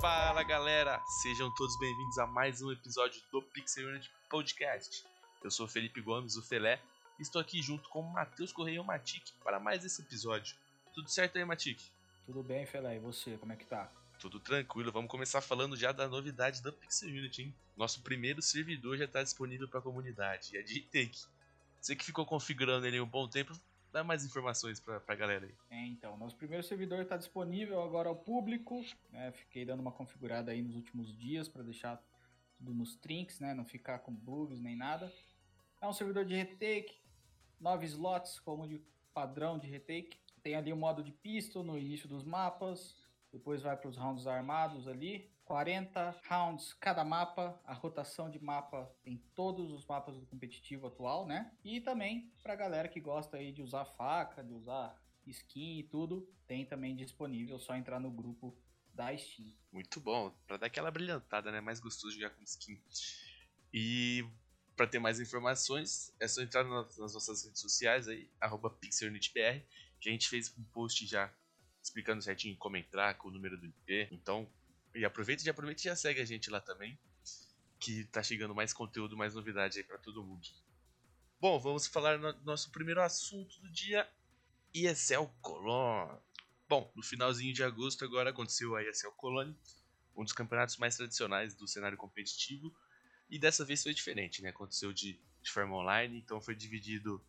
Fala 0.00 0.42
galera, 0.44 1.00
sejam 1.22 1.52
todos 1.54 1.76
bem-vindos 1.78 2.18
a 2.18 2.26
mais 2.26 2.62
um 2.62 2.70
episódio 2.70 3.20
do 3.32 3.42
Pixel 3.42 3.88
Unit 3.88 4.10
Podcast. 4.28 5.04
Eu 5.42 5.50
sou 5.50 5.66
Felipe 5.66 6.00
Gomes, 6.00 6.36
o 6.36 6.42
Felé, 6.42 6.80
e 7.18 7.22
estou 7.22 7.40
aqui 7.40 7.60
junto 7.60 7.88
com 7.88 8.02
Matheus 8.02 8.52
Correia 8.52 8.76
e 8.76 8.80
o 8.80 8.84
Matic 8.84 9.32
para 9.42 9.58
mais 9.58 9.84
esse 9.84 10.02
episódio. 10.02 10.56
Tudo 10.94 11.08
certo 11.08 11.38
aí, 11.38 11.44
Matic? 11.44 11.80
Tudo 12.26 12.42
bem, 12.42 12.66
Felé, 12.66 12.96
e 12.96 13.00
você, 13.00 13.36
como 13.38 13.52
é 13.52 13.56
que 13.56 13.64
tá? 13.64 13.90
Tudo 14.22 14.38
tranquilo, 14.38 14.92
vamos 14.92 15.10
começar 15.10 15.40
falando 15.40 15.76
já 15.76 15.90
da 15.90 16.06
novidade 16.06 16.62
da 16.62 16.70
Pixel 16.70 17.08
Unity, 17.08 17.42
hein? 17.42 17.54
Nosso 17.76 18.00
primeiro 18.02 18.40
servidor 18.40 18.96
já 18.96 19.04
está 19.04 19.20
disponível 19.20 19.66
para 19.66 19.80
a 19.80 19.82
comunidade, 19.82 20.56
é 20.56 20.62
de 20.62 20.80
Take. 20.80 21.24
Você 21.80 21.96
que 21.96 22.04
ficou 22.04 22.24
configurando 22.24 22.86
ele 22.86 23.00
um 23.00 23.06
bom 23.06 23.26
tempo, 23.26 23.52
dá 23.90 24.04
mais 24.04 24.24
informações 24.24 24.78
pra, 24.78 25.00
pra 25.00 25.16
galera 25.16 25.46
aí. 25.46 25.54
É, 25.68 25.86
então, 25.88 26.16
nosso 26.16 26.36
primeiro 26.36 26.62
servidor 26.62 27.00
está 27.00 27.16
disponível 27.16 27.82
agora 27.82 28.08
ao 28.10 28.14
público. 28.14 28.84
Né? 29.10 29.32
Fiquei 29.32 29.64
dando 29.64 29.80
uma 29.80 29.90
configurada 29.90 30.52
aí 30.52 30.62
nos 30.62 30.76
últimos 30.76 31.18
dias 31.18 31.48
para 31.48 31.64
deixar 31.64 32.00
tudo 32.56 32.72
nos 32.72 32.94
trinks, 32.94 33.40
né? 33.40 33.52
Não 33.54 33.64
ficar 33.64 33.98
com 33.98 34.14
bugs 34.14 34.60
nem 34.60 34.76
nada. 34.76 35.12
É 35.80 35.88
um 35.88 35.92
servidor 35.92 36.24
de 36.24 36.36
retake, 36.36 36.94
9 37.58 37.86
slots 37.86 38.38
como 38.38 38.68
de 38.68 38.80
padrão 39.12 39.58
de 39.58 39.66
retake. 39.66 40.16
Tem 40.44 40.54
ali 40.54 40.72
o 40.72 40.76
modo 40.76 41.02
de 41.02 41.10
pistol 41.10 41.64
no 41.64 41.76
início 41.76 42.08
dos 42.08 42.22
mapas, 42.22 43.01
depois 43.32 43.62
vai 43.62 43.76
para 43.76 43.88
os 43.88 43.96
rounds 43.96 44.26
armados 44.26 44.86
ali. 44.86 45.30
40 45.44 46.20
rounds 46.28 46.72
cada 46.74 47.04
mapa, 47.04 47.60
a 47.64 47.74
rotação 47.74 48.30
de 48.30 48.38
mapa 48.38 48.90
em 49.04 49.18
todos 49.34 49.72
os 49.72 49.84
mapas 49.84 50.16
do 50.16 50.26
competitivo 50.26 50.86
atual, 50.86 51.26
né? 51.26 51.52
E 51.64 51.80
também 51.80 52.32
para 52.42 52.54
galera 52.54 52.88
que 52.88 53.00
gosta 53.00 53.36
aí 53.36 53.52
de 53.52 53.62
usar 53.62 53.84
faca, 53.84 54.42
de 54.42 54.52
usar 54.52 54.96
skin 55.26 55.78
e 55.78 55.82
tudo, 55.82 56.28
tem 56.46 56.64
também 56.64 56.94
disponível, 56.96 57.58
só 57.58 57.76
entrar 57.76 58.00
no 58.00 58.10
grupo 58.10 58.56
da 58.94 59.16
Steam. 59.16 59.52
Muito 59.70 60.00
bom, 60.00 60.30
para 60.46 60.56
dar 60.56 60.66
aquela 60.66 60.90
brilhantada, 60.90 61.50
né? 61.50 61.60
Mais 61.60 61.80
gostoso 61.80 62.14
jogar 62.14 62.30
com 62.30 62.42
skin. 62.42 62.80
E 63.72 64.24
para 64.76 64.86
ter 64.86 64.98
mais 64.98 65.20
informações, 65.20 66.14
é 66.20 66.26
só 66.28 66.42
entrar 66.42 66.64
nas 66.64 66.96
nossas 66.98 67.44
redes 67.44 67.60
sociais 67.60 68.08
aí, 68.08 68.30
PixelUnitBR, 68.80 69.64
que 70.00 70.08
a 70.08 70.12
gente 70.12 70.28
fez 70.28 70.52
um 70.58 70.64
post 70.64 71.06
já 71.06 71.32
explicando 71.82 72.22
certinho 72.22 72.56
como 72.56 72.76
entrar, 72.76 73.14
com 73.14 73.28
o 73.28 73.30
número 73.30 73.58
do 73.58 73.66
IP. 73.66 74.08
Então, 74.12 74.48
e 74.94 75.04
aproveita, 75.04 75.42
já 75.42 75.50
aproveita 75.50 75.80
e 75.80 75.84
já 75.84 75.96
segue 75.96 76.20
a 76.20 76.24
gente 76.24 76.50
lá 76.50 76.60
também, 76.60 76.98
que 77.80 78.04
tá 78.04 78.22
chegando 78.22 78.54
mais 78.54 78.72
conteúdo, 78.72 79.16
mais 79.16 79.34
novidade 79.34 79.78
aí 79.78 79.84
para 79.84 79.98
todo 79.98 80.22
mundo. 80.22 80.46
Bom, 81.40 81.58
vamos 81.58 81.86
falar 81.86 82.18
no 82.18 82.32
nosso 82.44 82.70
primeiro 82.70 83.02
assunto 83.02 83.60
do 83.60 83.70
dia, 83.70 84.08
ESL 84.72 85.26
Cologne. 85.40 86.20
Bom, 86.68 86.90
no 86.94 87.02
finalzinho 87.02 87.52
de 87.52 87.64
agosto 87.64 88.04
agora 88.04 88.30
aconteceu 88.30 88.76
a 88.76 88.82
ESL 88.82 89.10
Cologne, 89.16 89.56
um 90.16 90.22
dos 90.22 90.32
campeonatos 90.32 90.76
mais 90.76 90.96
tradicionais 90.96 91.54
do 91.54 91.66
cenário 91.66 91.98
competitivo, 91.98 92.72
e 93.28 93.38
dessa 93.38 93.64
vez 93.64 93.82
foi 93.82 93.92
diferente, 93.92 94.42
né? 94.42 94.50
Aconteceu 94.50 94.92
de, 94.92 95.18
de 95.42 95.50
forma 95.50 95.74
online, 95.74 96.18
então 96.18 96.40
foi 96.40 96.54
dividido 96.54 97.24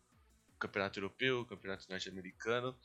campeonato 0.58 0.98
europeu, 0.98 1.44
campeonato 1.44 1.86
norte-americano, 1.90 2.78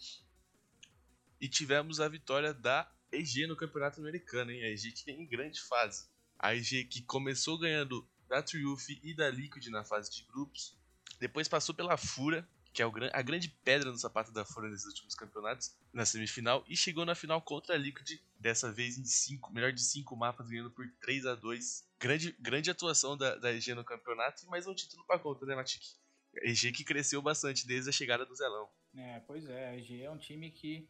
e 1.39 1.47
tivemos 1.47 1.99
a 1.99 2.07
vitória 2.07 2.53
da 2.53 2.89
EG 3.11 3.47
no 3.47 3.55
campeonato 3.55 3.99
americano, 3.99 4.51
hein? 4.51 4.63
A 4.63 4.69
EG 4.69 4.91
que 4.91 5.05
vem 5.05 5.21
em 5.21 5.27
grande 5.27 5.61
fase. 5.61 6.07
A 6.37 6.55
EG 6.55 6.85
que 6.85 7.01
começou 7.01 7.57
ganhando 7.57 8.07
da 8.27 8.43
Triumph 8.43 8.89
e 8.89 9.13
da 9.13 9.29
Liquid 9.29 9.67
na 9.67 9.83
fase 9.83 10.11
de 10.11 10.23
grupos, 10.23 10.77
depois 11.19 11.47
passou 11.47 11.73
pela 11.73 11.97
Fura, 11.97 12.47
que 12.71 12.83
é 12.83 12.85
a 13.11 13.21
grande 13.21 13.49
pedra 13.63 13.91
no 13.91 13.97
sapato 13.97 14.31
da 14.31 14.45
Fura 14.45 14.69
nesses 14.69 14.85
últimos 14.85 15.15
campeonatos, 15.15 15.75
na 15.91 16.05
semifinal, 16.05 16.63
e 16.67 16.77
chegou 16.77 17.03
na 17.03 17.15
final 17.15 17.41
contra 17.41 17.73
a 17.73 17.77
Liquid, 17.77 18.21
dessa 18.39 18.71
vez 18.71 18.97
em 18.97 19.03
cinco, 19.03 19.51
melhor 19.51 19.73
de 19.73 19.81
5 19.81 20.15
mapas, 20.15 20.47
ganhando 20.47 20.71
por 20.71 20.87
3 21.01 21.25
a 21.25 21.35
2 21.35 21.89
Grande, 21.99 22.33
grande 22.39 22.71
atuação 22.71 23.17
da, 23.17 23.35
da 23.35 23.51
EG 23.51 23.73
no 23.73 23.83
campeonato 23.83 24.45
e 24.45 24.47
mais 24.47 24.65
um 24.65 24.73
título 24.73 25.03
para 25.05 25.19
conta, 25.19 25.45
né, 25.45 25.53
Matic? 25.53 25.83
A 26.37 26.47
EG 26.47 26.71
que 26.71 26.85
cresceu 26.85 27.21
bastante 27.21 27.67
desde 27.67 27.89
a 27.89 27.91
chegada 27.91 28.25
do 28.25 28.33
Zelão. 28.33 28.69
É, 28.95 29.19
pois 29.27 29.49
é, 29.49 29.69
a 29.69 29.77
EG 29.77 30.03
é 30.03 30.09
um 30.09 30.17
time 30.17 30.49
que 30.49 30.87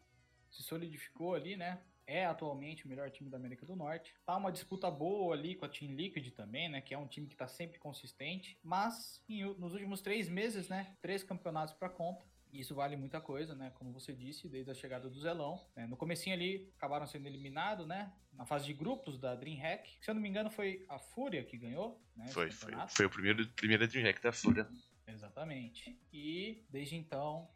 se 0.50 0.62
solidificou 0.62 1.34
ali, 1.34 1.56
né? 1.56 1.80
É 2.06 2.26
atualmente 2.26 2.84
o 2.84 2.88
melhor 2.88 3.08
time 3.10 3.30
da 3.30 3.36
América 3.36 3.64
do 3.64 3.76
Norte. 3.76 4.12
Tá 4.26 4.36
uma 4.36 4.50
disputa 4.50 4.90
boa 4.90 5.34
ali 5.34 5.54
com 5.54 5.64
a 5.64 5.68
Team 5.68 5.92
Liquid 5.92 6.28
também, 6.32 6.68
né? 6.68 6.80
Que 6.80 6.92
é 6.92 6.98
um 6.98 7.06
time 7.06 7.28
que 7.28 7.36
tá 7.36 7.46
sempre 7.46 7.78
consistente. 7.78 8.58
Mas 8.62 9.22
em, 9.28 9.44
nos 9.54 9.74
últimos 9.74 10.00
três 10.00 10.28
meses, 10.28 10.68
né? 10.68 10.96
Três 11.00 11.22
campeonatos 11.22 11.74
para 11.74 11.88
conta. 11.88 12.24
Isso 12.52 12.74
vale 12.74 12.96
muita 12.96 13.20
coisa, 13.20 13.54
né? 13.54 13.70
Como 13.76 13.92
você 13.92 14.12
disse, 14.12 14.48
desde 14.48 14.72
a 14.72 14.74
chegada 14.74 15.08
do 15.08 15.20
Zelão. 15.20 15.64
Né? 15.76 15.86
No 15.86 15.96
comecinho 15.96 16.34
ali, 16.34 16.68
acabaram 16.76 17.06
sendo 17.06 17.28
eliminados, 17.28 17.86
né? 17.86 18.12
Na 18.32 18.44
fase 18.44 18.66
de 18.66 18.72
grupos 18.72 19.16
da 19.18 19.36
DreamHack. 19.36 19.98
Se 20.00 20.10
eu 20.10 20.14
não 20.14 20.20
me 20.20 20.28
engano, 20.28 20.50
foi 20.50 20.84
a 20.88 20.98
Fúria 20.98 21.44
que 21.44 21.56
ganhou, 21.56 22.02
né? 22.16 22.26
Foi, 22.28 22.50
foi. 22.50 22.72
Foi 22.88 23.06
o 23.06 23.10
primeiro, 23.10 23.48
primeiro 23.50 23.86
DreamHack 23.86 24.20
da 24.20 24.32
Fúria. 24.32 24.68
Exatamente. 25.06 25.96
E 26.12 26.64
desde 26.68 26.96
então, 26.96 27.48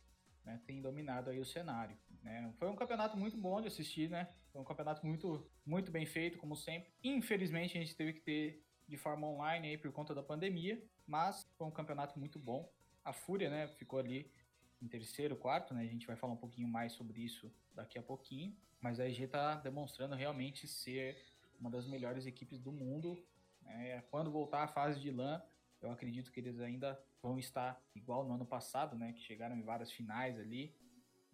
né, 0.45 0.61
tem 0.67 0.81
dominado 0.81 1.31
aí 1.31 1.41
o 1.41 1.45
cenário. 1.45 1.97
Né? 2.25 2.51
Foi 2.59 2.69
um 2.69 2.75
campeonato 2.75 3.17
muito 3.19 3.37
bom 3.37 3.61
de 3.61 3.69
assistir, 3.69 4.09
né? 4.09 4.29
Foi 4.51 4.61
um 4.61 4.65
campeonato 4.65 5.07
muito, 5.07 5.47
muito 5.65 5.93
bem 5.93 6.07
feito, 6.07 6.39
como 6.39 6.57
sempre. 6.57 6.91
Infelizmente, 7.05 7.77
a 7.77 7.81
gente 7.81 7.95
teve 7.95 8.15
que 8.15 8.21
ter 8.21 8.65
de 8.89 8.97
forma 8.97 9.27
online 9.27 9.69
aí 9.69 9.79
por 9.79 9.93
conta 9.93 10.15
da 10.15 10.23
pandemia, 10.23 10.83
mas 11.07 11.47
foi 11.57 11.67
um 11.67 11.71
campeonato 11.71 12.19
muito 12.19 12.39
bom. 12.39 12.73
A 13.05 13.13
Fúria, 13.13 13.51
né, 13.51 13.69
ficou 13.69 13.99
ali 13.99 14.33
em 14.81 14.89
terceiro, 14.89 15.37
quarto, 15.37 15.75
né? 15.75 15.83
A 15.83 15.87
gente 15.87 16.07
vai 16.07 16.17
falar 16.17 16.33
um 16.33 16.39
pouquinho 16.39 16.67
mais 16.67 16.93
sobre 16.93 17.21
isso 17.21 17.53
daqui 17.75 17.99
a 17.99 18.03
pouquinho. 18.03 18.57
Mas 18.81 18.99
a 18.99 19.07
EG 19.07 19.25
está 19.25 19.57
demonstrando 19.57 20.15
realmente 20.15 20.67
ser 20.67 21.17
uma 21.61 21.71
das 21.71 21.87
melhores 21.87 22.27
equipes 22.27 22.59
do 22.59 22.73
mundo. 22.73 23.23
Né? 23.63 24.03
Quando 24.11 24.31
voltar 24.31 24.63
a 24.63 24.69
fase 24.69 25.01
de 25.01 25.11
LAN, 25.11 25.43
eu 25.81 25.91
acredito 25.91 26.31
que 26.33 26.41
eles 26.41 26.59
ainda 26.61 26.99
vão 27.23 27.39
estar 27.39 27.81
igual 27.95 28.25
no 28.25 28.35
ano 28.35 28.47
passado, 28.47 28.97
né? 28.97 29.13
Que 29.13 29.21
chegaram 29.21 29.57
em 29.57 29.63
várias 29.63 29.91
finais 29.91 30.39
ali, 30.39 30.75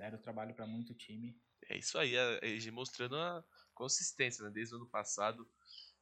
deram 0.01 0.19
trabalho 0.19 0.55
para 0.55 0.67
muito 0.67 0.95
time. 0.95 1.39
É 1.69 1.77
isso 1.77 1.99
aí, 1.99 2.19
a 2.19 2.41
EG 2.43 2.71
mostrando 2.71 3.17
a 3.17 3.45
consistência, 3.75 4.43
né? 4.45 4.51
Desde 4.51 4.75
o 4.75 4.79
ano 4.79 4.87
passado, 4.87 5.49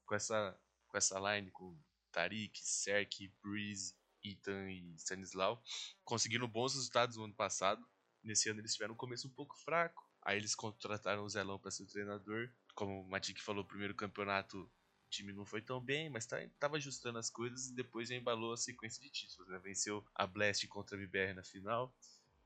com 0.06 0.14
essa, 0.14 0.58
com 0.86 0.96
essa 0.96 1.18
line, 1.18 1.50
com 1.50 1.76
Tarik, 2.12 2.58
Serk, 2.62 3.28
Breeze, 3.42 3.94
Ethan 4.24 4.70
e 4.70 4.94
Stanislau, 4.96 5.62
conseguindo 6.04 6.46
bons 6.46 6.74
resultados 6.74 7.16
no 7.16 7.24
ano 7.24 7.34
passado. 7.34 7.84
Nesse 8.22 8.48
ano 8.48 8.60
eles 8.60 8.72
tiveram 8.72 8.94
um 8.94 8.96
começo 8.96 9.26
um 9.26 9.32
pouco 9.32 9.56
fraco. 9.58 10.08
Aí 10.22 10.36
eles 10.36 10.54
contrataram 10.54 11.24
o 11.24 11.28
Zelão 11.28 11.58
para 11.58 11.70
ser 11.70 11.82
o 11.82 11.86
treinador. 11.86 12.50
Como 12.74 13.02
o 13.02 13.08
Matic 13.08 13.40
falou, 13.40 13.64
o 13.64 13.66
primeiro 13.66 13.94
campeonato 13.94 14.58
o 14.58 15.10
time 15.10 15.32
não 15.32 15.46
foi 15.46 15.62
tão 15.62 15.80
bem, 15.80 16.10
mas 16.10 16.26
tá, 16.26 16.36
tava 16.58 16.76
ajustando 16.76 17.18
as 17.18 17.30
coisas 17.30 17.68
e 17.68 17.74
depois 17.74 18.10
embalou 18.10 18.52
a 18.52 18.56
sequência 18.56 19.02
de 19.02 19.10
títulos. 19.10 19.50
Né? 19.50 19.58
Venceu 19.58 20.04
a 20.14 20.26
Blast 20.26 20.66
contra 20.68 20.96
a 20.96 21.00
BBR 21.00 21.34
na 21.34 21.42
final, 21.42 21.94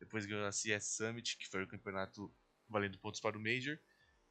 depois 0.02 0.26
ganhou 0.26 0.44
a 0.44 0.50
CS 0.50 0.96
Summit, 0.96 1.36
que 1.36 1.48
foi 1.48 1.62
o 1.62 1.68
campeonato 1.68 2.34
valendo 2.68 2.98
pontos 2.98 3.20
para 3.20 3.38
o 3.38 3.40
Major, 3.40 3.78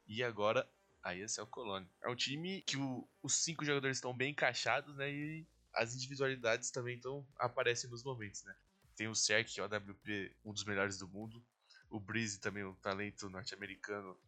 e 0.05 0.21
agora 0.21 0.69
a 1.01 1.15
ESL 1.15 1.45
Cologne. 1.47 1.89
É 2.03 2.09
um 2.09 2.15
time 2.15 2.61
que 2.63 2.75
o, 2.75 3.07
os 3.23 3.35
cinco 3.35 3.63
jogadores 3.63 3.97
estão 3.97 4.13
bem 4.13 4.31
encaixados, 4.31 4.93
né? 4.97 5.09
E 5.09 5.47
as 5.73 5.95
individualidades 5.95 6.71
também 6.71 6.99
tão, 6.99 7.25
aparecem 7.37 7.89
nos 7.89 8.03
momentos, 8.03 8.43
né? 8.43 8.53
Tem 8.97 9.07
o 9.07 9.15
Serk, 9.15 9.49
que 9.49 9.61
é 9.61 9.63
o 9.63 9.65
AWP, 9.65 10.35
um 10.43 10.51
dos 10.51 10.65
melhores 10.65 10.97
do 10.97 11.07
mundo. 11.07 11.41
O 11.89 12.01
Breeze 12.01 12.41
também, 12.41 12.65
um 12.65 12.75
talento 12.75 13.29
norte-americano 13.29 14.19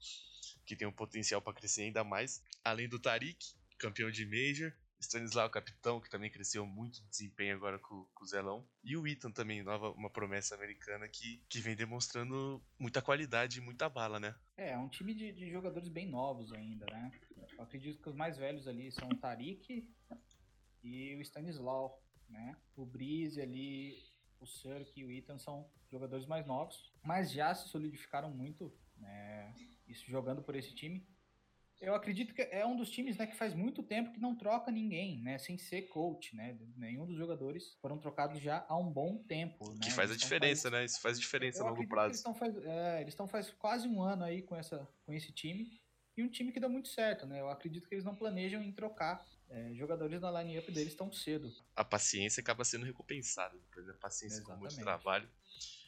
que 0.66 0.78
tem 0.78 0.88
um 0.88 0.94
potencial 0.94 1.42
para 1.42 1.54
crescer 1.54 1.82
ainda 1.82 2.06
mais. 2.06 2.42
Além 2.64 2.88
do 2.88 3.00
Tarik, 3.00 3.54
campeão 3.78 4.10
de 4.10 4.26
Major. 4.26 4.74
Stanislau, 5.04 5.50
capitão, 5.50 6.00
que 6.02 6.10
também 6.10 6.30
cresceu 6.30 6.66
muito 6.66 7.02
de 7.02 7.08
desempenho 7.08 7.56
agora 7.56 7.78
com, 7.80 8.06
com 8.14 8.24
o 8.24 8.28
Zelão. 8.28 8.68
E 8.84 8.98
o 8.98 9.08
Ethan 9.08 9.32
também, 9.32 9.64
nova, 9.64 9.92
uma 9.92 10.10
promessa 10.10 10.56
americana 10.56 11.08
que, 11.08 11.44
que 11.50 11.60
vem 11.60 11.76
demonstrando 11.76 12.64
muita 12.80 13.02
qualidade 13.02 13.60
e 13.60 13.62
muita 13.62 13.90
bala, 13.90 14.20
né? 14.20 14.36
É, 14.58 14.72
é 14.72 14.78
um 14.78 14.90
time 14.90 15.14
de, 15.14 15.32
de 15.32 15.50
jogadores 15.52 15.90
bem 15.90 16.08
novos 16.08 16.52
ainda, 16.54 16.86
né? 16.88 17.12
Eu 17.58 17.64
acredito 17.64 18.02
que 18.02 18.10
os 18.10 18.16
mais 18.16 18.38
velhos 18.38 18.68
ali 18.68 18.92
são 18.92 19.08
o 19.10 19.16
Tarik 19.16 19.90
e 20.84 21.16
o 21.16 21.22
Stanislau, 21.22 22.02
né? 22.30 22.56
O 22.76 22.86
Breeze 22.86 23.42
ali, 23.42 24.04
o 24.40 24.46
Cirque 24.46 25.02
e 25.02 25.06
o 25.06 25.12
Ethan 25.12 25.38
são 25.38 25.70
jogadores 25.92 26.26
mais 26.26 26.46
novos, 26.46 26.92
mas 27.04 27.32
já 27.32 27.54
se 27.54 27.70
solidificaram 27.70 28.32
muito, 28.32 28.74
né? 28.98 29.54
Isso 29.88 30.10
jogando 30.10 30.42
por 30.42 30.56
esse 30.56 30.74
time 30.74 31.06
eu 31.84 31.94
acredito 31.94 32.34
que 32.34 32.42
é 32.42 32.66
um 32.66 32.76
dos 32.76 32.90
times 32.90 33.18
né, 33.18 33.28
que 33.28 33.36
faz 33.36 33.54
muito 33.54 33.84
tempo 33.84 34.12
que 34.12 34.20
não 34.20 34.36
troca 34.36 34.72
ninguém, 34.72 35.22
né? 35.22 35.38
Sem 35.38 35.58
ser 35.58 35.84
coach, 35.84 36.36
né? 36.36 36.58
Nenhum 36.78 37.06
dos 37.06 37.18
jogadores 37.18 37.78
foram 37.82 37.98
trocados 37.98 38.42
já 38.42 38.66
há 38.68 38.78
um 38.78 38.90
bom 38.90 39.18
tempo. 39.18 39.70
Né? 39.72 39.80
Que 39.84 39.92
faz 39.92 40.10
a 40.10 40.16
diferença, 40.16 40.70
faz... 40.70 40.74
né? 40.74 40.86
Isso 40.86 41.02
faz 41.02 41.20
diferença 41.20 41.60
eu 41.60 41.68
a 41.68 41.70
longo 41.70 41.88
prazo. 41.88 42.10
Eles 42.10 42.18
estão 42.18 42.34
faz... 42.34 42.56
É, 42.58 43.28
faz 43.28 43.52
quase 43.52 43.88
um 43.88 44.02
ano 44.02 44.24
aí 44.24 44.42
com, 44.42 44.56
essa, 44.56 44.88
com 45.06 45.14
esse 45.14 45.32
time. 45.32 45.80
E 46.16 46.24
um 46.24 46.30
time 46.30 46.52
que 46.52 46.60
dá 46.60 46.70
muito 46.70 46.90
certo, 46.90 47.26
né? 47.26 47.42
Eu 47.42 47.50
acredito 47.50 47.88
que 47.88 47.96
eles 47.96 48.06
não 48.06 48.16
planejam 48.16 48.62
em 48.62 48.72
trocar 48.72 49.26
é, 49.50 49.74
jogadores 49.74 50.22
na 50.22 50.42
line-up 50.42 50.72
deles 50.72 50.96
tão 50.96 51.12
cedo. 51.12 51.52
A 51.76 51.84
paciência 51.84 52.42
acaba 52.42 52.64
sendo 52.64 52.86
recompensada. 52.86 53.58
Depois 53.58 53.90
a 53.90 53.94
paciência 53.96 54.44
com 54.44 54.56
muito 54.56 54.76
trabalho. 54.78 55.28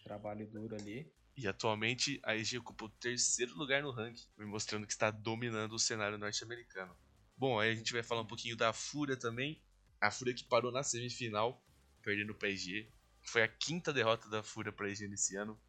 Trabalho 0.03 0.47
duro 0.47 0.75
ali. 0.75 1.12
E 1.37 1.47
atualmente 1.47 2.19
a 2.23 2.35
EG 2.35 2.57
ocupa 2.57 2.85
o 2.85 2.89
terceiro 2.89 3.55
lugar 3.55 3.83
no 3.83 3.91
ranking, 3.91 4.25
mostrando 4.39 4.87
que 4.87 4.93
está 4.93 5.11
dominando 5.11 5.73
o 5.73 5.79
cenário 5.79 6.17
norte-americano. 6.17 6.95
Bom, 7.37 7.59
aí 7.59 7.71
a 7.71 7.75
gente 7.75 7.91
vai 7.91 8.01
falar 8.01 8.21
um 8.21 8.27
pouquinho 8.27 8.55
da 8.55 8.71
Fúria 8.71 9.17
também. 9.17 9.61
A 9.99 10.09
Fúria 10.09 10.33
que 10.33 10.45
parou 10.45 10.71
na 10.71 10.83
semifinal, 10.83 11.61
perdendo 12.01 12.33
para 12.33 12.47
a 12.47 12.51
EG. 12.51 12.89
Foi 13.23 13.43
a 13.43 13.47
quinta 13.47 13.91
derrota 13.91 14.29
da 14.29 14.41
Fúria 14.43 14.71
para 14.71 14.85
a 14.85 14.89
EG 14.89 15.07
nesse 15.07 15.35
ano. 15.35 15.59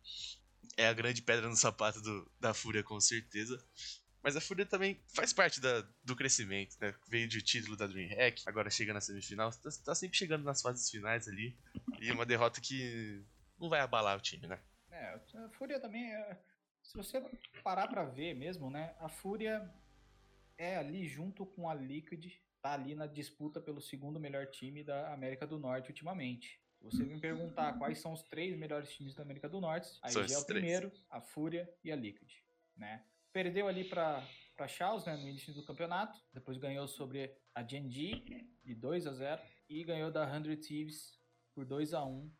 É 0.76 0.86
a 0.86 0.92
grande 0.92 1.22
pedra 1.22 1.48
no 1.48 1.56
sapato 1.56 2.00
do, 2.00 2.30
da 2.38 2.54
Fúria, 2.54 2.82
com 2.82 3.00
certeza. 3.00 3.60
Mas 4.22 4.36
a 4.36 4.40
Fúria 4.40 4.66
também 4.66 5.00
faz 5.14 5.32
parte 5.32 5.60
da, 5.60 5.86
do 6.04 6.16
crescimento, 6.16 6.76
né? 6.80 6.94
Veio 7.08 7.28
de 7.28 7.40
título 7.40 7.76
da 7.76 7.86
DreamHack, 7.86 8.42
agora 8.46 8.68
chega 8.68 8.92
na 8.92 9.00
semifinal, 9.00 9.52
tá, 9.52 9.70
tá, 9.84 9.94
sempre 9.94 10.18
chegando 10.18 10.42
nas 10.42 10.60
fases 10.60 10.90
finais 10.90 11.28
ali. 11.28 11.56
E 12.00 12.10
uma 12.10 12.26
derrota 12.26 12.60
que 12.60 13.24
não 13.58 13.68
vai 13.68 13.80
abalar 13.80 14.18
o 14.18 14.20
time, 14.20 14.46
né? 14.46 14.60
É, 14.96 15.20
a 15.44 15.48
Fúria 15.50 15.78
também 15.78 16.12
é. 16.12 16.38
Se 16.82 16.96
você 16.96 17.20
parar 17.62 17.88
pra 17.88 18.04
ver 18.04 18.34
mesmo, 18.34 18.70
né? 18.70 18.94
A 18.98 19.08
Fúria 19.08 19.70
é 20.56 20.76
ali 20.76 21.06
junto 21.06 21.44
com 21.44 21.68
a 21.68 21.74
Liquid, 21.74 22.32
tá 22.62 22.72
ali 22.72 22.94
na 22.94 23.06
disputa 23.06 23.60
pelo 23.60 23.80
segundo 23.80 24.18
melhor 24.18 24.46
time 24.46 24.82
da 24.82 25.12
América 25.12 25.46
do 25.46 25.58
Norte 25.58 25.90
ultimamente. 25.90 26.60
Se 26.78 26.84
você 26.84 27.02
me 27.04 27.20
perguntar 27.20 27.78
quais 27.78 27.98
são 27.98 28.12
os 28.12 28.22
três 28.22 28.56
melhores 28.56 28.90
times 28.92 29.14
da 29.14 29.22
América 29.22 29.48
do 29.48 29.60
Norte, 29.60 29.98
aí 30.02 30.12
já 30.12 30.34
é 30.34 30.38
o 30.38 30.46
primeiro, 30.46 30.92
a 31.10 31.20
Fúria 31.20 31.68
e 31.82 31.90
a 31.90 31.96
Liquid, 31.96 32.32
né? 32.76 33.04
Perdeu 33.32 33.66
ali 33.68 33.84
para 33.84 34.22
para 34.56 34.66
Charles, 34.66 35.04
né, 35.04 35.14
no 35.16 35.28
início 35.28 35.52
do 35.52 35.62
campeonato, 35.62 36.18
depois 36.32 36.56
ganhou 36.56 36.88
sobre 36.88 37.30
a 37.54 37.62
Genji 37.62 38.48
de 38.64 38.74
2 38.74 39.06
a 39.06 39.12
0 39.12 39.42
e 39.68 39.84
ganhou 39.84 40.10
da 40.10 40.26
100 40.26 40.56
Thieves 40.56 41.20
por 41.54 41.66
2 41.66 41.92
a 41.92 42.02
1, 42.02 42.32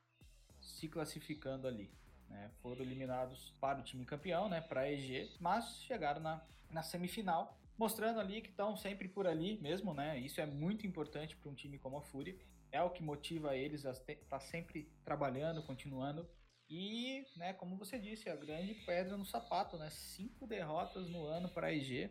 se 0.58 0.88
classificando 0.88 1.68
ali. 1.68 1.92
Né? 2.28 2.50
Foram 2.62 2.82
eliminados 2.82 3.54
para 3.60 3.78
o 3.78 3.82
time 3.82 4.04
campeão, 4.04 4.48
né, 4.48 4.60
para 4.60 4.82
a 4.82 4.92
EG, 4.92 5.30
mas 5.40 5.80
chegaram 5.82 6.20
na, 6.20 6.42
na 6.70 6.82
semifinal, 6.82 7.58
mostrando 7.78 8.20
ali 8.20 8.40
que 8.40 8.50
estão 8.50 8.76
sempre 8.76 9.08
por 9.08 9.26
ali 9.26 9.58
mesmo, 9.60 9.92
né? 9.94 10.18
Isso 10.18 10.40
é 10.40 10.46
muito 10.46 10.86
importante 10.86 11.36
para 11.36 11.50
um 11.50 11.54
time 11.54 11.78
como 11.78 11.98
a 11.98 12.02
Fúria. 12.02 12.36
É 12.72 12.82
o 12.82 12.90
que 12.90 13.02
motiva 13.02 13.56
eles 13.56 13.86
a 13.86 13.92
estar 13.92 14.14
tá 14.28 14.40
sempre 14.40 14.90
trabalhando, 15.04 15.62
continuando. 15.62 16.28
E, 16.68 17.24
né, 17.36 17.52
como 17.52 17.76
você 17.76 17.98
disse, 17.98 18.28
a 18.28 18.34
grande 18.34 18.74
pedra 18.74 19.16
no 19.16 19.24
sapato, 19.24 19.76
né? 19.76 19.88
Cinco 19.90 20.46
derrotas 20.46 21.08
no 21.08 21.24
ano 21.24 21.48
para 21.48 21.68
a 21.68 21.72
EG. 21.72 22.10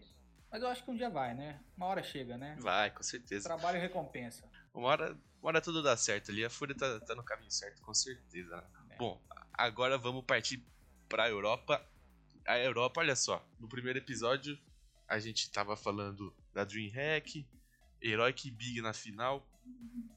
Mas 0.50 0.64
eu 0.64 0.70
acho 0.70 0.84
que 0.84 0.92
um 0.92 0.96
dia 0.96 1.10
vai, 1.10 1.34
né? 1.34 1.60
Uma 1.76 1.88
hora 1.88 2.02
chega, 2.02 2.38
né? 2.38 2.56
Vai, 2.60 2.90
com 2.90 3.04
certeza. 3.04 3.50
Trabalho 3.50 3.78
e 3.78 3.82
recompensa. 3.82 4.50
Uma 4.74 4.88
hora, 4.88 5.12
uma 5.42 5.50
hora 5.50 5.62
tudo 5.62 5.84
dá 5.84 5.98
certo 5.98 6.32
ali. 6.32 6.46
A 6.46 6.50
Fúria 6.50 6.76
tá, 6.76 7.00
tá 7.02 7.14
no 7.16 7.24
caminho 7.24 7.52
certo, 7.52 7.82
com 7.82 7.94
certeza. 7.94 8.56
Né? 8.56 8.64
É. 8.92 8.96
Bom, 8.98 9.22
agora 9.58 9.98
vamos 9.98 10.24
partir 10.24 10.64
para 11.08 11.24
a 11.24 11.30
Europa. 11.30 11.86
A 12.46 12.58
Europa, 12.58 13.02
olha 13.02 13.16
só, 13.16 13.46
no 13.60 13.68
primeiro 13.68 14.00
episódio 14.00 14.58
a 15.08 15.20
gente 15.20 15.52
tava 15.52 15.76
falando 15.76 16.36
da 16.54 16.64
DreamHack, 16.64 17.48
Heroic 18.02 18.50
Big 18.52 18.82
na 18.82 18.94
final. 18.94 19.48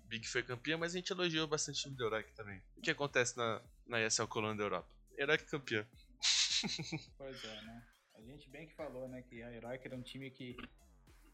Big 0.07 0.27
foi 0.27 0.43
campeã, 0.43 0.77
mas 0.77 0.95
a 0.95 0.99
gente 0.99 1.11
elogiou 1.11 1.47
bastante 1.47 1.81
o 1.81 1.83
time 1.83 1.97
do 1.97 2.07
Heroic 2.07 2.33
também. 2.33 2.63
O 2.77 2.81
que 2.81 2.91
acontece 2.91 3.37
na, 3.37 3.63
na 3.87 4.01
ESL 4.01 4.27
Colônia 4.27 4.57
da 4.57 4.65
Europa? 4.65 4.89
Heroic 5.17 5.45
campeã. 5.47 5.87
Pois 7.17 7.45
é, 7.45 7.63
né? 7.63 7.87
A 8.15 8.21
gente 8.21 8.51
bem 8.51 8.67
que 8.67 8.75
falou, 8.75 9.09
né, 9.09 9.23
que 9.23 9.41
a 9.43 9.53
Heroic 9.53 9.87
era 9.87 9.97
um 9.97 10.03
time 10.03 10.29
que 10.31 10.57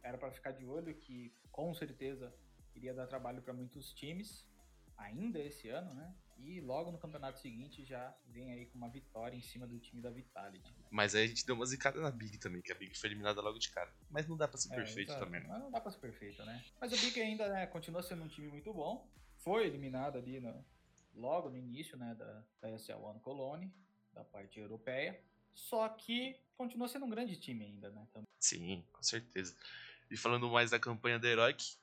era 0.03 0.19
para 0.19 0.31
ficar 0.31 0.50
de 0.50 0.67
olho, 0.67 0.95
que 0.95 1.35
com 1.50 1.73
certeza 1.73 2.35
iria 2.75 2.93
dar 2.93 3.07
trabalho 3.07 3.41
para 3.41 3.55
muitos 3.55 3.93
times 3.95 4.47
ainda 4.99 5.39
esse 5.39 5.69
ano, 5.71 5.95
né? 5.95 6.15
E 6.39 6.61
logo 6.61 6.91
no 6.91 6.99
campeonato 6.99 7.39
seguinte 7.41 7.85
já 7.85 8.15
vem 8.27 8.51
aí 8.53 8.67
com 8.67 8.79
uma 8.79 8.89
vitória 8.89 9.37
em 9.37 9.43
cima 9.43 9.67
do 9.67 9.79
time 9.79 10.03
da 10.03 10.11
Vitality. 10.11 10.75
Mas 10.91 11.15
aí 11.15 11.25
a 11.25 11.27
gente 11.27 11.47
deu 11.47 11.55
uma 11.55 11.67
zicada 11.67 12.01
na 12.01 12.11
Big 12.11 12.39
também, 12.39 12.61
que 12.61 12.73
a 12.73 12.75
Big 12.75 12.97
foi 12.99 13.09
eliminada 13.09 13.41
logo 13.41 13.59
de 13.59 13.71
cara. 13.71 13.93
Mas 14.11 14.29
não 14.29 14.37
dá 14.37 14.47
pra 14.47 14.59
ser 14.59 14.73
é, 14.73 14.77
perfeito 14.77 15.11
exato. 15.11 15.25
também, 15.25 15.41
né? 15.41 15.47
Mas 15.49 15.63
não 15.63 15.71
dá 15.71 15.81
pra 15.81 15.91
ser 15.91 15.99
perfeito, 15.99 16.45
né? 16.45 16.65
Mas 16.81 16.93
o 16.93 16.97
Big 16.97 17.21
ainda 17.21 17.49
né, 17.49 17.67
continua 17.67 18.03
sendo 18.03 18.25
um 18.25 18.29
time 18.29 18.49
muito 18.49 18.73
bom. 18.73 19.09
Foi 19.39 19.67
eliminado 19.67 20.19
ali 20.19 20.41
no, 20.41 20.65
logo 21.15 21.51
no 21.51 21.57
início 21.57 21.97
né, 21.97 22.15
da, 22.15 22.43
da 22.61 22.71
ESL 22.71 23.03
One 23.03 23.21
Colony, 23.21 23.73
da 24.13 24.25
parte 24.25 24.59
europeia. 24.59 25.21
Só 25.55 25.89
que 25.89 26.37
continua 26.57 26.89
sendo 26.89 27.07
um 27.07 27.11
grande 27.11 27.37
time 27.37 27.65
ainda, 27.65 27.91
né? 27.91 28.07
Também. 28.13 28.29
Sim, 28.41 28.85
com 28.93 29.03
certeza. 29.03 29.57
E 30.11 30.17
falando 30.17 30.51
mais 30.51 30.71
da 30.71 30.79
campanha 30.79 31.19
da 31.19 31.29
Heroic, 31.29 31.77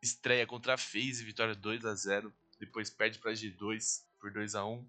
estreia 0.00 0.46
contra 0.46 0.74
a 0.74 0.78
FaZe, 0.78 1.24
vitória 1.24 1.54
2 1.54 1.84
a 1.84 1.94
0 1.94 2.32
depois 2.58 2.90
perde 2.90 3.18
para 3.18 3.32
G2 3.32 4.04
por 4.20 4.32
2 4.32 4.54
a 4.54 4.64
1 4.64 4.86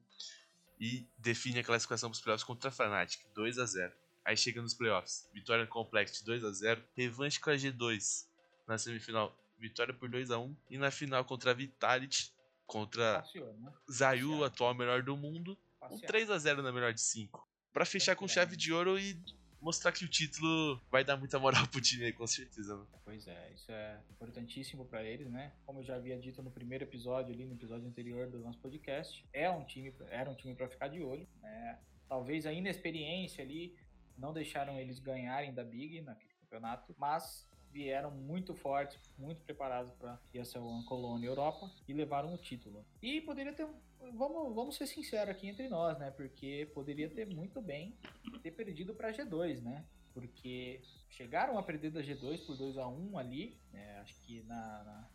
e 0.79 1.07
define 1.17 1.59
a 1.59 1.63
classificação 1.63 2.09
para 2.09 2.15
os 2.15 2.21
playoffs 2.21 2.43
contra 2.43 2.69
a 2.69 2.71
Fnatic, 2.71 3.21
2 3.33 3.59
a 3.59 3.65
0 3.65 3.93
Aí 4.25 4.37
chega 4.37 4.61
nos 4.61 4.73
playoffs, 4.73 5.29
vitória 5.33 5.63
no 5.63 5.69
Complex 5.69 6.21
2 6.21 6.43
a 6.43 6.51
0 6.51 6.83
revanche 6.95 7.39
com 7.39 7.49
a 7.49 7.55
G2 7.55 8.27
na 8.67 8.77
semifinal, 8.77 9.35
vitória 9.57 9.93
por 9.93 10.09
2 10.09 10.29
a 10.31 10.37
1 10.37 10.55
e 10.69 10.77
na 10.77 10.91
final 10.91 11.25
contra 11.25 11.51
a 11.51 11.53
Vitality, 11.53 12.31
contra 12.67 13.21
Passeou, 13.21 13.53
né? 13.53 13.73
Zayu, 13.91 14.43
atual 14.43 14.75
melhor 14.75 15.01
do 15.01 15.17
mundo, 15.17 15.57
um 15.89 15.99
3 15.99 16.29
a 16.29 16.37
0 16.37 16.61
na 16.61 16.71
melhor 16.71 16.93
de 16.93 17.01
5. 17.01 17.47
Para 17.73 17.85
fechar 17.85 18.15
com 18.15 18.27
chave 18.27 18.55
de 18.55 18.71
ouro 18.71 18.99
e 18.99 19.19
mostrar 19.61 19.91
que 19.91 20.05
o 20.05 20.07
título 20.07 20.79
vai 20.89 21.03
dar 21.03 21.17
muita 21.17 21.37
moral 21.39 21.67
pro 21.67 21.81
time 21.81 22.05
aí, 22.05 22.13
com 22.13 22.25
certeza. 22.27 22.79
Pois 23.03 23.27
é, 23.27 23.51
isso 23.53 23.71
é 23.71 23.99
importantíssimo 24.11 24.85
para 24.85 25.03
eles, 25.03 25.29
né? 25.29 25.51
Como 25.65 25.79
eu 25.79 25.83
já 25.83 25.95
havia 25.95 26.17
dito 26.17 26.41
no 26.41 26.51
primeiro 26.51 26.83
episódio 26.83 27.33
ali, 27.33 27.45
no 27.45 27.55
episódio 27.55 27.87
anterior 27.87 28.29
do 28.29 28.39
nosso 28.39 28.59
podcast, 28.59 29.25
é 29.33 29.49
um 29.49 29.63
time, 29.65 29.93
era 30.09 30.29
um 30.29 30.35
time 30.35 30.55
para 30.55 30.67
ficar 30.67 30.87
de 30.87 31.01
olho, 31.01 31.27
né? 31.41 31.79
Talvez 32.07 32.45
a 32.45 32.53
inexperiência 32.53 33.43
ali 33.43 33.75
não 34.17 34.33
deixaram 34.33 34.79
eles 34.79 34.99
ganharem 34.99 35.53
da 35.53 35.63
Big 35.63 36.01
naquele 36.01 36.33
campeonato, 36.33 36.95
mas 36.97 37.48
vieram 37.71 38.11
muito 38.11 38.53
fortes, 38.53 38.99
muito 39.17 39.41
preparados 39.43 39.91
para 39.93 40.19
ESL 40.33 40.59
One 40.59 40.85
Colônia 40.85 41.27
Europa 41.27 41.71
e 41.87 41.93
levaram 41.93 42.33
o 42.33 42.37
título. 42.37 42.85
E 43.01 43.21
poderia 43.21 43.53
ter, 43.53 43.67
vamos, 44.13 44.53
vamos 44.55 44.75
ser 44.75 44.87
sinceros 44.87 45.29
aqui 45.29 45.47
entre 45.47 45.69
nós, 45.69 45.97
né? 45.97 46.11
Porque 46.11 46.69
poderia 46.73 47.09
ter 47.09 47.25
muito 47.25 47.61
bem 47.61 47.97
ter 48.41 48.51
perdido 48.51 48.93
para 48.93 49.11
G2, 49.11 49.61
né? 49.61 49.85
Porque 50.13 50.81
chegaram 51.09 51.57
a 51.57 51.63
perder 51.63 51.91
da 51.91 52.01
G2 52.01 52.45
por 52.45 52.57
2 52.57 52.77
a 52.77 52.87
1 52.87 53.17
ali, 53.17 53.59
né? 53.71 53.99
acho 53.99 54.19
que 54.21 54.41
na, 54.43 54.83
na, 54.83 55.09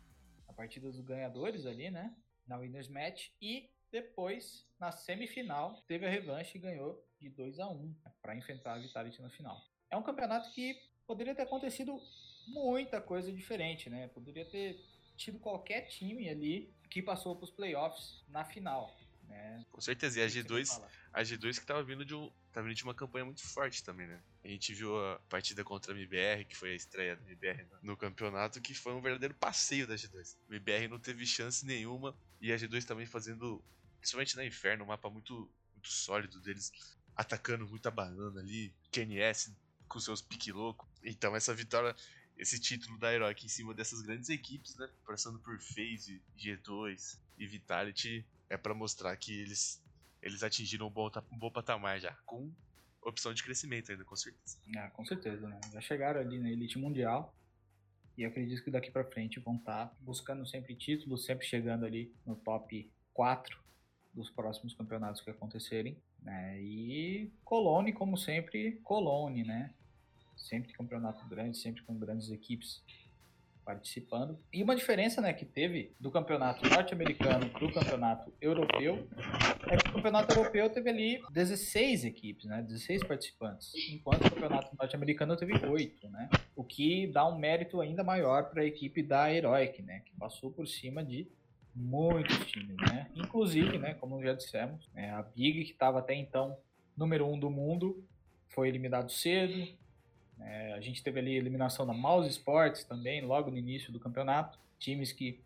na 0.47 0.53
partida 0.53 0.89
dos 0.91 1.01
ganhadores 1.01 1.65
ali, 1.65 1.89
né? 1.89 2.15
Na 2.47 2.57
Winners 2.57 2.87
Match 2.87 3.29
e 3.41 3.69
depois, 3.91 4.67
na 4.79 4.91
semifinal, 4.91 5.81
teve 5.87 6.05
a 6.05 6.09
revanche 6.09 6.57
e 6.57 6.61
ganhou 6.61 7.01
de 7.19 7.29
2 7.29 7.59
a 7.59 7.69
1 7.69 7.95
para 8.21 8.35
enfrentar 8.35 8.73
a 8.73 8.79
Vitality 8.79 9.21
na 9.21 9.29
final. 9.29 9.61
É 9.89 9.97
um 9.97 10.03
campeonato 10.03 10.51
que 10.51 10.77
poderia 11.07 11.33
ter 11.35 11.43
acontecido 11.43 11.97
muita 12.47 13.01
coisa 13.01 13.31
diferente, 13.31 13.89
né? 13.89 14.07
Poderia 14.07 14.45
ter 14.45 14.79
tido 15.15 15.39
qualquer 15.39 15.87
time 15.87 16.29
ali 16.29 16.73
que 16.89 17.01
passou 17.01 17.35
para 17.35 17.45
os 17.45 17.51
playoffs 17.51 18.23
na 18.27 18.43
final. 18.43 18.95
Né? 19.27 19.65
Com 19.71 19.81
certeza, 19.81 20.19
e 20.19 20.23
a 20.23 20.27
G2, 20.27 20.81
a 21.11 21.21
G2 21.23 21.59
que 21.59 21.65
tava 21.65 21.83
vindo 21.83 22.05
de 22.05 22.13
um, 22.13 22.31
tava 22.51 22.67
vindo 22.67 22.77
de 22.77 22.83
uma 22.83 22.93
campanha 22.93 23.25
muito 23.25 23.41
forte 23.41 23.83
também, 23.83 24.07
né? 24.07 24.21
A 24.43 24.47
gente 24.47 24.73
viu 24.73 24.97
a 24.97 25.19
partida 25.27 25.63
contra 25.63 25.93
a 25.93 25.95
MBR, 25.95 26.45
que 26.45 26.55
foi 26.55 26.71
a 26.71 26.75
estreia 26.75 27.15
da 27.15 27.23
MBR 27.23 27.65
no 27.81 27.97
campeonato, 27.97 28.61
que 28.61 28.73
foi 28.73 28.93
um 28.93 29.01
verdadeiro 29.01 29.33
passeio 29.33 29.87
da 29.87 29.95
G2. 29.95 30.37
A 30.47 30.53
MBR 30.53 30.87
não 30.87 30.99
teve 30.99 31.25
chance 31.25 31.65
nenhuma 31.65 32.15
e 32.39 32.51
a 32.53 32.55
G2 32.55 32.85
também 32.85 33.05
fazendo, 33.05 33.63
principalmente 33.99 34.35
na 34.35 34.45
Inferno, 34.45 34.83
um 34.83 34.87
mapa 34.87 35.09
muito, 35.09 35.51
muito 35.73 35.89
sólido 35.89 36.39
deles, 36.39 36.71
atacando 37.15 37.67
muita 37.67 37.89
banana 37.89 38.39
ali, 38.39 38.73
KNS 38.91 39.55
com 39.87 39.99
seus 39.99 40.21
pique 40.21 40.51
louco. 40.51 40.87
Então 41.03 41.35
essa 41.35 41.53
vitória 41.53 41.95
esse 42.37 42.59
título 42.59 42.97
da 42.97 43.13
Heroic 43.13 43.45
em 43.45 43.49
cima 43.49 43.73
dessas 43.73 44.01
grandes 44.01 44.29
equipes, 44.29 44.75
né? 44.77 44.89
Passando 45.05 45.39
por 45.39 45.59
FaZe, 45.59 46.21
G2 46.37 47.19
e 47.37 47.47
Vitality, 47.47 48.25
é 48.49 48.57
para 48.57 48.73
mostrar 48.73 49.15
que 49.17 49.39
eles, 49.39 49.81
eles 50.21 50.43
atingiram 50.43 50.87
um 50.87 50.91
bom, 50.91 51.09
um 51.31 51.37
bom 51.37 51.51
patamar 51.51 51.99
já, 51.99 52.13
com 52.25 52.51
opção 53.01 53.33
de 53.33 53.43
crescimento 53.43 53.91
ainda, 53.91 54.03
com 54.03 54.15
certeza. 54.15 54.57
Ah, 54.77 54.89
com 54.89 55.05
certeza, 55.05 55.47
né? 55.47 55.59
Já 55.71 55.81
chegaram 55.81 56.19
ali 56.19 56.39
na 56.39 56.49
elite 56.49 56.77
mundial 56.77 57.33
e 58.17 58.25
acredito 58.25 58.63
que 58.63 58.71
daqui 58.71 58.91
para 58.91 59.05
frente 59.05 59.39
vão 59.39 59.55
estar 59.55 59.87
tá 59.87 59.95
buscando 59.99 60.45
sempre 60.47 60.75
títulos, 60.75 61.25
sempre 61.25 61.45
chegando 61.45 61.85
ali 61.85 62.13
no 62.25 62.35
top 62.35 62.91
4 63.13 63.63
dos 64.13 64.29
próximos 64.29 64.73
campeonatos 64.73 65.21
que 65.21 65.29
acontecerem, 65.29 66.01
né? 66.21 66.59
E 66.61 67.31
Colone, 67.43 67.93
como 67.93 68.17
sempre, 68.17 68.79
Colone, 68.83 69.43
né? 69.43 69.73
Sempre 70.35 70.73
campeonato 70.73 71.25
grande, 71.27 71.57
sempre 71.57 71.81
com 71.83 71.97
grandes 71.97 72.29
equipes. 72.31 72.83
participando. 73.65 74.37
E 74.53 74.61
uma 74.61 74.75
diferença 74.75 75.19
né, 75.19 75.33
que 75.33 75.43
teve 75.43 75.91
do 75.99 76.11
campeonato 76.11 76.69
norte-americano 76.69 77.49
para 77.49 77.65
o 77.65 77.73
campeonato 77.73 78.31
europeu 78.39 79.07
é 79.67 79.75
que 79.75 79.89
o 79.89 79.93
campeonato 79.93 80.37
europeu 80.37 80.69
teve 80.69 80.87
ali 80.87 81.21
16 81.31 82.05
equipes, 82.05 82.45
né, 82.45 82.61
16 82.61 83.03
participantes, 83.03 83.73
enquanto 83.89 84.27
o 84.27 84.29
campeonato 84.29 84.75
norte-americano 84.79 85.35
teve 85.35 85.53
8, 85.65 86.07
né, 86.09 86.29
o 86.55 86.63
que 86.63 87.07
dá 87.07 87.27
um 87.27 87.37
mérito 87.37 87.81
ainda 87.81 88.03
maior 88.03 88.51
para 88.51 88.61
a 88.61 88.65
equipe 88.65 89.01
da 89.01 89.33
Heroic, 89.33 89.81
né, 89.81 90.01
que 90.05 90.13
passou 90.15 90.51
por 90.51 90.67
cima 90.67 91.03
de 91.03 91.27
muitos 91.73 92.37
times, 92.45 92.75
né, 92.89 93.09
inclusive, 93.15 93.79
né, 93.79 93.95
como 93.95 94.21
já 94.21 94.33
dissemos, 94.33 94.87
né, 94.93 95.09
a 95.09 95.23
Big, 95.23 95.65
que 95.65 95.71
estava 95.71 95.99
até 95.99 96.13
então 96.13 96.55
número 96.95 97.25
1 97.25 97.33
um 97.33 97.39
do 97.39 97.49
mundo, 97.49 98.05
foi 98.49 98.69
eliminado 98.69 99.11
cedo, 99.11 99.67
é, 100.39 100.73
a 100.73 100.81
gente 100.81 101.03
teve 101.03 101.19
ali 101.19 101.35
eliminação 101.35 101.85
da 101.85 101.93
Mouse 101.93 102.29
Sports 102.29 102.83
também, 102.83 103.21
logo 103.21 103.49
no 103.49 103.57
início 103.57 103.91
do 103.91 103.99
campeonato. 103.99 104.59
Times 104.79 105.11
que, 105.11 105.39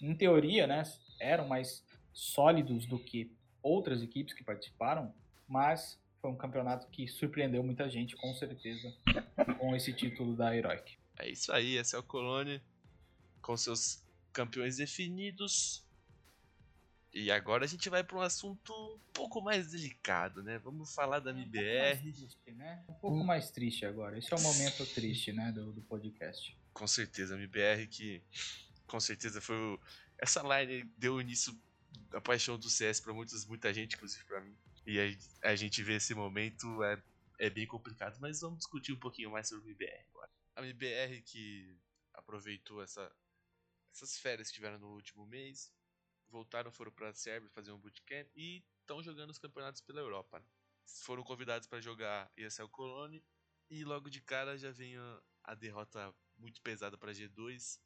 em 0.00 0.14
teoria, 0.14 0.66
né, 0.66 0.82
eram 1.18 1.48
mais 1.48 1.84
sólidos 2.12 2.86
do 2.86 2.98
que 2.98 3.30
outras 3.62 4.02
equipes 4.02 4.34
que 4.34 4.44
participaram, 4.44 5.12
mas 5.46 6.00
foi 6.20 6.30
um 6.30 6.36
campeonato 6.36 6.86
que 6.88 7.08
surpreendeu 7.08 7.62
muita 7.62 7.88
gente, 7.88 8.16
com 8.16 8.32
certeza, 8.34 8.94
com 9.58 9.74
esse 9.74 9.92
título 9.92 10.36
da 10.36 10.54
Heroic. 10.54 10.96
É 11.18 11.28
isso 11.28 11.52
aí, 11.52 11.76
esse 11.76 11.94
é 11.94 11.98
o 11.98 12.02
Colônia, 12.02 12.62
com 13.42 13.56
seus 13.56 14.04
campeões 14.32 14.76
definidos, 14.76 15.84
e 17.20 17.30
agora 17.30 17.66
a 17.66 17.68
gente 17.68 17.90
vai 17.90 18.02
para 18.02 18.16
um 18.16 18.22
assunto 18.22 18.72
um 18.72 19.12
pouco 19.12 19.42
mais 19.42 19.70
delicado, 19.70 20.42
né? 20.42 20.58
Vamos 20.58 20.94
falar 20.94 21.20
da 21.20 21.30
MBR. 21.30 21.92
Um 21.94 22.00
pouco 22.00 22.00
mais 22.00 22.00
triste, 22.00 22.50
né? 22.52 22.84
Um 22.88 22.94
pouco 22.94 23.24
mais 23.24 23.50
triste 23.50 23.86
agora. 23.86 24.18
Esse 24.18 24.32
é 24.32 24.36
o 24.36 24.40
momento 24.40 24.86
triste, 24.86 25.30
né, 25.30 25.52
do, 25.52 25.70
do 25.70 25.82
podcast. 25.82 26.56
Com 26.72 26.86
certeza, 26.86 27.34
a 27.34 27.38
MBR 27.38 27.86
que 27.88 28.22
com 28.86 28.98
certeza 28.98 29.40
foi 29.40 29.56
o... 29.56 29.80
essa 30.18 30.42
line 30.42 30.84
deu 30.96 31.20
início 31.20 31.54
à 32.12 32.20
paixão 32.22 32.58
do 32.58 32.70
CS 32.70 33.00
para 33.00 33.12
muitos, 33.12 33.44
muita 33.44 33.72
gente, 33.74 33.96
inclusive 33.96 34.24
para 34.24 34.40
mim. 34.40 34.56
E 34.86 34.98
a, 34.98 35.50
a, 35.50 35.54
gente 35.54 35.82
vê 35.82 35.96
esse 35.96 36.14
momento 36.14 36.82
é, 36.82 37.02
é 37.38 37.50
bem 37.50 37.66
complicado, 37.66 38.16
mas 38.18 38.40
vamos 38.40 38.60
discutir 38.60 38.92
um 38.92 38.98
pouquinho 38.98 39.30
mais 39.30 39.46
sobre 39.46 39.64
a 39.64 39.68
MBR 39.68 40.06
agora. 40.10 40.30
A 40.56 40.62
MBR 40.62 41.20
que 41.22 41.76
aproveitou 42.14 42.82
essa, 42.82 43.12
essas 43.92 44.18
férias 44.18 44.48
que 44.48 44.54
tiveram 44.54 44.78
no 44.78 44.94
último 44.94 45.26
mês, 45.26 45.70
voltaram, 46.30 46.70
foram 46.70 46.92
para 46.92 47.10
a 47.10 47.14
Sérvia 47.14 47.50
fazer 47.50 47.72
um 47.72 47.78
bootcamp 47.78 48.28
e 48.34 48.62
estão 48.80 49.02
jogando 49.02 49.30
os 49.30 49.38
campeonatos 49.38 49.80
pela 49.80 50.00
Europa. 50.00 50.38
Né? 50.38 50.46
Foram 51.02 51.22
convidados 51.22 51.66
para 51.66 51.80
jogar 51.80 52.30
ESL 52.36 52.68
Cologne 52.68 53.22
e 53.68 53.84
logo 53.84 54.08
de 54.08 54.20
cara 54.20 54.56
já 54.56 54.70
vem 54.70 54.96
a, 54.96 55.22
a 55.44 55.54
derrota 55.54 56.14
muito 56.38 56.60
pesada 56.62 56.96
para 56.96 57.12
G2, 57.12 57.78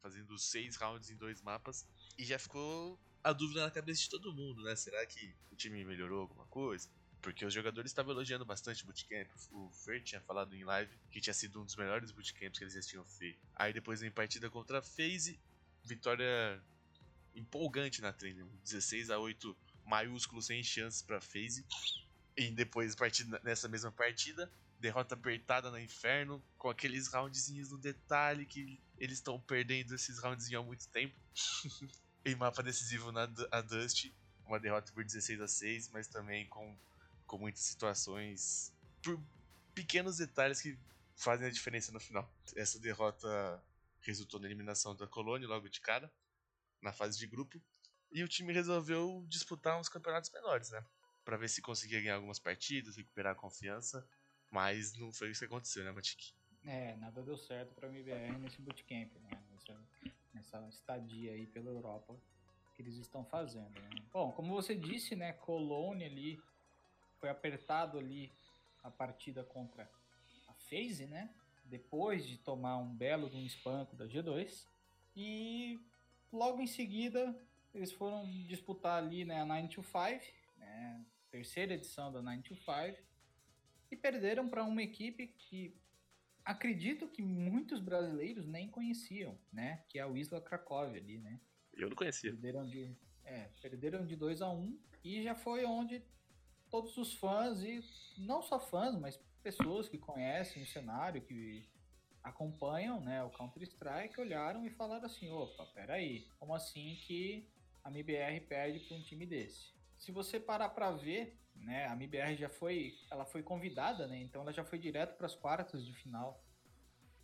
fazendo 0.00 0.38
seis 0.38 0.76
rounds 0.76 1.10
em 1.10 1.16
dois 1.16 1.40
mapas 1.40 1.86
e 2.18 2.24
já 2.24 2.38
ficou 2.38 2.98
a 3.22 3.32
dúvida 3.32 3.62
na 3.62 3.70
cabeça 3.70 4.02
de 4.02 4.10
todo 4.10 4.34
mundo, 4.34 4.62
né? 4.62 4.76
Será 4.76 5.04
que 5.06 5.34
o 5.50 5.56
time 5.56 5.84
melhorou 5.84 6.20
alguma 6.20 6.46
coisa? 6.46 6.90
Porque 7.22 7.44
os 7.44 7.54
jogadores 7.54 7.90
estavam 7.90 8.12
elogiando 8.12 8.44
bastante 8.44 8.82
o 8.82 8.86
bootcamp. 8.86 9.30
O 9.50 9.70
Fer 9.70 10.02
tinha 10.02 10.20
falado 10.20 10.54
em 10.54 10.62
live 10.62 10.94
que 11.10 11.22
tinha 11.22 11.32
sido 11.32 11.62
um 11.62 11.64
dos 11.64 11.74
melhores 11.74 12.12
bootcamps 12.12 12.58
que 12.58 12.64
eles 12.64 12.74
já 12.74 12.82
tinham 12.82 13.04
feito. 13.06 13.40
Aí 13.54 13.72
depois 13.72 14.02
em 14.02 14.10
partida 14.10 14.50
contra 14.50 14.80
a 14.80 14.82
FaZe, 14.82 15.40
vitória 15.82 16.62
empolgante 17.34 18.00
na 18.00 18.12
treino. 18.12 18.48
16 18.62 19.10
a 19.10 19.18
8 19.18 19.56
maiúsculo 19.84 20.40
sem 20.42 20.62
chances 20.62 21.02
para 21.02 21.20
FaZe. 21.20 21.64
E 22.36 22.50
depois 22.50 22.94
partida, 22.94 23.40
nessa 23.44 23.68
mesma 23.68 23.92
partida, 23.92 24.50
derrota 24.80 25.14
apertada 25.14 25.70
no 25.70 25.78
inferno, 25.78 26.42
com 26.58 26.68
aqueles 26.68 27.08
roundzinhos 27.08 27.70
no 27.70 27.78
detalhe 27.78 28.44
que 28.44 28.80
eles 28.98 29.18
estão 29.18 29.40
perdendo 29.40 29.94
esses 29.94 30.18
roundzinhos 30.18 30.62
há 30.62 30.66
muito 30.66 30.88
tempo. 30.88 31.14
em 32.24 32.34
mapa 32.34 32.62
decisivo 32.62 33.12
na 33.12 33.28
a 33.50 33.60
Dust, 33.60 34.10
uma 34.46 34.58
derrota 34.58 34.90
por 34.92 35.04
16 35.04 35.40
a 35.40 35.48
6, 35.48 35.90
mas 35.90 36.08
também 36.08 36.48
com, 36.48 36.76
com 37.26 37.38
muitas 37.38 37.62
situações 37.62 38.72
por 39.02 39.20
pequenos 39.74 40.16
detalhes 40.16 40.60
que 40.60 40.78
fazem 41.16 41.46
a 41.46 41.50
diferença 41.50 41.92
no 41.92 42.00
final. 42.00 42.30
Essa 42.56 42.78
derrota 42.78 43.62
resultou 44.00 44.40
na 44.40 44.46
eliminação 44.46 44.96
da 44.96 45.06
Colônia 45.06 45.46
logo 45.46 45.68
de 45.68 45.80
cara 45.80 46.10
na 46.84 46.92
fase 46.92 47.18
de 47.18 47.26
grupo. 47.26 47.60
E 48.12 48.22
o 48.22 48.28
time 48.28 48.52
resolveu 48.52 49.24
disputar 49.26 49.80
uns 49.80 49.88
campeonatos 49.88 50.30
menores, 50.30 50.70
né? 50.70 50.84
Pra 51.24 51.36
ver 51.36 51.48
se 51.48 51.62
conseguia 51.62 52.00
ganhar 52.00 52.16
algumas 52.16 52.38
partidas, 52.38 52.96
recuperar 52.96 53.32
a 53.32 53.36
confiança. 53.36 54.06
Mas 54.52 54.94
não 54.96 55.12
foi 55.12 55.30
isso 55.30 55.40
que 55.40 55.46
aconteceu, 55.46 55.82
né, 55.82 55.90
Matic? 55.90 56.32
É, 56.64 56.94
nada 56.96 57.22
deu 57.22 57.36
certo 57.36 57.74
pra 57.74 57.88
MBR 57.88 58.38
nesse 58.38 58.60
bootcamp, 58.60 59.12
né? 59.16 59.30
Nessa, 59.50 59.80
nessa 60.32 60.68
estadia 60.68 61.32
aí 61.32 61.46
pela 61.46 61.70
Europa 61.70 62.16
que 62.74 62.82
eles 62.82 62.96
estão 62.96 63.24
fazendo. 63.24 63.70
Né? 63.70 63.90
Bom, 64.12 64.32
como 64.32 64.54
você 64.54 64.74
disse, 64.74 65.16
né, 65.16 65.32
Colônia 65.32 66.06
ali 66.06 66.40
foi 67.18 67.28
apertado 67.28 67.98
ali 67.98 68.30
a 68.82 68.90
partida 68.90 69.42
contra 69.42 69.90
a 70.48 70.52
FaZe, 70.54 71.06
né? 71.06 71.34
Depois 71.64 72.26
de 72.26 72.36
tomar 72.36 72.76
um 72.76 72.94
belo 72.94 73.30
de 73.30 73.36
um 73.36 73.44
espanco 73.44 73.96
da 73.96 74.06
G2 74.06 74.66
e 75.16 75.80
Logo 76.34 76.60
em 76.60 76.66
seguida, 76.66 77.32
eles 77.72 77.92
foram 77.92 78.26
disputar 78.48 79.00
ali 79.00 79.24
né, 79.24 79.40
a 79.40 79.46
9 79.46 79.68
to 79.68 79.84
5, 79.84 79.94
né, 80.56 81.06
terceira 81.30 81.74
edição 81.74 82.12
da 82.12 82.20
9 82.20 82.42
to 82.42 82.56
5, 82.56 82.98
e 83.88 83.96
perderam 83.96 84.48
para 84.48 84.64
uma 84.64 84.82
equipe 84.82 85.28
que 85.28 85.76
acredito 86.44 87.06
que 87.06 87.22
muitos 87.22 87.78
brasileiros 87.78 88.46
nem 88.46 88.68
conheciam, 88.68 89.38
né? 89.52 89.84
Que 89.88 90.00
é 90.00 90.04
o 90.04 90.16
Isla 90.16 90.40
Cracóvia 90.40 91.00
ali, 91.00 91.18
né? 91.18 91.40
Eu 91.72 91.88
não 91.88 91.96
conhecia. 91.96 92.32
Perderam 92.32 92.66
de, 92.66 92.96
é, 93.22 93.48
perderam 93.62 94.04
de 94.04 94.16
2 94.16 94.42
a 94.42 94.50
1 94.50 94.58
um, 94.58 94.78
e 95.04 95.22
já 95.22 95.36
foi 95.36 95.64
onde 95.64 96.02
todos 96.68 96.96
os 96.96 97.14
fãs, 97.14 97.62
e 97.62 97.80
não 98.18 98.42
só 98.42 98.58
fãs, 98.58 98.98
mas 98.98 99.16
pessoas 99.40 99.88
que 99.88 99.98
conhecem 99.98 100.64
o 100.64 100.66
cenário, 100.66 101.22
que 101.22 101.64
acompanham 102.24 103.00
né, 103.00 103.22
o 103.22 103.30
Counter-Strike 103.30 104.18
olharam 104.18 104.64
e 104.64 104.70
falaram 104.70 105.04
assim: 105.04 105.30
opa, 105.30 105.66
peraí, 105.66 106.26
como 106.38 106.54
assim 106.54 106.96
que 107.06 107.46
a 107.84 107.90
MIBR 107.90 108.40
perde 108.48 108.80
para 108.80 108.96
um 108.96 109.02
time 109.02 109.26
desse? 109.26 109.74
Se 109.98 110.10
você 110.10 110.40
parar 110.40 110.70
para 110.70 110.90
ver, 110.90 111.38
né, 111.54 111.86
a 111.86 111.94
MIBR 111.94 112.34
já 112.36 112.48
foi, 112.48 112.94
ela 113.10 113.26
foi 113.26 113.42
convidada, 113.42 114.06
né, 114.06 114.20
então 114.22 114.40
ela 114.40 114.52
já 114.52 114.64
foi 114.64 114.78
direto 114.78 115.16
para 115.16 115.26
as 115.26 115.36
quartas 115.36 115.84
de 115.84 115.92
final 115.92 116.42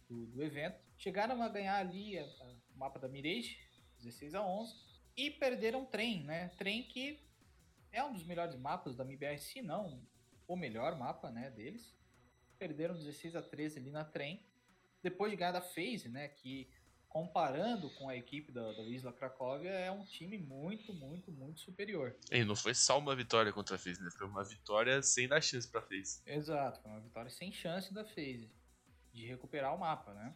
do, 0.07 0.27
do, 0.27 0.43
evento. 0.43 0.79
Chegaram 0.99 1.43
a 1.43 1.49
ganhar 1.49 1.79
ali 1.79 2.19
a, 2.19 2.23
a, 2.23 2.45
o 2.75 2.79
mapa 2.79 2.99
da 2.99 3.09
Mirage, 3.09 3.59
16 3.99 4.35
a 4.35 4.47
11, 4.47 4.75
e 5.17 5.31
perderam 5.31 5.85
trem, 5.87 6.25
né? 6.25 6.49
Trem 6.51 6.83
que 6.85 7.27
é 7.91 8.05
um 8.05 8.13
dos 8.13 8.25
melhores 8.25 8.55
mapas 8.57 8.95
da 8.95 9.05
MIBR, 9.05 9.39
se 9.39 9.63
não 9.63 10.07
o 10.47 10.57
melhor 10.57 10.99
mapa, 10.99 11.31
né, 11.31 11.51
deles. 11.51 11.97
Perderam 12.59 12.95
16 12.95 13.37
a 13.37 13.43
13 13.43 13.79
ali 13.79 13.91
na 13.91 14.05
trem 14.05 14.45
depois 15.03 15.31
de 15.31 15.37
ganhar 15.37 15.53
da 15.53 15.61
FaZe, 15.61 16.09
né, 16.09 16.29
que 16.29 16.69
comparando 17.11 17.91
com 17.91 18.09
a 18.09 18.17
equipe 18.17 18.53
da, 18.53 18.73
da 18.73 18.83
Isla 18.85 19.13
Cracóvia, 19.13 19.71
é 19.71 19.91
um 19.91 20.05
time 20.05 20.39
muito, 20.39 20.95
muito, 20.95 21.33
muito 21.33 21.59
superior. 21.59 22.17
E 22.31 22.45
não 22.45 22.55
foi 22.55 22.73
só 22.73 22.99
uma 22.99 23.17
vitória 23.17 23.53
contra 23.53 23.75
a 23.75 23.79
FaZe, 23.79 24.01
né? 24.01 24.11
Foi 24.17 24.29
uma 24.29 24.45
vitória 24.45 25.03
sem 25.03 25.27
dar 25.27 25.43
chance 25.43 25.69
pra 25.69 25.83
FaZe. 25.83 26.23
Exato, 26.25 26.81
foi 26.81 26.91
uma 26.91 27.01
vitória 27.01 27.29
sem 27.29 27.51
chance 27.53 27.93
da 27.93 28.05
FaZe 28.05 28.49
de 29.13 29.27
recuperar 29.27 29.75
o 29.75 29.79
mapa, 29.79 30.15
né? 30.15 30.33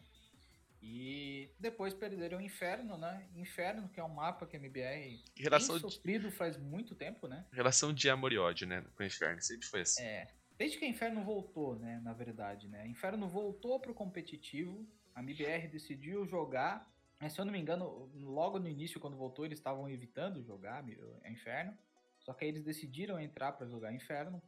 E 0.81 1.49
depois 1.57 1.93
perderam 1.93 2.37
o 2.37 2.41
Inferno, 2.41 2.97
né? 2.97 3.27
Inferno, 3.35 3.87
que 3.89 3.99
é 3.99 4.03
um 4.03 4.13
mapa 4.13 4.45
que 4.45 4.55
a 4.55 4.59
MBR 4.59 5.23
relação 5.35 5.79
tem 5.79 5.89
sofrido 5.89 6.29
de... 6.29 6.35
faz 6.35 6.57
muito 6.57 6.93
tempo, 6.93 7.27
né? 7.27 7.43
Relação 7.51 7.93
de 7.93 8.09
amor 8.09 8.33
e 8.33 8.37
ódio, 8.37 8.67
né? 8.67 8.85
Com 8.95 9.01
o 9.01 9.05
Inferno, 9.05 9.41
sempre 9.41 9.65
foi 9.65 9.81
assim. 9.81 10.03
É, 10.03 10.27
Desde 10.57 10.77
que 10.77 10.85
a 10.85 10.87
Inferno 10.87 11.23
voltou, 11.23 11.77
né, 11.77 11.99
na 12.03 12.13
verdade, 12.13 12.67
né? 12.67 12.81
A 12.81 12.87
Inferno 12.87 13.27
voltou 13.27 13.79
pro 13.79 13.93
competitivo, 13.93 14.87
a 15.13 15.21
MBR 15.21 15.67
decidiu 15.67 16.25
jogar. 16.25 16.89
Se 17.29 17.39
eu 17.39 17.45
não 17.45 17.51
me 17.51 17.59
engano, 17.59 18.09
logo 18.15 18.59
no 18.59 18.67
início, 18.67 18.99
quando 18.99 19.17
voltou, 19.17 19.45
eles 19.45 19.59
estavam 19.59 19.89
evitando 19.89 20.43
jogar 20.43 20.83
a 21.23 21.29
Inferno. 21.29 21.77
Só 22.19 22.33
que 22.33 22.43
aí 22.43 22.49
eles 22.49 22.63
decidiram 22.63 23.19
entrar 23.19 23.51
para 23.53 23.67
jogar 23.67 23.93
Inferno. 23.93 24.41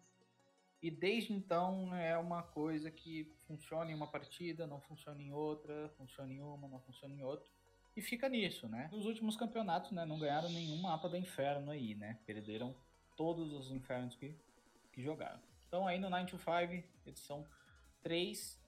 E 0.81 0.91
desde 0.91 1.33
então 1.33 1.93
é 1.95 2.17
uma 2.17 2.43
coisa 2.43 2.91
que 2.91 3.33
funciona 3.47 3.91
em 3.91 3.95
uma 3.95 4.07
partida, 4.07 4.67
não 4.67 4.79
funciona 4.79 5.21
em 5.21 5.31
outra, 5.31 5.89
funciona 5.97 6.31
em 6.31 6.39
uma, 6.41 6.67
não 6.67 6.79
funciona 6.81 7.13
em 7.13 7.23
outra. 7.23 7.49
E 7.95 8.01
fica 8.01 8.29
nisso, 8.29 8.67
né? 8.67 8.89
Nos 8.91 9.05
últimos 9.05 9.35
campeonatos, 9.35 9.91
né, 9.91 10.05
não 10.05 10.19
ganharam 10.19 10.49
nenhum 10.49 10.79
mapa 10.79 11.09
do 11.09 11.17
Inferno 11.17 11.71
aí, 11.71 11.95
né? 11.95 12.19
Perderam 12.27 12.75
todos 13.15 13.51
os 13.51 13.71
Infernos 13.71 14.15
que, 14.15 14.35
que 14.93 15.01
jogaram. 15.01 15.41
Então 15.67 15.87
aí 15.87 15.99
no 15.99 16.09
9 16.09 16.25
to 16.31 16.37
5, 16.37 16.83
edição 17.05 17.45
3, 18.01 18.59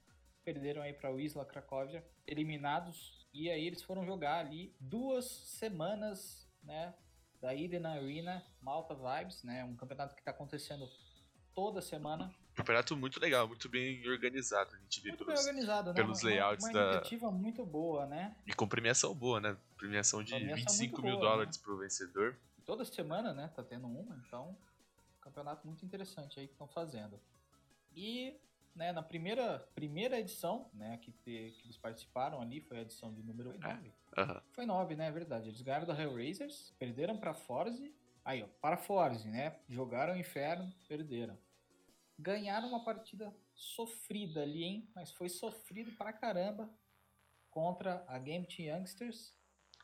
perderam 0.43 0.81
aí 0.81 0.93
para 0.93 1.11
o 1.13 1.19
Isla 1.19 1.45
Cracóvia, 1.45 2.05
eliminados, 2.27 3.27
e 3.33 3.49
aí 3.49 3.65
eles 3.65 3.81
foram 3.81 4.05
jogar 4.05 4.39
ali 4.45 4.75
duas 4.79 5.25
semanas, 5.25 6.47
né, 6.63 6.93
da 7.41 7.55
Eden 7.55 7.85
Arena 7.85 8.45
Malta 8.61 8.93
Vibes, 8.95 9.43
né, 9.43 9.63
um 9.63 9.75
campeonato 9.75 10.13
que 10.13 10.21
está 10.21 10.31
acontecendo 10.31 10.89
toda 11.55 11.81
semana. 11.81 12.33
Campeonato 12.53 12.97
muito 12.97 13.19
legal, 13.21 13.47
muito 13.47 13.69
bem 13.69 14.05
organizado. 14.09 14.75
A 14.75 14.79
gente 14.79 14.99
vê 15.01 15.09
Muito 15.09 15.23
pelos, 15.25 15.39
bem 15.39 15.49
organizado, 15.49 15.89
né? 15.89 15.95
pelos 15.95 16.21
Uma- 16.21 16.29
layouts 16.29 16.65
uma, 16.65 16.73
da- 16.73 16.79
Uma 16.79 16.91
iniciativa 16.95 17.31
muito 17.31 17.65
boa, 17.65 18.05
né? 18.05 18.35
E 18.45 18.53
com 18.53 18.67
premiação 18.67 19.15
boa, 19.15 19.39
né? 19.39 19.55
Premiação 19.77 20.21
de 20.21 20.31
Premiação 20.33 20.57
25 20.65 21.01
muito 21.01 21.01
mil 21.03 21.13
boa, 21.17 21.23
né? 21.23 21.31
dólares 21.31 21.57
pro 21.57 21.77
vencedor. 21.77 22.37
Toda 22.65 22.83
semana, 22.83 23.33
né? 23.33 23.47
Tá 23.55 23.63
tendo 23.63 23.87
uma, 23.87 24.15
então. 24.27 24.57
Campeonato 25.29 25.65
muito 25.67 25.85
interessante 25.85 26.39
aí 26.39 26.47
que 26.47 26.53
estão 26.53 26.67
fazendo. 26.67 27.19
E, 27.95 28.35
né, 28.75 28.91
na 28.91 29.03
primeira, 29.03 29.59
primeira 29.75 30.19
edição, 30.19 30.69
né, 30.73 30.97
que, 30.97 31.11
te- 31.11 31.51
que 31.57 31.65
eles 31.67 31.77
participaram 31.77 32.41
ali, 32.41 32.59
foi 32.61 32.77
a 32.77 32.81
edição 32.81 33.13
de 33.13 33.21
número 33.21 33.57
9. 33.59 33.93
Aham. 34.17 34.41
Foi 34.53 34.65
9, 34.65 34.95
né? 34.95 35.07
É 35.07 35.11
verdade. 35.11 35.49
Eles 35.49 35.61
ganharam 35.61 35.85
da 35.85 35.99
Hellraisers, 35.99 36.73
perderam 36.79 37.17
pra 37.17 37.33
Forze. 37.33 37.93
Aí, 38.25 38.41
ó, 38.43 38.47
para 38.59 38.75
Forze, 38.77 39.27
né? 39.29 39.59
Jogaram 39.69 40.13
o 40.13 40.17
inferno, 40.17 40.71
perderam. 40.87 41.37
Ganharam 42.17 42.67
uma 42.69 42.83
partida 42.83 43.33
sofrida 43.53 44.41
ali, 44.41 44.63
hein? 44.63 44.89
Mas 44.95 45.11
foi 45.11 45.29
sofrido 45.29 45.91
pra 45.93 46.11
caramba 46.11 46.69
contra 47.51 48.03
a 48.07 48.17
Game 48.19 48.45
Team 48.47 48.77
Youngsters. 48.77 49.33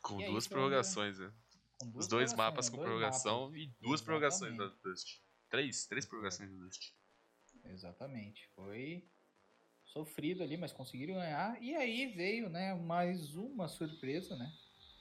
Com 0.02 0.18
aí, 0.18 0.26
duas 0.26 0.46
prorrogações, 0.46 1.18
né? 1.18 1.32
com 1.78 1.90
duas 1.90 2.04
Os 2.04 2.08
dois 2.10 2.32
mapas 2.34 2.66
né? 2.66 2.70
com 2.70 2.76
Dois 2.78 2.88
prorrogação 2.88 3.40
mapas. 3.48 3.56
e 3.60 3.66
duas 3.80 4.00
prorrogações 4.00 4.56
da 4.56 4.64
Exatamente. 4.64 4.82
Dust. 4.82 5.20
Três, 5.56 5.86
três 5.86 6.04
prorrogações 6.04 6.50
da 6.50 6.64
Dust. 6.66 6.92
Exatamente. 7.64 8.46
Foi 8.54 9.08
sofrido 9.86 10.42
ali, 10.42 10.58
mas 10.58 10.70
conseguiram 10.70 11.14
ganhar. 11.14 11.56
E 11.62 11.74
aí 11.74 12.08
veio, 12.08 12.50
né, 12.50 12.74
mais 12.74 13.34
uma 13.34 13.66
surpresa, 13.66 14.36
né? 14.36 14.52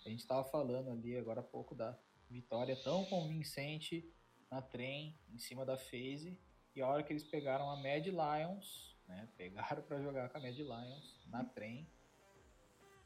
A 0.05 0.09
gente 0.09 0.25
tava 0.25 0.45
falando 0.45 0.91
ali 0.91 1.17
agora 1.17 1.41
há 1.41 1.43
pouco 1.43 1.75
da 1.75 2.00
vitória 2.29 2.74
tão 2.74 3.03
convincente 3.03 4.09
na 4.50 4.62
trem, 4.62 5.19
em 5.29 5.38
cima 5.38 5.65
da 5.65 5.75
FaZe. 5.75 6.39
E 6.74 6.81
a 6.81 6.88
hora 6.88 7.03
que 7.03 7.12
eles 7.12 7.25
pegaram 7.25 7.69
a 7.69 7.75
Mad 7.75 8.05
Lions, 8.05 8.95
né? 9.09 9.27
Pegaram 9.35 9.83
pra 9.83 10.01
jogar 10.01 10.29
com 10.29 10.38
a 10.38 10.41
Mad 10.41 10.57
Lions 10.57 11.27
na 11.27 11.43
trem. 11.43 11.85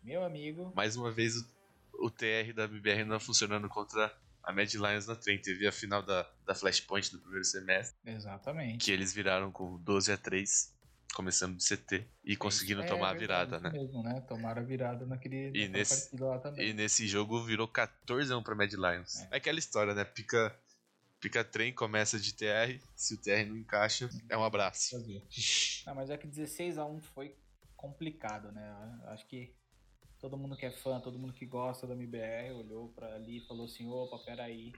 Meu 0.03 0.23
amigo, 0.23 0.71
Mais 0.75 0.95
uma 0.95 1.11
vez 1.11 1.35
o, 1.35 2.05
o 2.05 2.11
TR 2.11 2.53
da 2.53 2.67
BBR 2.67 3.05
não 3.05 3.19
funcionando 3.19 3.67
contra 3.67 4.15
a 4.49 4.53
Mad 4.53 4.73
Lions 4.73 5.05
na 5.07 5.15
trem. 5.15 5.37
Teve 5.39 5.67
a 5.67 5.71
final 5.71 6.01
da, 6.01 6.29
da 6.45 6.55
Flashpoint 6.55 7.11
do 7.11 7.19
primeiro 7.19 7.45
semestre, 7.45 7.97
exatamente. 8.05 8.83
que 8.83 8.91
eles 8.91 9.13
viraram 9.13 9.51
com 9.51 9.77
12 9.81 10.11
a 10.11 10.17
3, 10.17 10.73
começando 11.13 11.55
do 11.55 11.63
CT, 11.63 12.05
e 12.23 12.35
conseguiram 12.35 12.83
É 12.83 12.87
tomar 12.87 13.09
a 13.09 13.13
verdade, 13.13 13.49
virada, 13.51 13.59
né? 13.69 13.79
mesmo, 13.79 14.03
né? 14.03 14.21
Tomaram 14.27 14.61
a 14.61 14.65
virada 14.65 15.05
naquele 15.05 15.51
E 15.57 15.67
nesse- 15.67 16.15
lá 16.17 16.39
também. 16.39 16.69
E 16.69 16.73
nesse 16.73 17.07
jogo 17.07 17.43
virou 17.43 17.67
14 17.67 18.31
a 18.33 18.37
1 18.37 18.43
pra 18.43 18.55
Mad 18.55 18.71
Lions. 18.73 19.21
É, 19.31 19.37
aquela 19.37 19.59
história, 19.59 19.93
né? 19.93 20.03
Pica, 20.05 20.55
pica 21.19 21.43
trem, 21.43 21.73
começa 21.73 22.19
de 22.19 22.33
TR, 22.33 22.79
se 22.95 23.13
o 23.15 23.17
TR 23.17 23.45
não 23.47 23.57
encaixa, 23.57 24.09
é 24.29 24.37
um 24.37 24.43
abraço. 24.43 24.95
Ah, 25.85 25.93
mas 25.95 26.09
é 26.09 26.17
que 26.17 26.27
16 26.27 26.77
a 26.77 26.85
1 26.85 26.99
foi 27.01 27.35
complicado, 27.75 28.51
né? 28.51 28.99
Acho 29.07 29.25
que 29.27 29.53
todo 30.19 30.37
mundo 30.37 30.55
que 30.55 30.65
é 30.65 30.71
fã, 30.71 30.99
todo 30.99 31.17
mundo 31.17 31.33
que 31.33 31.45
gosta 31.45 31.87
da 31.87 31.93
MBR 31.93 32.53
olhou 32.53 32.89
pra 32.89 33.15
ali 33.15 33.37
e 33.37 33.47
falou 33.47 33.65
assim: 33.65 33.89
opa, 33.89 34.19
peraí, 34.19 34.73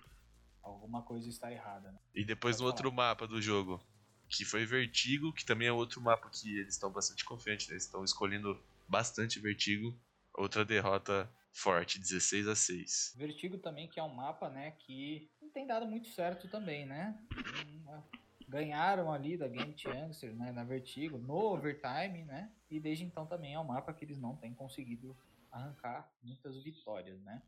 alguma 0.62 1.02
coisa 1.02 1.28
está 1.30 1.52
errada, 1.52 1.92
né? 1.92 2.00
E 2.14 2.24
depois 2.24 2.60
no 2.60 2.66
outro 2.66 2.92
mapa 2.92 3.28
do 3.28 3.42
jogo, 3.42 3.82
que 4.30 4.46
foi 4.46 4.66
Vertigo, 4.66 5.34
que 5.34 5.46
também 5.46 5.68
é 5.68 5.72
outro 5.72 6.02
mapa 6.02 6.30
que 6.30 6.58
eles 6.58 6.76
estão 6.76 6.92
bastante 6.92 7.26
confiantes, 7.26 7.68
né? 7.68 7.74
eles 7.74 7.84
estão 7.84 8.04
escolhendo 8.04 8.58
bastante 8.88 9.40
Vertigo. 9.40 9.98
Outra 10.34 10.64
derrota 10.64 11.30
forte, 11.52 12.00
16 12.00 12.48
a 12.48 12.56
6. 12.56 13.14
Vertigo 13.18 13.58
também, 13.58 13.90
que 13.90 14.00
é 14.00 14.04
um 14.04 14.14
mapa, 14.14 14.50
né, 14.50 14.72
que 14.80 15.30
não 15.42 15.50
tem 15.50 15.68
dado 15.68 15.86
muito 15.86 16.08
certo 16.08 16.48
também, 16.48 16.86
né? 16.86 17.18
Ganharam 18.52 19.14
ali 19.14 19.38
da 19.38 19.48
Game 19.48 19.74
Chancellor, 19.78 20.36
né, 20.36 20.52
na 20.52 20.66
Vertigo, 20.66 21.18
no 21.18 21.34
Overtime, 21.34 22.26
né? 22.26 22.52
E 22.70 22.82
desde 22.82 23.06
então 23.06 23.26
também 23.26 23.54
é 23.54 23.60
um 23.60 23.64
mapa 23.64 23.94
que 23.94 24.04
eles 24.04 24.20
não 24.20 24.36
têm 24.36 24.54
conseguido 24.54 25.18
arrancar 25.50 26.12
muitas 26.22 26.62
vitórias, 26.62 27.22
né? 27.22 27.42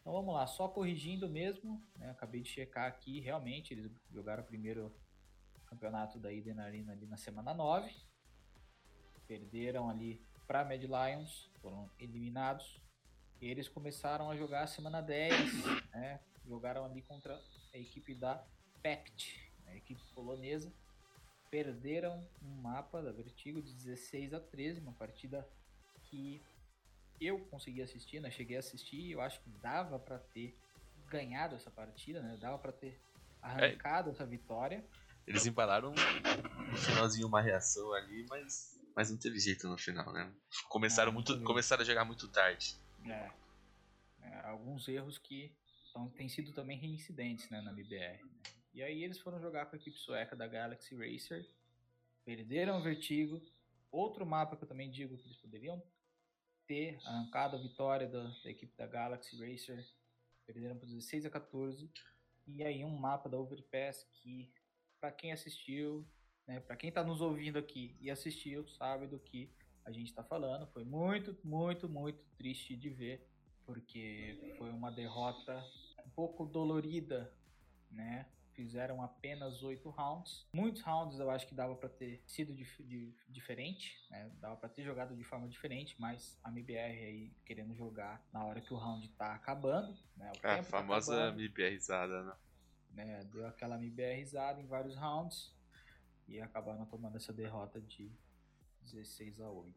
Então 0.00 0.12
vamos 0.12 0.34
lá, 0.34 0.44
só 0.48 0.66
corrigindo 0.66 1.28
mesmo, 1.28 1.80
né? 1.94 2.10
Acabei 2.10 2.40
de 2.40 2.48
checar 2.48 2.88
aqui, 2.88 3.20
realmente 3.20 3.72
eles 3.72 3.88
jogaram 4.10 4.42
o 4.42 4.46
primeiro 4.46 4.92
campeonato 5.64 6.18
da 6.18 6.32
Eden 6.32 6.58
Arena 6.58 6.90
ali 6.90 7.06
na 7.06 7.16
semana 7.16 7.54
9. 7.54 7.94
Perderam 9.28 9.88
ali 9.88 10.26
para 10.44 10.64
Mad 10.64 10.82
Lions, 10.82 11.52
foram 11.60 11.88
eliminados. 12.00 12.82
E 13.40 13.46
eles 13.46 13.68
começaram 13.68 14.28
a 14.28 14.36
jogar 14.36 14.64
a 14.64 14.66
semana 14.66 15.00
10, 15.00 15.30
né? 15.94 16.20
Jogaram 16.44 16.84
ali 16.84 17.00
contra 17.02 17.40
a 17.72 17.78
equipe 17.78 18.12
da 18.12 18.44
Pact, 18.82 19.41
a 19.72 19.76
equipe 19.76 20.02
polonesa. 20.14 20.72
Perderam 21.50 22.26
um 22.42 22.62
mapa 22.62 23.02
da 23.02 23.12
Vertigo 23.12 23.60
de 23.60 23.72
16 23.74 24.32
a 24.32 24.40
13, 24.40 24.80
uma 24.80 24.92
partida 24.92 25.46
que 26.04 26.42
eu 27.20 27.38
consegui 27.46 27.82
assistir, 27.82 28.20
né? 28.20 28.30
Cheguei 28.30 28.56
a 28.56 28.60
assistir, 28.60 29.10
eu 29.10 29.20
acho 29.20 29.40
que 29.40 29.50
dava 29.62 29.98
para 29.98 30.18
ter 30.18 30.56
ganhado 31.08 31.54
essa 31.54 31.70
partida, 31.70 32.22
né? 32.22 32.36
Dava 32.40 32.58
para 32.58 32.72
ter 32.72 32.98
arrancado 33.40 34.10
essa 34.10 34.24
vitória. 34.24 34.84
Eles 35.26 35.46
embalaram 35.46 35.92
no 35.92 36.76
finalzinho 36.78 37.26
uma 37.28 37.40
reação 37.40 37.92
ali, 37.92 38.26
mas, 38.28 38.80
mas 38.96 39.10
não 39.10 39.18
teve 39.18 39.38
jeito 39.38 39.68
no 39.68 39.76
final, 39.78 40.10
né? 40.12 40.32
Começaram, 40.68 41.10
Ah, 41.10 41.14
muito, 41.14 41.40
começaram 41.42 41.82
a 41.82 41.84
jogar 41.84 42.04
muito 42.04 42.26
tarde. 42.28 42.76
É. 43.04 43.30
É, 44.22 44.46
alguns 44.46 44.88
erros 44.88 45.18
que 45.18 45.54
tão, 45.92 46.08
têm 46.10 46.28
sido 46.28 46.52
também 46.52 46.78
reincidentes 46.78 47.48
né, 47.50 47.60
na 47.60 47.72
MBR. 47.72 48.22
né? 48.24 48.30
E 48.72 48.82
aí 48.82 49.04
eles 49.04 49.18
foram 49.18 49.40
jogar 49.40 49.66
com 49.66 49.76
a 49.76 49.78
equipe 49.78 49.98
sueca 49.98 50.34
da 50.34 50.46
Galaxy 50.46 50.94
Racer, 50.94 51.46
perderam 52.24 52.78
o 52.78 52.82
Vertigo. 52.82 53.40
Outro 53.90 54.24
mapa 54.24 54.56
que 54.56 54.64
eu 54.64 54.68
também 54.68 54.90
digo 54.90 55.18
que 55.18 55.26
eles 55.26 55.36
poderiam 55.36 55.82
ter 56.66 56.98
arrancado 57.04 57.56
a 57.56 57.60
vitória 57.60 58.08
da, 58.08 58.22
da 58.22 58.50
equipe 58.50 58.74
da 58.76 58.86
Galaxy 58.86 59.36
Racer, 59.36 59.86
perderam 60.46 60.78
por 60.78 60.86
16 60.86 61.26
a 61.26 61.30
14. 61.30 61.90
E 62.46 62.64
aí 62.64 62.84
um 62.84 62.96
mapa 62.96 63.28
da 63.28 63.38
Overpass 63.38 64.04
que, 64.22 64.50
para 64.98 65.12
quem 65.12 65.32
assistiu, 65.32 66.08
né, 66.46 66.60
para 66.60 66.76
quem 66.76 66.88
está 66.88 67.04
nos 67.04 67.20
ouvindo 67.20 67.58
aqui 67.58 67.96
e 68.00 68.10
assistiu, 68.10 68.66
sabe 68.68 69.06
do 69.06 69.18
que 69.18 69.52
a 69.84 69.92
gente 69.92 70.08
está 70.08 70.24
falando. 70.24 70.66
Foi 70.68 70.84
muito, 70.84 71.36
muito, 71.44 71.88
muito 71.88 72.24
triste 72.36 72.76
de 72.76 72.88
ver, 72.88 73.28
porque 73.66 74.54
foi 74.56 74.70
uma 74.70 74.90
derrota 74.90 75.62
um 76.04 76.10
pouco 76.10 76.46
dolorida, 76.46 77.32
né? 77.90 78.26
Fizeram 78.62 79.02
apenas 79.02 79.60
oito 79.64 79.90
rounds. 79.90 80.46
Muitos 80.54 80.82
rounds 80.82 81.18
eu 81.18 81.28
acho 81.28 81.48
que 81.48 81.54
dava 81.54 81.74
para 81.74 81.88
ter 81.88 82.22
sido 82.26 82.54
dif 82.54 82.80
di 82.84 83.12
diferente, 83.28 83.98
né? 84.08 84.30
Dava 84.40 84.56
para 84.56 84.68
ter 84.68 84.84
jogado 84.84 85.16
de 85.16 85.24
forma 85.24 85.48
diferente, 85.48 85.96
mas 85.98 86.38
a 86.44 86.48
MBR 86.48 86.76
aí 86.76 87.32
querendo 87.44 87.74
jogar 87.74 88.24
na 88.32 88.44
hora 88.44 88.60
que 88.60 88.72
o 88.72 88.76
round 88.76 89.08
tá 89.10 89.34
acabando, 89.34 89.98
né? 90.16 90.28
O 90.28 90.46
A 90.46 90.54
tempo 90.54 90.70
tá 90.70 90.78
famosa 90.78 91.14
acabando 91.14 91.40
MBRzada, 91.40 92.22
né? 92.22 92.36
né, 92.94 93.24
deu 93.32 93.46
aquela 93.46 93.76
MBRizada 93.76 94.60
em 94.60 94.66
vários 94.66 94.94
rounds 94.94 95.52
e 96.28 96.40
acabaram 96.40 96.84
tomando 96.86 97.16
essa 97.16 97.32
derrota 97.32 97.80
de 97.80 98.10
16 98.82 99.40
a 99.40 99.50
8. 99.50 99.72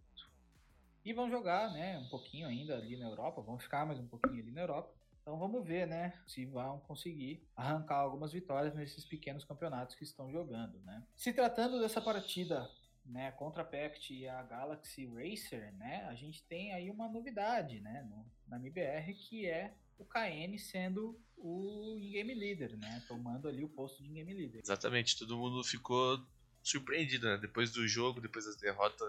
E 1.04 1.14
vão 1.14 1.30
jogar, 1.30 1.72
né, 1.72 1.98
um 1.98 2.10
pouquinho 2.10 2.48
ainda 2.48 2.76
ali 2.76 2.98
na 2.98 3.06
Europa, 3.06 3.42
vão 3.42 3.58
ficar 3.58 3.86
mais 3.86 4.00
um 4.00 4.08
pouquinho 4.08 4.42
ali 4.42 4.52
na 4.52 4.62
Europa. 4.62 4.94
Então 5.26 5.40
vamos 5.40 5.66
ver, 5.66 5.88
né, 5.88 6.14
se 6.28 6.46
vão 6.46 6.80
conseguir 6.82 7.44
arrancar 7.56 7.96
algumas 7.96 8.32
vitórias 8.32 8.76
nesses 8.76 9.04
pequenos 9.04 9.44
campeonatos 9.44 9.96
que 9.96 10.04
estão 10.04 10.32
jogando, 10.32 10.80
né. 10.82 11.04
Se 11.18 11.34
tratando 11.34 11.80
dessa 11.80 12.00
partida, 12.00 12.70
né, 13.04 13.32
contra 13.32 13.64
a 13.64 13.66
Pact 13.66 14.14
e 14.14 14.28
a 14.28 14.44
Galaxy 14.44 15.08
Racer, 15.08 15.74
né, 15.78 16.06
a 16.08 16.14
gente 16.14 16.44
tem 16.44 16.74
aí 16.74 16.92
uma 16.92 17.10
novidade, 17.10 17.80
né, 17.80 18.08
no, 18.08 18.24
na 18.48 18.58
MBR 18.58 19.16
que 19.16 19.48
é 19.48 19.74
o 19.98 20.06
KN 20.06 20.58
sendo 20.60 21.20
o 21.38 21.98
in-game 22.00 22.34
leader, 22.34 22.78
né? 22.78 23.04
Tomando 23.08 23.48
ali 23.48 23.64
o 23.64 23.70
posto 23.70 24.04
de 24.04 24.10
in-game 24.10 24.34
leader. 24.34 24.62
Exatamente, 24.62 25.18
todo 25.18 25.38
mundo 25.38 25.64
ficou 25.64 26.22
surpreendido, 26.62 27.28
né? 27.28 27.38
Depois 27.38 27.72
do 27.72 27.88
jogo, 27.88 28.22
depois 28.22 28.46
da 28.46 28.52
derrota, 28.60 29.06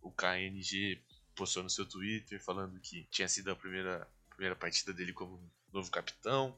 o 0.00 0.10
KNG 0.10 1.02
postou 1.34 1.62
no 1.62 1.70
seu 1.70 1.86
Twitter 1.86 2.42
falando 2.42 2.78
que 2.80 3.04
tinha 3.04 3.28
sido 3.28 3.50
a 3.50 3.56
primeira, 3.56 4.06
primeira 4.34 4.56
partida 4.56 4.92
dele 4.92 5.12
como 5.12 5.50
novo 5.72 5.90
capitão. 5.90 6.56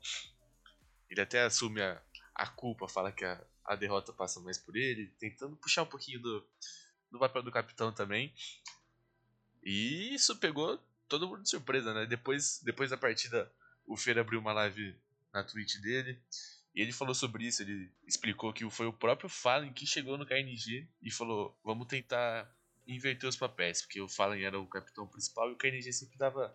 Ele 1.09 1.21
até 1.21 1.43
assume 1.43 1.83
a, 1.83 2.01
a 2.35 2.47
culpa, 2.47 2.89
fala 2.89 3.13
que 3.13 3.25
a, 3.25 3.45
a 3.65 3.77
derrota 3.77 4.13
passa 4.13 4.41
mais 4.41 4.59
por 4.59 4.77
ele, 4.77 5.07
tentando 5.19 5.57
puxar 5.57 5.83
um 5.83 5.87
pouquinho 5.87 6.21
do, 6.21 6.47
do 7.11 7.19
papel 7.19 7.43
do 7.43 7.53
capitão 7.53 7.93
também. 7.93 8.35
E 9.63 10.15
isso 10.15 10.37
pegou 10.37 10.79
todo 11.09 11.29
mundo 11.29 11.43
de 11.43 11.51
surpresa, 11.51 11.95
né? 11.95 12.07
Depois, 12.07 12.61
depois 12.65 12.91
da 12.91 12.97
partida, 12.97 13.51
o 13.87 13.97
Fer 13.97 14.19
abriu 14.19 14.41
uma 14.41 14.53
live 14.53 14.97
na 15.33 15.45
Twitch 15.45 15.77
dele. 15.81 16.21
E 16.75 16.83
ele 16.83 16.93
falou 16.93 17.15
sobre 17.15 17.47
isso, 17.47 17.63
ele 17.63 17.91
explicou 18.07 18.53
que 18.53 18.69
foi 18.69 18.87
o 18.87 18.93
próprio 18.93 19.29
Fallen 19.29 19.73
que 19.73 19.87
chegou 19.87 20.19
no 20.19 20.27
KNG 20.27 20.89
e 21.01 21.11
falou: 21.11 21.57
vamos 21.63 21.87
tentar 21.87 22.53
inverter 22.87 23.29
os 23.29 23.37
papéis, 23.37 23.81
porque 23.81 24.01
o 24.01 24.09
Fallen 24.09 24.45
era 24.45 24.59
o 24.59 24.67
capitão 24.67 25.07
principal 25.07 25.51
e 25.51 25.53
o 25.53 25.57
KNG 25.57 25.93
sempre 25.93 26.19
dava 26.19 26.55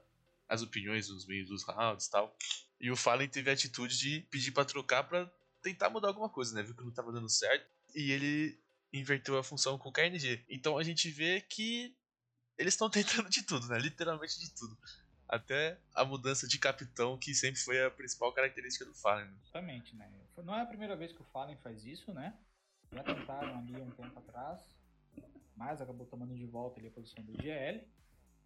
as 0.50 0.64
opiniões 0.64 1.08
nos 1.10 1.28
meios 1.28 1.48
dos 1.48 1.64
rounds 1.64 2.08
e 2.08 2.12
tal. 2.12 2.36
E 2.80 2.90
o 2.90 2.96
Fallen 2.96 3.30
teve 3.30 3.50
a 3.50 3.54
atitude 3.54 3.98
de 3.98 4.22
pedir 4.32 4.52
pra 4.52 4.66
trocar 4.66 5.04
pra 5.04 5.32
tentar 5.62 5.90
mudar 5.90 6.08
alguma 6.08 6.30
coisa, 6.30 6.56
né? 6.56 6.64
Viu 6.64 6.76
que 6.76 6.84
não 6.84 6.92
tava 6.92 7.12
dando 7.12 7.30
certo. 7.30 7.70
e 7.94 8.12
ele 8.12 8.60
inverteu 8.92 9.38
a 9.38 9.44
função 9.44 9.78
com 9.78 9.90
o 9.90 9.92
KNG. 9.92 10.44
Então 10.50 10.78
a 10.78 10.84
gente 10.84 11.10
vê 11.12 11.42
que 11.42 11.96
eles 12.58 12.74
estão 12.74 12.90
tentando 12.92 13.30
de 13.30 13.44
tudo, 13.44 13.68
né? 13.68 13.78
Literalmente 13.78 14.40
de 14.40 14.54
tudo. 14.56 14.78
Até 15.28 15.80
a 15.94 16.04
mudança 16.04 16.48
de 16.48 16.58
capitão, 16.58 17.18
que 17.18 17.36
sempre 17.36 17.62
foi 17.62 17.86
a 17.86 17.92
principal 17.92 18.34
característica 18.34 18.84
do 18.84 18.96
Fallen. 18.96 19.30
Exatamente, 19.44 19.96
né? 19.96 20.12
Não 20.38 20.56
é 20.56 20.62
a 20.62 20.66
primeira 20.66 20.96
vez 20.96 21.12
que 21.12 21.22
o 21.22 21.26
Fallen 21.26 21.58
faz 21.58 21.86
isso, 21.86 22.12
né? 22.12 22.36
Já 22.92 23.04
tentaram 23.04 23.60
ali 23.60 23.76
um 23.80 23.92
tempo 23.92 24.18
atrás, 24.18 24.60
mas 25.56 25.80
acabou 25.80 26.08
tomando 26.08 26.36
de 26.36 26.48
volta 26.48 26.80
ali 26.80 26.88
a 26.88 26.92
posição 26.92 27.24
do 27.24 27.34
GL. 27.34 27.86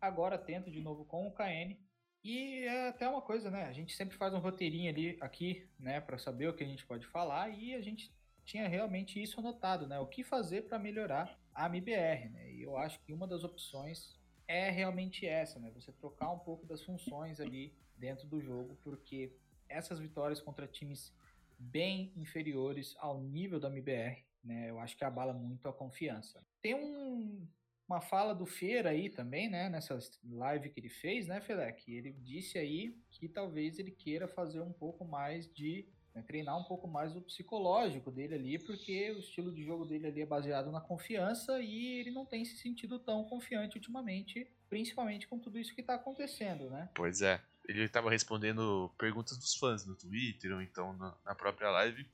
Agora 0.01 0.37
tenta 0.37 0.69
de 0.69 0.81
novo 0.81 1.05
com 1.05 1.25
o 1.25 1.31
KN. 1.31 1.77
E 2.23 2.63
é 2.63 2.87
até 2.87 3.07
uma 3.07 3.21
coisa, 3.21 3.51
né? 3.51 3.65
A 3.65 3.73
gente 3.73 3.95
sempre 3.95 4.15
faz 4.15 4.33
um 4.33 4.39
roteirinho 4.39 4.89
ali 4.89 5.17
aqui, 5.19 5.67
né, 5.77 5.99
para 5.99 6.17
saber 6.17 6.47
o 6.47 6.53
que 6.53 6.63
a 6.63 6.67
gente 6.67 6.85
pode 6.85 7.05
falar 7.07 7.49
e 7.49 7.73
a 7.73 7.81
gente 7.81 8.13
tinha 8.45 8.67
realmente 8.67 9.21
isso 9.21 9.39
anotado, 9.39 9.87
né? 9.87 9.99
O 9.99 10.07
que 10.07 10.23
fazer 10.23 10.63
para 10.63 10.79
melhorar 10.79 11.37
a 11.53 11.65
MBR, 11.65 12.29
né? 12.29 12.51
E 12.53 12.61
eu 12.61 12.77
acho 12.77 12.99
que 13.01 13.13
uma 13.13 13.27
das 13.27 13.43
opções 13.43 14.17
é 14.47 14.69
realmente 14.69 15.25
essa, 15.25 15.59
né? 15.59 15.69
Você 15.71 15.91
trocar 15.91 16.31
um 16.31 16.39
pouco 16.39 16.65
das 16.65 16.81
funções 16.81 17.39
ali 17.39 17.73
dentro 17.97 18.27
do 18.27 18.41
jogo, 18.41 18.77
porque 18.83 19.33
essas 19.67 19.99
vitórias 19.99 20.41
contra 20.41 20.67
times 20.67 21.13
bem 21.57 22.11
inferiores 22.15 22.95
ao 22.99 23.21
nível 23.21 23.59
da 23.59 23.69
MBR, 23.69 24.23
né? 24.43 24.69
Eu 24.69 24.79
acho 24.79 24.97
que 24.97 25.03
abala 25.03 25.33
muito 25.33 25.67
a 25.67 25.73
confiança. 25.73 26.45
Tem 26.61 26.75
um, 26.75 27.47
uma 27.87 28.01
fala 28.01 28.33
do 28.33 28.45
Feira 28.45 28.89
aí 28.89 29.09
também, 29.09 29.49
né? 29.49 29.69
Nessa 29.69 29.97
live 30.23 30.69
que 30.69 30.79
ele 30.79 30.89
fez, 30.89 31.27
né, 31.27 31.41
Felec? 31.41 31.91
Ele 31.91 32.11
disse 32.11 32.57
aí 32.57 32.97
que 33.11 33.27
talvez 33.27 33.79
ele 33.79 33.91
queira 33.91 34.27
fazer 34.27 34.61
um 34.61 34.73
pouco 34.73 35.05
mais 35.05 35.51
de 35.51 35.87
né, 36.13 36.21
treinar 36.21 36.57
um 36.57 36.63
pouco 36.63 36.87
mais 36.87 37.15
o 37.15 37.21
psicológico 37.21 38.11
dele 38.11 38.35
ali, 38.35 38.59
porque 38.59 39.11
o 39.11 39.19
estilo 39.19 39.51
de 39.51 39.63
jogo 39.63 39.85
dele 39.85 40.07
ali 40.07 40.21
é 40.21 40.25
baseado 40.25 40.71
na 40.71 40.79
confiança 40.79 41.59
e 41.59 41.99
ele 41.99 42.11
não 42.11 42.25
tem 42.25 42.45
se 42.45 42.57
sentido 42.57 42.99
tão 42.99 43.23
confiante 43.25 43.77
ultimamente, 43.77 44.47
principalmente 44.69 45.27
com 45.27 45.39
tudo 45.39 45.59
isso 45.59 45.73
que 45.73 45.81
está 45.81 45.95
acontecendo, 45.95 46.69
né? 46.69 46.89
Pois 46.93 47.21
é. 47.21 47.41
Ele 47.67 47.83
estava 47.83 48.09
respondendo 48.09 48.93
perguntas 48.97 49.37
dos 49.37 49.55
fãs 49.55 49.85
no 49.85 49.95
Twitter 49.95 50.51
ou 50.53 50.61
então 50.61 50.93
na, 50.97 51.33
própria 51.33 51.71
live. 51.71 52.05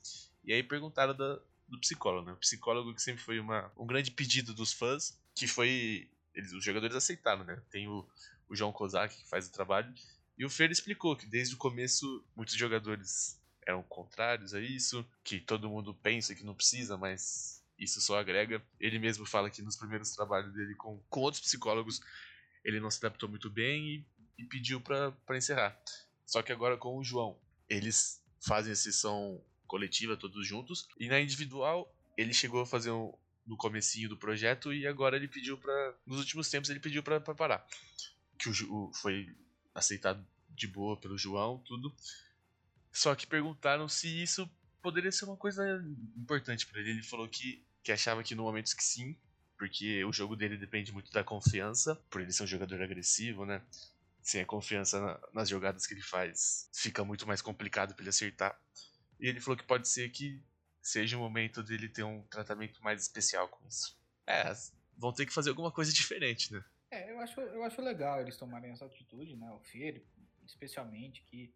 E 0.43 0.53
aí 0.53 0.61
perguntaram 0.61 1.15
da, 1.15 1.39
do 1.67 1.79
psicólogo, 1.79 2.27
né? 2.27 2.33
O 2.33 2.37
psicólogo 2.37 2.93
que 2.93 3.01
sempre 3.01 3.21
foi 3.21 3.39
uma, 3.39 3.71
um 3.75 3.85
grande 3.85 4.11
pedido 4.11 4.53
dos 4.53 4.71
fãs, 4.71 5.19
que 5.39 5.47
foi. 5.47 6.09
Eles, 6.33 6.53
os 6.53 6.63
jogadores 6.63 6.95
aceitaram, 6.95 7.43
né? 7.43 7.61
Tem 7.71 7.87
o, 7.87 8.07
o 8.47 8.55
João 8.55 8.71
Kozak 8.71 9.15
que 9.15 9.29
faz 9.29 9.47
o 9.47 9.51
trabalho. 9.51 9.93
E 10.37 10.45
o 10.45 10.49
Fer 10.49 10.71
explicou 10.71 11.15
que 11.15 11.25
desde 11.25 11.55
o 11.55 11.57
começo 11.57 12.25
muitos 12.35 12.55
jogadores 12.55 13.41
eram 13.65 13.83
contrários 13.83 14.53
a 14.53 14.61
isso, 14.61 15.05
que 15.23 15.39
todo 15.39 15.69
mundo 15.69 15.93
pensa 15.93 16.33
que 16.33 16.43
não 16.43 16.55
precisa, 16.55 16.97
mas 16.97 17.63
isso 17.77 18.01
só 18.01 18.19
agrega. 18.19 18.61
Ele 18.79 18.99
mesmo 18.99 19.25
fala 19.25 19.49
que 19.49 19.61
nos 19.61 19.75
primeiros 19.75 20.11
trabalhos 20.11 20.53
dele 20.53 20.75
com, 20.75 20.99
com 21.09 21.21
outros 21.21 21.41
psicólogos 21.41 22.01
ele 22.63 22.79
não 22.79 22.91
se 22.91 22.97
adaptou 22.97 23.29
muito 23.29 23.49
bem 23.49 23.87
e, 23.87 24.05
e 24.37 24.43
pediu 24.45 24.81
para 24.81 25.37
encerrar. 25.37 25.77
Só 26.25 26.41
que 26.41 26.51
agora 26.51 26.77
com 26.77 26.97
o 26.97 27.03
João, 27.03 27.39
eles 27.67 28.21
fazem 28.41 28.71
a 28.71 28.75
sessão 28.75 29.41
coletiva 29.67 30.17
todos 30.17 30.45
juntos 30.47 30.87
e 30.99 31.07
na 31.07 31.19
individual 31.19 31.93
ele 32.17 32.33
chegou 32.33 32.61
a 32.61 32.65
fazer 32.65 32.91
um, 32.91 33.13
no 33.49 33.57
comecinho 33.57 34.07
do 34.07 34.15
projeto 34.15 34.71
e 34.71 34.87
agora 34.87 35.17
ele 35.17 35.27
pediu 35.27 35.57
para 35.57 35.95
nos 36.05 36.19
últimos 36.19 36.49
tempos 36.49 36.69
ele 36.69 36.79
pediu 36.79 37.03
para 37.03 37.19
parar 37.19 37.67
que 38.37 38.47
o, 38.47 38.73
o, 38.73 38.93
foi 38.93 39.35
aceitado 39.75 40.25
de 40.49 40.67
boa 40.67 40.95
pelo 40.95 41.17
João 41.17 41.57
tudo 41.65 41.93
só 42.91 43.15
que 43.15 43.27
perguntaram 43.27 43.89
se 43.89 44.21
isso 44.21 44.49
poderia 44.81 45.11
ser 45.11 45.25
uma 45.25 45.37
coisa 45.37 45.63
importante 46.17 46.65
para 46.65 46.79
ele. 46.79 46.91
Ele 46.91 47.03
falou 47.03 47.27
que, 47.27 47.63
que 47.83 47.91
achava 47.91 48.23
que 48.23 48.35
no 48.35 48.43
momento 48.43 48.75
que 48.75 48.83
sim, 48.83 49.15
porque 49.57 50.03
o 50.05 50.13
jogo 50.13 50.35
dele 50.35 50.57
depende 50.57 50.91
muito 50.91 51.11
da 51.11 51.23
confiança, 51.23 51.95
por 52.09 52.21
ele 52.21 52.31
ser 52.31 52.43
um 52.43 52.47
jogador 52.47 52.81
agressivo, 52.81 53.45
né? 53.45 53.61
Sem 54.21 54.41
a 54.41 54.45
confiança 54.45 54.99
na, 54.99 55.19
nas 55.33 55.49
jogadas 55.49 55.85
que 55.85 55.93
ele 55.93 56.01
faz, 56.01 56.69
fica 56.73 57.03
muito 57.03 57.27
mais 57.27 57.41
complicado 57.41 57.93
para 57.93 58.03
ele 58.03 58.09
acertar. 58.09 58.59
E 59.19 59.27
ele 59.27 59.39
falou 59.39 59.57
que 59.57 59.63
pode 59.63 59.87
ser 59.87 60.09
que 60.09 60.41
seja 60.89 61.17
o 61.17 61.19
momento 61.19 61.63
dele 61.63 61.87
ter 61.87 62.03
um 62.03 62.21
tratamento 62.23 62.83
mais 62.83 63.01
especial 63.01 63.47
com 63.47 63.65
isso. 63.67 63.97
É, 64.27 64.51
vão 64.97 65.13
ter 65.13 65.25
que 65.25 65.33
fazer 65.33 65.49
alguma 65.49 65.71
coisa 65.71 65.91
diferente, 65.93 66.51
né? 66.51 66.63
É, 66.91 67.11
eu 67.11 67.19
acho, 67.19 67.39
eu 67.39 67.63
acho 67.63 67.81
legal 67.81 68.19
eles 68.19 68.37
tomarem 68.37 68.71
essa 68.71 68.85
atitude, 68.85 69.35
né? 69.35 69.51
O 69.51 69.59
Fer, 69.59 70.03
especialmente, 70.45 71.23
que 71.23 71.53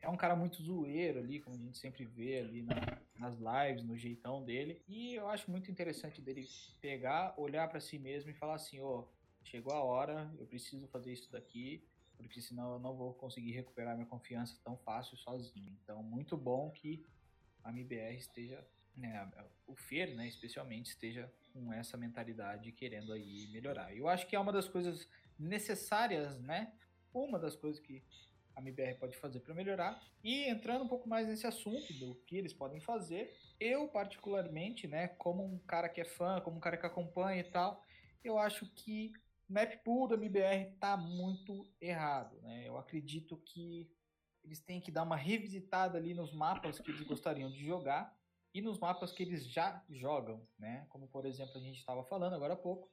é 0.00 0.08
um 0.08 0.16
cara 0.16 0.36
muito 0.36 0.62
zoeiro 0.62 1.18
ali, 1.18 1.40
como 1.40 1.56
a 1.56 1.58
gente 1.58 1.78
sempre 1.78 2.04
vê 2.04 2.40
ali 2.40 2.62
na, 2.62 3.00
nas 3.18 3.36
lives, 3.38 3.84
no 3.84 3.96
jeitão 3.96 4.44
dele. 4.44 4.82
E 4.86 5.14
eu 5.14 5.28
acho 5.28 5.50
muito 5.50 5.70
interessante 5.70 6.20
dele 6.20 6.46
pegar, 6.80 7.34
olhar 7.38 7.66
para 7.68 7.80
si 7.80 7.98
mesmo 7.98 8.30
e 8.30 8.34
falar 8.34 8.56
assim: 8.56 8.80
ó, 8.80 9.00
oh, 9.00 9.08
chegou 9.42 9.72
a 9.72 9.82
hora, 9.82 10.30
eu 10.38 10.46
preciso 10.46 10.86
fazer 10.88 11.12
isso 11.12 11.32
daqui, 11.32 11.82
porque 12.18 12.42
senão 12.42 12.74
eu 12.74 12.78
não 12.78 12.94
vou 12.94 13.14
conseguir 13.14 13.52
recuperar 13.52 13.94
minha 13.94 14.06
confiança 14.06 14.58
tão 14.62 14.76
fácil 14.76 15.16
sozinho. 15.16 15.74
Então, 15.82 16.02
muito 16.02 16.36
bom 16.36 16.70
que 16.70 17.02
a 17.62 17.70
MBR 17.70 18.16
esteja, 18.16 18.62
né, 18.96 19.28
o 19.66 19.74
Fer, 19.74 20.14
né, 20.14 20.26
especialmente, 20.28 20.90
esteja 20.90 21.32
com 21.52 21.72
essa 21.72 21.96
mentalidade 21.96 22.72
querendo 22.72 23.12
aí 23.12 23.48
melhorar. 23.52 23.94
Eu 23.96 24.08
acho 24.08 24.26
que 24.26 24.36
é 24.36 24.40
uma 24.40 24.52
das 24.52 24.68
coisas 24.68 25.08
necessárias, 25.38 26.38
né? 26.40 26.72
Uma 27.12 27.38
das 27.38 27.56
coisas 27.56 27.80
que 27.80 28.02
a 28.54 28.60
MBR 28.60 28.96
pode 28.98 29.16
fazer 29.16 29.40
para 29.40 29.54
melhorar. 29.54 30.00
E 30.22 30.48
entrando 30.48 30.84
um 30.84 30.88
pouco 30.88 31.08
mais 31.08 31.26
nesse 31.26 31.46
assunto 31.46 31.92
do 31.94 32.14
que 32.26 32.36
eles 32.36 32.52
podem 32.52 32.80
fazer, 32.80 33.36
eu 33.58 33.88
particularmente, 33.88 34.86
né, 34.86 35.08
como 35.08 35.44
um 35.44 35.58
cara 35.60 35.88
que 35.88 36.00
é 36.00 36.04
fã, 36.04 36.40
como 36.40 36.56
um 36.56 36.60
cara 36.60 36.76
que 36.76 36.86
acompanha 36.86 37.40
e 37.40 37.50
tal, 37.50 37.82
eu 38.22 38.38
acho 38.38 38.66
que 38.74 39.12
map 39.48 39.76
pool 39.84 40.08
da 40.08 40.14
MBR 40.14 40.76
tá 40.78 40.96
muito 40.96 41.68
errado, 41.80 42.40
né? 42.40 42.66
Eu 42.66 42.78
acredito 42.78 43.36
que 43.36 43.90
eles 44.42 44.60
têm 44.60 44.80
que 44.80 44.90
dar 44.90 45.02
uma 45.02 45.16
revisitada 45.16 45.98
ali 45.98 46.14
nos 46.14 46.32
mapas 46.32 46.78
que 46.78 46.90
eles 46.90 47.02
gostariam 47.02 47.50
de 47.50 47.64
jogar 47.64 48.14
e 48.54 48.62
nos 48.62 48.78
mapas 48.78 49.12
que 49.12 49.22
eles 49.22 49.44
já 49.46 49.82
jogam, 49.90 50.46
né? 50.58 50.86
Como 50.88 51.08
por 51.08 51.26
exemplo 51.26 51.58
a 51.58 51.60
gente 51.60 51.78
estava 51.78 52.04
falando 52.04 52.34
agora 52.34 52.54
há 52.54 52.56
pouco, 52.56 52.88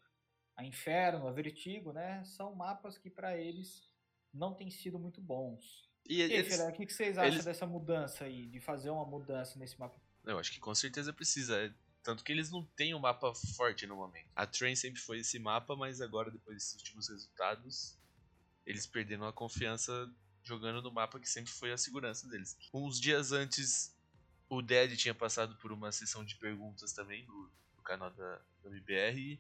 a 0.58 0.66
Inferno, 0.66 1.28
a 1.28 1.32
Vertigo, 1.32 1.94
né? 1.94 2.24
São 2.26 2.56
mapas 2.56 2.98
que 2.98 3.10
para 3.10 3.38
eles 3.38 3.88
não 4.34 4.56
têm 4.56 4.72
sido 4.72 4.98
muito 4.98 5.22
bons. 5.22 5.88
E, 6.10 6.16
e 6.16 6.22
eles, 6.22 6.60
o 6.60 6.72
que, 6.72 6.92
vocês 6.92 7.18
acham 7.18 7.34
eles... 7.34 7.46
dessa 7.46 7.68
mudança 7.68 8.26
aí, 8.26 8.48
de 8.48 8.60
fazer 8.60 8.90
uma 8.90 9.06
mudança 9.06 9.60
nesse 9.60 9.80
mapa? 9.80 10.02
Eu 10.26 10.40
acho 10.40 10.52
que 10.52 10.60
com 10.60 10.74
certeza 10.74 11.14
precisa. 11.14 11.56
É, 11.58 11.74
tanto 12.04 12.24
que 12.24 12.32
eles 12.32 12.50
não 12.50 12.66
têm 12.76 12.96
um 12.96 13.00
mapa 13.00 13.34
forte 13.56 13.86
no 13.86 13.96
momento. 13.96 14.28
A 14.36 14.48
Train 14.48 14.76
sempre 14.76 15.00
foi 15.00 15.20
esse 15.20 15.38
mapa, 15.38 15.76
mas 15.76 16.02
agora, 16.02 16.32
depois 16.32 16.58
desses 16.58 16.76
últimos 16.76 17.10
resultados, 17.10 17.98
eles 18.66 18.88
perderam 18.88 19.26
a 19.26 19.34
confiança 19.34 20.12
jogando 20.44 20.82
no 20.82 20.92
mapa 20.92 21.20
que 21.20 21.30
sempre 21.30 21.52
foi 21.52 21.72
a 21.72 21.78
segurança 21.78 22.28
deles. 22.28 22.58
Uns 22.74 23.00
dias 23.00 23.32
antes, 23.32 23.96
o 24.52 24.62
Dead 24.62 24.98
tinha 24.98 25.16
passado 25.16 25.56
por 25.56 25.72
uma 25.72 25.94
sessão 25.94 26.26
de 26.26 26.36
perguntas 26.36 26.92
também 26.92 27.26
no, 27.26 27.50
no 27.78 27.84
canal 27.84 28.12
da, 28.12 28.42
da 28.62 28.70
MBR 28.70 29.40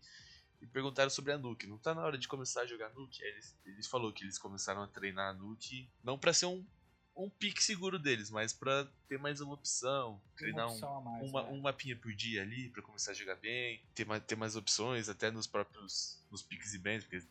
e 0.61 0.67
perguntaram 0.67 1.09
sobre 1.09 1.33
a 1.33 1.37
Nuke. 1.37 1.67
Não 1.67 1.77
tá 1.77 1.93
na 1.93 2.01
hora 2.01 2.17
de 2.17 2.29
começar 2.29 2.61
a 2.61 2.65
jogar 2.65 2.93
Nuke? 2.93 3.21
Eles, 3.21 3.59
eles 3.65 3.87
falou 3.87 4.13
que 4.13 4.23
eles 4.23 4.37
começaram 4.37 4.81
a 4.81 4.87
treinar 4.87 5.31
a 5.31 5.33
Nuke, 5.33 5.89
não 6.01 6.17
para 6.17 6.31
ser 6.31 6.45
um, 6.45 6.65
um 7.13 7.29
pique 7.29 7.61
seguro 7.61 7.99
deles, 7.99 8.29
mas 8.29 8.53
para 8.53 8.89
ter 9.09 9.19
mais 9.19 9.41
uma 9.41 9.53
opção, 9.53 10.21
treinar 10.37 10.67
uma 10.67 10.75
opção 10.75 10.99
um, 10.99 11.03
mais, 11.03 11.29
uma, 11.29 11.41
é. 11.41 11.43
um 11.51 11.59
mapinha 11.59 11.97
por 11.97 12.13
dia 12.13 12.41
ali 12.41 12.69
para 12.69 12.81
começar 12.81 13.11
a 13.11 13.15
jogar 13.15 13.35
bem, 13.35 13.83
ter 13.93 14.05
mais, 14.05 14.23
ter 14.23 14.37
mais 14.37 14.55
opções 14.55 15.09
até 15.09 15.29
nos 15.29 15.45
próprios 15.45 16.23
nos 16.31 16.41
piques 16.41 16.73
e 16.73 16.79
bans, 16.79 17.03
porque 17.03 17.21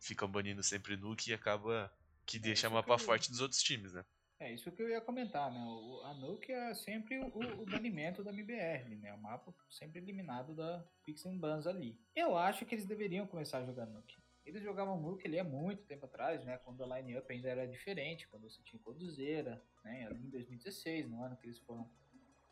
ficam 0.00 0.28
banindo 0.28 0.60
sempre 0.64 0.96
Nuke 0.96 1.30
e 1.30 1.34
acaba 1.34 1.88
que 2.26 2.38
é, 2.38 2.40
deixa 2.40 2.68
mapa 2.68 2.98
forte 2.98 3.30
dos 3.30 3.40
outros 3.40 3.62
times, 3.62 3.92
né? 3.92 4.04
É 4.42 4.52
isso 4.52 4.72
que 4.72 4.82
eu 4.82 4.90
ia 4.90 5.00
comentar, 5.00 5.52
né? 5.52 5.64
O, 5.64 6.00
a 6.04 6.14
Nuke 6.14 6.50
é 6.50 6.74
sempre 6.74 7.16
o, 7.16 7.62
o, 7.62 7.64
banimento 7.64 8.24
da 8.24 8.32
MBR, 8.32 8.96
né? 8.96 9.14
O 9.14 9.18
mapa 9.18 9.54
sempre 9.70 10.00
eliminado 10.00 10.52
da 10.52 10.84
Pixel 11.04 11.32
Bans 11.38 11.64
ali. 11.64 11.96
Eu 12.14 12.36
acho 12.36 12.66
que 12.66 12.74
eles 12.74 12.84
deveriam 12.84 13.24
começar 13.24 13.58
a 13.58 13.64
jogar 13.64 13.86
Nuke. 13.86 14.20
Eles 14.44 14.60
jogavam 14.60 15.00
Nuke 15.00 15.28
ali 15.28 15.38
há 15.38 15.44
muito 15.44 15.84
tempo 15.84 16.06
atrás, 16.06 16.44
né? 16.44 16.58
Quando 16.58 16.82
a 16.82 16.98
line-up 16.98 17.32
ainda 17.32 17.48
era 17.48 17.68
diferente, 17.68 18.26
quando 18.26 18.50
você 18.50 18.60
tinha 18.64 18.82
Coduzeira, 18.82 19.62
né? 19.84 20.06
Ali 20.06 20.26
em 20.26 20.30
2016, 20.30 21.08
no 21.08 21.22
ano 21.22 21.36
que 21.36 21.46
eles 21.46 21.60
foram 21.60 21.88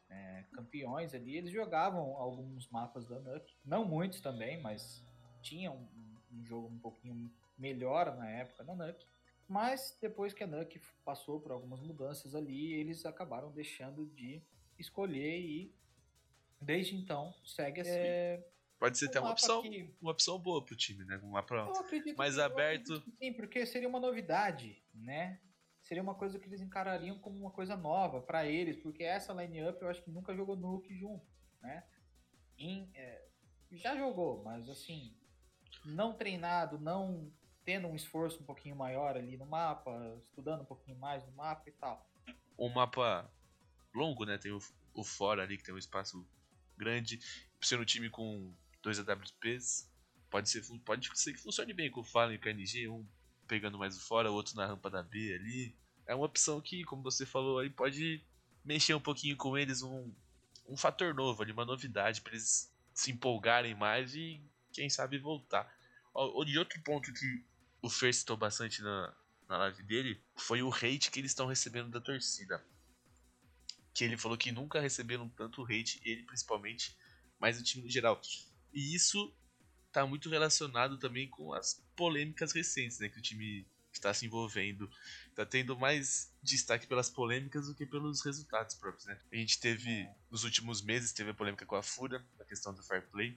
é, 0.08 0.44
campeões 0.52 1.12
ali, 1.12 1.36
eles 1.36 1.50
jogavam 1.50 2.16
alguns 2.16 2.68
mapas 2.68 3.08
da 3.08 3.18
Nuke. 3.18 3.56
Não 3.64 3.84
muitos 3.84 4.20
também, 4.20 4.62
mas 4.62 5.04
tinha 5.42 5.72
um, 5.72 5.88
um 6.30 6.44
jogo 6.44 6.68
um 6.68 6.78
pouquinho 6.78 7.32
melhor 7.58 8.16
na 8.16 8.30
época 8.30 8.62
da 8.62 8.76
Nuke. 8.76 9.06
Mas 9.50 9.98
depois 10.00 10.32
que 10.32 10.44
a 10.44 10.46
Nuke 10.46 10.80
passou 11.04 11.40
por 11.40 11.50
algumas 11.50 11.80
mudanças 11.80 12.36
ali, 12.36 12.72
eles 12.74 13.04
acabaram 13.04 13.50
deixando 13.50 14.06
de 14.06 14.40
escolher 14.78 15.40
e 15.40 15.74
desde 16.60 16.94
então 16.94 17.34
segue 17.44 17.80
assim. 17.80 17.90
É, 17.90 18.46
Pode 18.78 18.96
ser 18.96 19.06
um 19.06 19.08
até 19.08 19.20
uma 19.20 19.32
opção, 19.32 19.62
que... 19.62 19.94
uma 20.00 20.12
opção 20.12 20.38
boa 20.38 20.64
pro 20.64 20.76
time, 20.76 21.04
né? 21.04 21.18
Um 21.22 21.30
mapa 21.30 21.68
mais 22.16 22.36
que, 22.36 22.40
aberto. 22.40 23.02
sim, 23.18 23.32
porque 23.32 23.66
seria 23.66 23.88
uma 23.88 23.98
novidade, 23.98 24.80
né? 24.94 25.40
Seria 25.82 26.02
uma 26.02 26.14
coisa 26.14 26.38
que 26.38 26.46
eles 26.46 26.60
encarariam 26.60 27.18
como 27.18 27.36
uma 27.40 27.50
coisa 27.50 27.76
nova 27.76 28.20
para 28.22 28.46
eles, 28.46 28.76
porque 28.76 29.02
essa 29.02 29.32
line-up 29.32 29.82
eu 29.82 29.88
acho 29.88 30.02
que 30.02 30.10
nunca 30.10 30.32
jogou 30.32 30.54
Nuke 30.54 30.94
junto, 30.94 31.26
né? 31.60 31.84
em, 32.60 32.90
é, 32.94 33.26
já 33.72 33.96
jogou, 33.96 34.44
mas 34.44 34.68
assim, 34.68 35.16
não 35.84 36.12
treinado, 36.12 36.78
não 36.78 37.32
tendo 37.64 37.88
um 37.88 37.94
esforço 37.94 38.40
um 38.40 38.44
pouquinho 38.44 38.76
maior 38.76 39.16
ali 39.16 39.36
no 39.36 39.46
mapa, 39.46 39.90
estudando 40.18 40.62
um 40.62 40.66
pouquinho 40.66 40.98
mais 40.98 41.24
no 41.24 41.32
mapa 41.32 41.68
e 41.68 41.72
tal. 41.72 42.08
Um 42.58 42.68
mapa 42.68 43.30
longo, 43.94 44.24
né? 44.24 44.38
Tem 44.38 44.52
o, 44.52 44.58
o 44.94 45.04
fora 45.04 45.42
ali 45.42 45.56
que 45.56 45.64
tem 45.64 45.74
um 45.74 45.78
espaço 45.78 46.26
grande. 46.76 47.20
Sendo 47.60 47.82
um 47.82 47.86
time 47.86 48.08
com 48.08 48.52
dois 48.82 48.98
AWPs, 48.98 49.90
pode 50.30 50.48
ser, 50.48 50.62
pode 50.84 51.18
ser 51.18 51.32
que 51.32 51.40
funcione 51.40 51.72
bem 51.72 51.90
com 51.90 52.00
o 52.00 52.04
Fallen 52.04 52.34
e 52.34 52.38
o 52.38 52.40
KNG, 52.40 52.88
um 52.88 53.06
pegando 53.46 53.78
mais 53.78 53.96
o 53.96 54.00
fora, 54.00 54.30
o 54.30 54.34
outro 54.34 54.54
na 54.56 54.66
rampa 54.66 54.88
da 54.88 55.02
B 55.02 55.34
ali. 55.34 55.76
É 56.06 56.14
uma 56.14 56.26
opção 56.26 56.60
que, 56.60 56.84
como 56.84 57.02
você 57.02 57.26
falou 57.26 57.58
aí, 57.58 57.68
pode 57.68 58.24
mexer 58.64 58.94
um 58.94 59.00
pouquinho 59.00 59.36
com 59.36 59.58
eles, 59.58 59.82
um, 59.82 60.12
um 60.68 60.76
fator 60.76 61.12
novo 61.14 61.42
ali, 61.42 61.52
uma 61.52 61.64
novidade 61.64 62.20
para 62.20 62.32
eles 62.32 62.72
se 62.94 63.10
empolgarem 63.10 63.74
mais 63.74 64.14
e 64.14 64.40
quem 64.72 64.88
sabe 64.88 65.18
voltar. 65.18 65.72
E 66.46 66.58
outro 66.58 66.80
ponto 66.82 67.12
que 67.12 67.44
o 67.82 67.88
Fer 67.88 68.14
citou 68.14 68.36
bastante 68.36 68.82
na, 68.82 69.14
na 69.48 69.58
live 69.58 69.82
dele 69.82 70.22
foi 70.36 70.62
o 70.62 70.72
hate 70.72 71.10
que 71.10 71.18
eles 71.18 71.32
estão 71.32 71.46
recebendo 71.46 71.90
da 71.90 72.00
torcida. 72.00 72.64
Que 73.92 74.04
ele 74.04 74.16
falou 74.16 74.38
que 74.38 74.52
nunca 74.52 74.80
receberam 74.80 75.28
tanto 75.28 75.64
hate, 75.64 76.00
ele 76.04 76.22
principalmente, 76.22 76.96
mas 77.38 77.58
o 77.58 77.62
time 77.62 77.82
no 77.82 77.90
geral. 77.90 78.20
E 78.72 78.94
isso 78.94 79.34
tá 79.90 80.06
muito 80.06 80.30
relacionado 80.30 80.98
também 80.98 81.28
com 81.28 81.52
as 81.52 81.82
polêmicas 81.96 82.52
recentes, 82.52 83.00
né, 83.00 83.08
que 83.08 83.18
o 83.18 83.22
time 83.22 83.66
está 83.92 84.14
se 84.14 84.26
envolvendo. 84.26 84.88
Tá 85.34 85.44
tendo 85.44 85.76
mais 85.76 86.32
destaque 86.42 86.86
pelas 86.86 87.10
polêmicas 87.10 87.66
do 87.66 87.74
que 87.74 87.84
pelos 87.84 88.22
resultados 88.22 88.74
próprios, 88.76 89.06
né? 89.06 89.18
A 89.32 89.36
gente 89.36 89.58
teve, 89.58 90.08
nos 90.30 90.44
últimos 90.44 90.80
meses, 90.80 91.12
teve 91.12 91.30
a 91.30 91.34
polêmica 91.34 91.66
com 91.66 91.76
a 91.76 91.82
Fura, 91.82 92.24
a 92.38 92.44
questão 92.44 92.72
do 92.72 92.82
fair 92.82 93.06
play. 93.08 93.36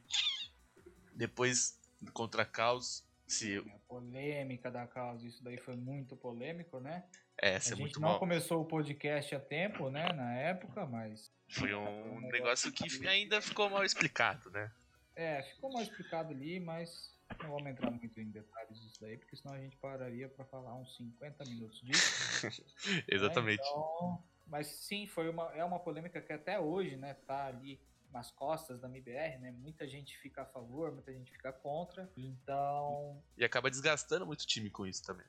Depois, 1.15 1.79
contra 2.13 2.43
a 2.43 2.45
Caos, 2.45 3.03
se... 3.27 3.57
A 3.57 3.79
polêmica 3.87 4.71
da 4.71 4.87
Caos, 4.87 5.23
isso 5.23 5.43
daí 5.43 5.57
foi 5.57 5.75
muito 5.75 6.15
polêmico, 6.15 6.79
né? 6.79 7.03
É, 7.41 7.55
a 7.55 7.59
é 7.71 7.75
muito 7.75 7.99
não 7.99 8.09
mal. 8.09 8.19
começou 8.19 8.61
o 8.61 8.65
podcast 8.65 9.35
a 9.35 9.39
tempo, 9.39 9.89
né, 9.89 10.11
na 10.13 10.33
época, 10.35 10.85
mas... 10.85 11.31
Foi 11.47 11.73
um 11.73 12.21
negócio 12.21 12.71
que 12.71 13.07
ainda 13.07 13.41
ficou 13.41 13.69
mal 13.69 13.83
explicado, 13.83 14.49
né? 14.51 14.71
É, 15.15 15.43
ficou 15.43 15.71
mal 15.71 15.83
explicado 15.83 16.31
ali, 16.31 16.59
mas 16.59 17.13
não 17.41 17.51
vamos 17.51 17.67
entrar 17.67 17.91
muito 17.91 18.19
em 18.19 18.31
detalhes 18.31 18.81
disso 18.81 18.99
daí, 19.01 19.17
porque 19.17 19.35
senão 19.35 19.55
a 19.55 19.59
gente 19.59 19.77
pararia 19.77 20.27
para 20.27 20.45
falar 20.45 20.75
uns 20.75 20.95
50 20.97 21.45
minutos 21.45 21.81
disso. 21.81 22.47
Exatamente. 23.07 23.61
Né? 23.61 23.69
Então, 23.69 24.23
mas 24.47 24.67
sim, 24.67 25.07
foi 25.07 25.29
uma, 25.29 25.51
é 25.55 25.63
uma 25.63 25.79
polêmica 25.79 26.21
que 26.21 26.33
até 26.33 26.59
hoje, 26.59 26.95
né, 26.95 27.13
tá 27.27 27.45
ali 27.45 27.79
nas 28.13 28.31
costas 28.31 28.79
da 28.79 28.87
MBR, 28.87 29.39
né? 29.39 29.51
Muita 29.51 29.87
gente 29.87 30.17
fica 30.19 30.43
a 30.43 30.45
favor, 30.45 30.91
muita 30.91 31.11
gente 31.11 31.31
fica 31.31 31.51
contra. 31.51 32.09
Então. 32.15 33.21
E 33.35 33.43
acaba 33.43 33.69
desgastando 33.69 34.25
muito 34.25 34.41
o 34.41 34.47
time 34.47 34.69
com 34.69 34.85
isso 34.85 35.03
também. 35.03 35.25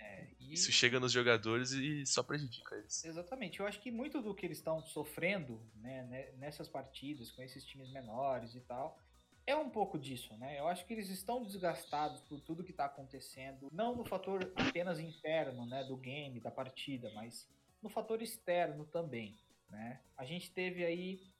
É, 0.00 0.28
e... 0.40 0.54
Isso 0.54 0.72
chega 0.72 0.98
nos 0.98 1.12
jogadores 1.12 1.70
e 1.72 2.04
só 2.06 2.22
prejudica 2.22 2.74
eles. 2.74 3.04
Exatamente. 3.04 3.60
Eu 3.60 3.66
acho 3.66 3.80
que 3.80 3.90
muito 3.90 4.20
do 4.20 4.34
que 4.34 4.46
eles 4.46 4.58
estão 4.58 4.82
sofrendo 4.86 5.60
né, 5.76 6.32
nessas 6.38 6.68
partidas, 6.68 7.30
com 7.30 7.42
esses 7.42 7.64
times 7.64 7.90
menores 7.90 8.54
e 8.54 8.60
tal, 8.60 8.98
é 9.46 9.54
um 9.56 9.68
pouco 9.68 9.98
disso, 9.98 10.36
né? 10.36 10.58
Eu 10.58 10.68
acho 10.68 10.86
que 10.86 10.92
eles 10.92 11.08
estão 11.08 11.44
desgastados 11.44 12.20
por 12.22 12.40
tudo 12.40 12.64
que 12.64 12.70
está 12.70 12.84
acontecendo, 12.84 13.68
não 13.72 13.96
no 13.96 14.04
fator 14.04 14.52
apenas 14.54 15.00
interno, 15.00 15.66
né, 15.66 15.82
do 15.84 15.96
game, 15.96 16.40
da 16.40 16.50
partida, 16.50 17.10
mas 17.14 17.48
no 17.82 17.88
fator 17.88 18.22
externo 18.22 18.84
também, 18.86 19.36
né? 19.68 20.00
A 20.16 20.24
gente 20.24 20.52
teve 20.52 20.84
aí 20.84 21.31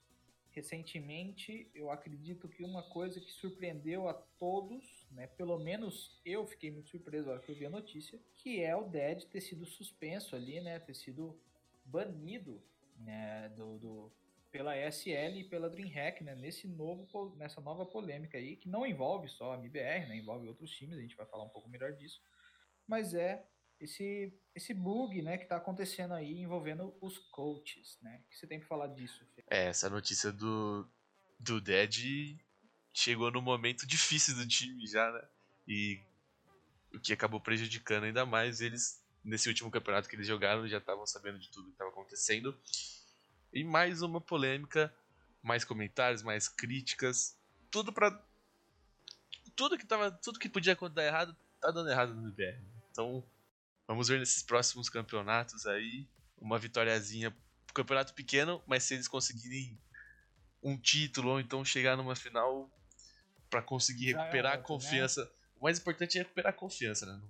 recentemente, 0.54 1.70
eu 1.74 1.90
acredito 1.90 2.48
que 2.48 2.62
uma 2.62 2.82
coisa 2.82 3.20
que 3.20 3.30
surpreendeu 3.32 4.08
a 4.08 4.14
todos, 4.14 5.06
né, 5.10 5.26
pelo 5.26 5.58
menos 5.58 6.20
eu 6.24 6.46
fiquei 6.46 6.70
muito 6.70 6.90
surpreso 6.90 7.26
na 7.26 7.32
hora 7.32 7.42
que 7.42 7.50
eu 7.50 7.54
vi 7.54 7.66
a 7.66 7.70
notícia, 7.70 8.20
que 8.34 8.62
é 8.62 8.76
o 8.76 8.84
Dead 8.84 9.24
ter 9.24 9.40
sido 9.40 9.64
suspenso 9.64 10.36
ali, 10.36 10.60
né, 10.60 10.78
ter 10.78 10.94
sido 10.94 11.40
banido 11.84 12.62
né, 12.96 13.48
do, 13.50 13.78
do 13.78 14.12
pela 14.50 14.76
ESL 14.76 15.38
e 15.38 15.44
pela 15.44 15.70
DreamHack, 15.70 16.22
né, 16.22 16.34
nesse 16.34 16.68
novo, 16.68 17.34
nessa 17.36 17.60
nova 17.60 17.86
polêmica 17.86 18.36
aí, 18.36 18.54
que 18.54 18.68
não 18.68 18.86
envolve 18.86 19.26
só 19.28 19.54
a 19.54 19.56
MBR, 19.56 20.08
né, 20.08 20.16
envolve 20.16 20.46
outros 20.46 20.70
times, 20.70 20.98
a 20.98 21.00
gente 21.00 21.16
vai 21.16 21.24
falar 21.26 21.44
um 21.44 21.48
pouco 21.48 21.70
melhor 21.70 21.92
disso, 21.92 22.20
mas 22.86 23.14
é 23.14 23.46
esse, 23.82 24.32
esse 24.54 24.72
bug, 24.72 25.20
né, 25.22 25.36
que 25.36 25.42
está 25.42 25.56
acontecendo 25.56 26.14
aí 26.14 26.40
envolvendo 26.40 26.96
os 27.00 27.18
coaches, 27.18 27.98
né, 28.00 28.22
o 28.24 28.30
que 28.30 28.36
você 28.36 28.46
tem 28.46 28.60
que 28.60 28.66
falar 28.66 28.86
disso? 28.88 29.26
Fê? 29.34 29.44
É, 29.50 29.66
essa 29.66 29.90
notícia 29.90 30.32
do, 30.32 30.88
do 31.38 31.60
Dead 31.60 32.38
chegou 32.92 33.30
no 33.30 33.42
momento 33.42 33.86
difícil 33.86 34.36
do 34.36 34.46
time 34.46 34.86
já, 34.86 35.10
né, 35.10 35.28
e 35.66 36.00
o 36.94 37.00
que 37.00 37.12
acabou 37.12 37.40
prejudicando 37.40 38.04
ainda 38.04 38.24
mais 38.24 38.60
eles 38.60 39.02
nesse 39.24 39.48
último 39.48 39.70
campeonato 39.70 40.08
que 40.08 40.16
eles 40.16 40.26
jogaram, 40.26 40.66
já 40.66 40.78
estavam 40.78 41.06
sabendo 41.06 41.38
de 41.38 41.50
tudo 41.50 41.66
que 41.66 41.72
estava 41.72 41.90
acontecendo, 41.90 42.58
e 43.52 43.64
mais 43.64 44.02
uma 44.02 44.20
polêmica, 44.20 44.94
mais 45.42 45.64
comentários, 45.64 46.22
mais 46.22 46.48
críticas, 46.48 47.36
tudo 47.70 47.92
para 47.92 48.24
tudo 49.54 49.76
que 49.76 49.86
tava, 49.86 50.10
tudo 50.10 50.38
que 50.38 50.48
podia 50.48 50.74
dar 50.74 51.04
errado, 51.04 51.36
tá 51.60 51.70
dando 51.70 51.90
errado 51.90 52.14
no 52.14 52.32
BR. 52.32 52.58
Então, 52.90 53.24
vamos 53.92 54.08
ver 54.08 54.18
nesses 54.18 54.42
próximos 54.42 54.88
campeonatos 54.88 55.66
aí 55.66 56.08
uma 56.38 56.58
vitóriazinha, 56.58 57.34
campeonato 57.74 58.14
pequeno, 58.14 58.62
mas 58.66 58.82
se 58.82 58.94
eles 58.94 59.06
conseguirem 59.06 59.78
um 60.62 60.76
título 60.78 61.30
ou 61.30 61.40
então 61.40 61.64
chegar 61.64 61.96
numa 61.96 62.16
final 62.16 62.70
para 63.50 63.62
conseguir 63.62 64.14
recuperar 64.14 64.52
é, 64.52 64.56
a 64.56 64.58
confiança. 64.58 65.24
Né? 65.24 65.30
O 65.56 65.64
mais 65.64 65.78
importante 65.78 66.18
é 66.18 66.22
recuperar 66.22 66.50
a 66.50 66.56
confiança, 66.56 67.06
né? 67.06 67.22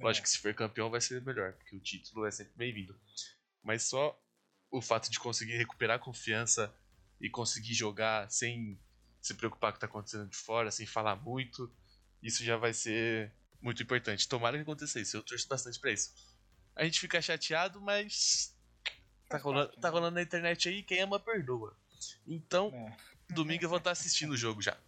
Lógico 0.00 0.24
é. 0.24 0.24
que 0.24 0.30
se 0.30 0.38
for 0.38 0.54
campeão 0.54 0.90
vai 0.90 1.00
ser 1.00 1.20
melhor, 1.22 1.52
porque 1.52 1.76
o 1.76 1.80
título 1.80 2.24
é 2.24 2.30
sempre 2.30 2.52
bem-vindo. 2.56 2.98
Mas 3.62 3.82
só 3.82 4.18
o 4.70 4.80
fato 4.80 5.10
de 5.10 5.18
conseguir 5.18 5.56
recuperar 5.56 5.96
a 5.96 6.00
confiança 6.00 6.74
e 7.20 7.28
conseguir 7.28 7.74
jogar 7.74 8.30
sem 8.30 8.80
se 9.20 9.34
preocupar 9.34 9.72
com 9.72 9.76
o 9.76 9.78
que 9.78 9.84
está 9.84 9.86
acontecendo 9.86 10.28
de 10.28 10.36
fora, 10.36 10.70
sem 10.70 10.86
falar 10.86 11.16
muito, 11.16 11.70
isso 12.22 12.42
já 12.44 12.56
vai 12.56 12.72
ser 12.72 13.32
muito 13.60 13.82
importante. 13.82 14.28
Tomara 14.28 14.56
que 14.56 14.62
aconteça 14.62 15.00
isso, 15.00 15.16
eu 15.16 15.22
torço 15.22 15.48
bastante 15.48 15.78
para 15.80 15.92
isso. 15.92 16.14
A 16.74 16.84
gente 16.84 17.00
fica 17.00 17.20
chateado, 17.20 17.80
mas 17.80 18.56
tá 19.28 19.38
rolando, 19.38 19.72
tá 19.80 19.90
rolando 19.90 20.14
na 20.14 20.22
internet 20.22 20.68
aí, 20.68 20.82
quem 20.82 21.00
ama 21.00 21.18
perdoa. 21.18 21.76
Então, 22.26 22.72
é. 22.72 22.96
domingo 23.34 23.64
eu 23.64 23.68
vou 23.68 23.78
estar 23.78 23.90
assistindo 23.90 24.30
o 24.30 24.36
jogo 24.36 24.62
já. 24.62 24.78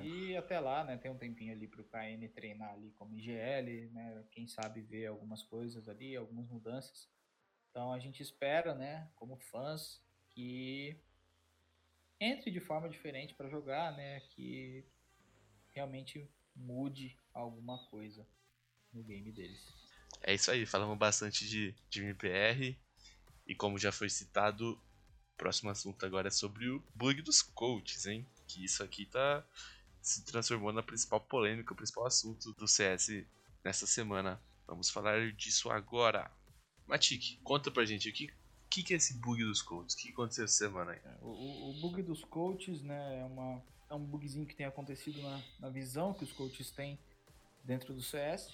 é. 0.00 0.04
E 0.04 0.36
até 0.36 0.60
lá, 0.60 0.84
né, 0.84 0.96
tem 0.96 1.10
um 1.10 1.18
tempinho 1.18 1.52
ali 1.52 1.66
pro 1.66 1.84
KN 1.84 2.28
treinar 2.32 2.72
ali 2.72 2.92
como 2.92 3.16
IGL, 3.16 3.90
né, 3.92 4.24
quem 4.30 4.46
sabe 4.46 4.80
ver 4.80 5.06
algumas 5.06 5.42
coisas 5.42 5.88
ali, 5.88 6.14
algumas 6.16 6.48
mudanças. 6.48 7.08
Então 7.70 7.92
a 7.92 7.98
gente 7.98 8.22
espera, 8.22 8.74
né, 8.74 9.10
como 9.16 9.36
fãs, 9.36 10.00
que 10.30 10.96
entre 12.20 12.50
de 12.50 12.60
forma 12.60 12.88
diferente 12.88 13.34
para 13.34 13.48
jogar, 13.48 13.94
né, 13.96 14.20
que 14.30 14.84
realmente 15.74 16.30
mude 16.56 17.16
alguma 17.32 17.78
coisa 17.86 18.26
no 18.92 19.02
game 19.02 19.30
deles. 19.32 19.60
É 20.22 20.34
isso 20.34 20.50
aí, 20.50 20.66
falamos 20.66 20.98
bastante 20.98 21.46
de, 21.46 21.74
de 21.88 22.02
MPR 22.02 22.76
e 23.46 23.54
como 23.54 23.78
já 23.78 23.92
foi 23.92 24.08
citado, 24.08 24.72
o 24.72 25.36
próximo 25.36 25.70
assunto 25.70 26.04
agora 26.04 26.28
é 26.28 26.30
sobre 26.30 26.68
o 26.68 26.82
bug 26.94 27.22
dos 27.22 27.42
coaches, 27.42 28.06
hein? 28.06 28.26
Que 28.48 28.64
isso 28.64 28.82
aqui 28.82 29.06
tá 29.06 29.44
se 30.00 30.24
transformou 30.24 30.72
na 30.72 30.84
principal 30.84 31.20
polêmica, 31.20 31.72
o 31.72 31.76
principal 31.76 32.06
assunto 32.06 32.52
do 32.52 32.68
CS 32.68 33.24
nessa 33.64 33.86
semana. 33.86 34.40
Vamos 34.66 34.88
falar 34.88 35.32
disso 35.32 35.68
agora. 35.68 36.30
Matic, 36.86 37.40
conta 37.42 37.72
pra 37.72 37.84
gente 37.84 38.08
o 38.08 38.12
que, 38.12 38.32
que, 38.70 38.84
que 38.84 38.94
é 38.94 38.96
esse 38.96 39.14
bug 39.18 39.42
dos 39.42 39.62
coaches? 39.62 39.94
O 39.94 39.96
que 39.96 40.10
aconteceu 40.10 40.44
essa 40.44 40.54
semana 40.54 40.92
aí? 40.92 41.00
É, 41.04 41.18
o, 41.20 41.70
o 41.70 41.80
bug 41.80 42.02
dos 42.02 42.24
coaches, 42.24 42.82
né, 42.82 43.18
é, 43.18 43.24
uma, 43.24 43.60
é 43.88 43.94
um 43.94 44.04
bugzinho 44.04 44.46
que 44.46 44.54
tem 44.54 44.66
acontecido 44.66 45.20
na, 45.22 45.42
na 45.60 45.68
visão 45.68 46.12
que 46.12 46.24
os 46.24 46.32
coaches 46.32 46.70
têm 46.70 46.98
dentro 47.64 47.94
do 47.94 48.02
CS. 48.02 48.48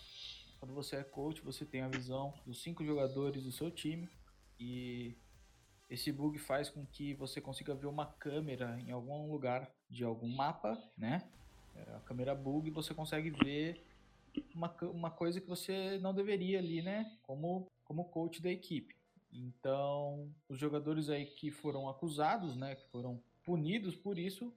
Quando 0.59 0.75
você 0.75 0.97
é 0.97 1.03
coach, 1.03 1.41
você 1.41 1.65
tem 1.65 1.83
a 1.83 1.89
visão 1.89 2.33
dos 2.47 2.63
cinco 2.63 2.85
jogadores 2.85 3.43
do 3.43 3.51
seu 3.51 3.71
time 3.71 4.09
e 4.59 5.17
esse 5.91 6.13
bug 6.13 6.39
faz 6.39 6.71
com 6.71 6.87
que 6.87 7.15
você 7.15 7.41
consiga 7.41 7.75
ver 7.75 7.87
uma 7.87 8.07
câmera 8.07 8.79
em 8.81 8.93
algum 8.93 9.31
lugar 9.31 9.71
de 9.91 10.05
algum 10.05 10.29
mapa, 10.29 10.81
né? 10.97 11.29
É, 11.75 11.95
a 11.97 12.01
câmera 12.01 12.35
bug 12.35 12.71
você 12.71 12.95
consegue 12.95 13.31
ver 13.31 13.83
uma, 14.55 14.75
uma 14.83 15.11
coisa 15.11 15.41
que 15.41 15.49
você 15.49 15.99
não 15.99 16.15
deveria 16.15 16.59
ali, 16.59 16.81
né? 16.81 17.19
Como 17.23 17.67
como 17.93 18.05
coach 18.07 18.41
da 18.41 18.51
equipe. 18.51 18.95
Então, 19.31 20.33
os 20.49 20.59
jogadores 20.59 21.11
aí 21.11 21.27
que 21.27 21.51
foram 21.51 21.89
acusados, 21.89 22.57
né, 22.57 22.75
que 22.75 22.87
foram 22.91 23.23
punidos 23.45 23.95
por 23.95 24.19
isso, 24.19 24.51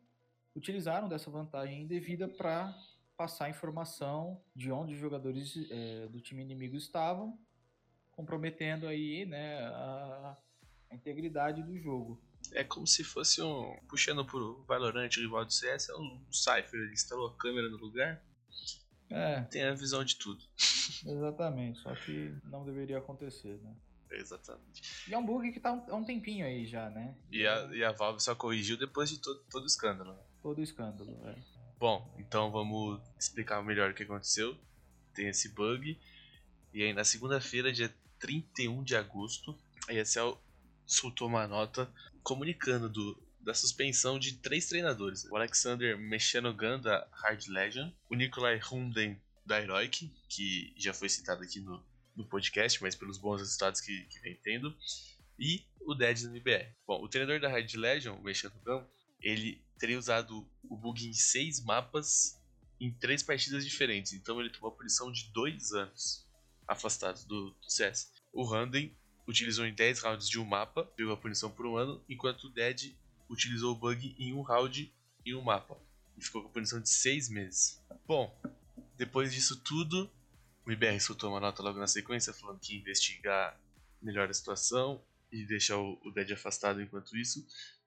utilizaram 0.56 1.08
dessa 1.08 1.30
vantagem 1.30 1.82
indevida 1.82 2.28
para 2.28 2.74
passar 3.18 3.50
informação 3.50 4.42
de 4.56 4.72
onde 4.72 4.94
os 4.94 5.00
jogadores 5.00 5.56
é, 5.70 6.08
do 6.08 6.20
time 6.20 6.42
inimigo 6.42 6.76
estavam, 6.76 7.38
comprometendo 8.12 8.88
aí, 8.88 9.26
né, 9.26 9.60
a, 9.66 10.38
a 10.90 10.96
integridade 10.96 11.62
do 11.64 11.78
jogo. 11.78 12.22
É 12.52 12.64
como 12.64 12.86
se 12.86 13.04
fosse 13.04 13.42
um. 13.42 13.76
Puxando 13.90 14.24
pro 14.24 14.64
Valorant, 14.68 15.10
o 15.18 15.20
rival 15.20 15.46
do 15.46 15.52
CS, 15.52 15.90
é 15.90 15.96
um 15.96 16.24
Cypher. 16.32 16.80
Ele 16.80 16.94
instalou 16.94 17.28
a 17.28 17.36
câmera 17.36 17.68
no 17.70 17.78
lugar. 17.78 18.24
É. 19.10 19.42
Tem 19.42 19.64
a 19.64 19.74
visão 19.74 20.04
de 20.04 20.16
tudo. 20.16 20.44
Exatamente, 21.06 21.80
só 21.80 21.94
que 21.96 22.36
não 22.44 22.64
deveria 22.64 23.00
acontecer, 23.00 23.60
né? 23.64 23.76
Exatamente. 24.12 25.10
E 25.10 25.14
é 25.14 25.18
um 25.18 25.26
bug 25.26 25.52
que 25.52 25.60
tá 25.60 25.70
há 25.90 25.96
um 25.96 26.04
tempinho 26.04 26.46
aí 26.46 26.66
já, 26.66 26.90
né? 26.90 27.16
E 27.32 27.46
a, 27.46 27.66
e 27.74 27.84
a 27.84 27.92
Valve 27.92 28.22
só 28.22 28.36
corrigiu 28.36 28.78
depois 28.78 29.10
de 29.10 29.20
todo, 29.20 29.44
todo 29.50 29.64
o 29.64 29.68
escândalo. 29.68 30.18
Né? 30.46 30.50
Todo 30.50 30.60
o 30.60 30.64
escândalo, 30.64 31.12
é. 31.26 31.36
Bom, 31.80 32.16
então 32.20 32.52
vamos 32.52 33.02
explicar 33.20 33.64
melhor 33.64 33.92
o 33.92 33.94
que 33.96 34.04
aconteceu. 34.04 34.56
Tem 35.14 35.28
esse 35.28 35.50
bug. 35.50 36.00
E 36.72 36.84
aí 36.84 36.94
na 36.94 37.04
segunda-feira, 37.04 37.74
dia 37.74 37.94
31 38.20 38.84
de 38.84 38.96
agosto, 38.96 39.58
a 39.88 39.94
ESL 39.94 40.38
soltou 40.86 41.28
uma 41.28 41.48
nota 41.48 41.92
comunicando 42.22 42.88
do, 42.88 43.20
da 43.42 43.54
suspensão 43.54 44.20
de 44.20 44.34
três 44.38 44.68
treinadores: 44.68 45.26
o 45.26 45.36
Alexander 45.36 45.98
Mechanogan 45.98 46.80
da 46.80 47.08
Hard 47.12 47.48
Legend, 47.48 47.96
o 48.10 48.16
Nikolai 48.16 48.60
Hunden 48.72 49.20
da 49.46 49.62
Heroic, 49.62 50.12
que 50.30 50.74
já 50.78 50.94
foi 50.94 51.10
citado 51.10 51.44
aqui 51.44 51.60
no, 51.60 51.84
no 52.16 52.26
podcast, 52.26 52.82
mas 52.82 52.96
pelos 52.96 53.18
bons 53.18 53.42
resultados 53.42 53.82
que, 53.82 54.04
que 54.06 54.20
vem 54.20 54.36
tendo, 54.44 54.76
e 55.40 55.64
o 55.82 55.94
Dead 55.94 56.22
no 56.22 56.30
MBR. 56.30 56.72
Bom, 56.86 57.04
o 57.04 57.08
treinador 57.08 57.40
da 57.40 57.50
Hard 57.50 57.74
Legend, 57.74 58.20
o 58.20 58.24
Mechanogan, 58.24 58.86
ele 59.22 59.65
teria 59.78 59.98
usado 59.98 60.48
o 60.70 60.76
bug 60.76 61.08
em 61.08 61.14
seis 61.14 61.64
mapas 61.64 62.42
em 62.80 62.92
três 62.92 63.24
partidas 63.24 63.66
diferentes, 63.66 64.14
então 64.14 64.40
ele 64.40 64.50
tomou 64.50 64.70
a 64.70 64.76
punição 64.76 65.12
de 65.12 65.32
dois 65.32 65.72
anos 65.72 66.26
afastado 66.68 67.26
do, 67.26 67.52
do 67.52 67.72
CS. 67.72 68.12
O 68.34 68.44
Hunden 68.44 68.96
utilizou 69.28 69.66
em 69.66 69.74
10 69.74 70.00
rounds 70.00 70.30
de 70.30 70.40
um 70.40 70.46
mapa, 70.46 70.84
pegou 70.84 71.14
a 71.14 71.18
punição 71.18 71.50
por 71.50 71.66
um 71.66 71.78
ano, 71.78 72.04
enquanto 72.08 72.46
o 72.46 72.50
Dead 72.50 72.94
utilizou 73.30 73.74
o 73.74 73.76
bug 73.76 74.16
em 74.20 74.34
um 74.34 74.42
round 74.42 74.94
em 75.26 75.34
um 75.34 75.42
mapa. 75.42 75.78
E 76.18 76.24
ficou 76.24 76.44
com 76.44 76.50
a 76.50 76.52
punição 76.52 76.80
de 76.80 76.90
6 76.90 77.30
meses. 77.30 77.82
Bom, 78.06 78.34
depois 78.98 79.34
disso 79.34 79.58
tudo, 79.62 80.10
o 80.66 80.72
IBR 80.72 81.00
soltou 81.00 81.32
uma 81.32 81.40
nota 81.40 81.62
logo 81.62 81.80
na 81.80 81.88
sequência 81.88 82.34
falando 82.34 82.60
que 82.60 82.74
ia 82.74 82.80
investigar 82.80 83.60
melhor 84.02 84.30
a 84.30 84.34
situação 84.34 85.02
e 85.32 85.46
deixar 85.46 85.78
o, 85.78 86.12
Dead 86.14 86.32
afastado 86.32 86.82
enquanto 86.82 87.18
isso. 87.18 87.46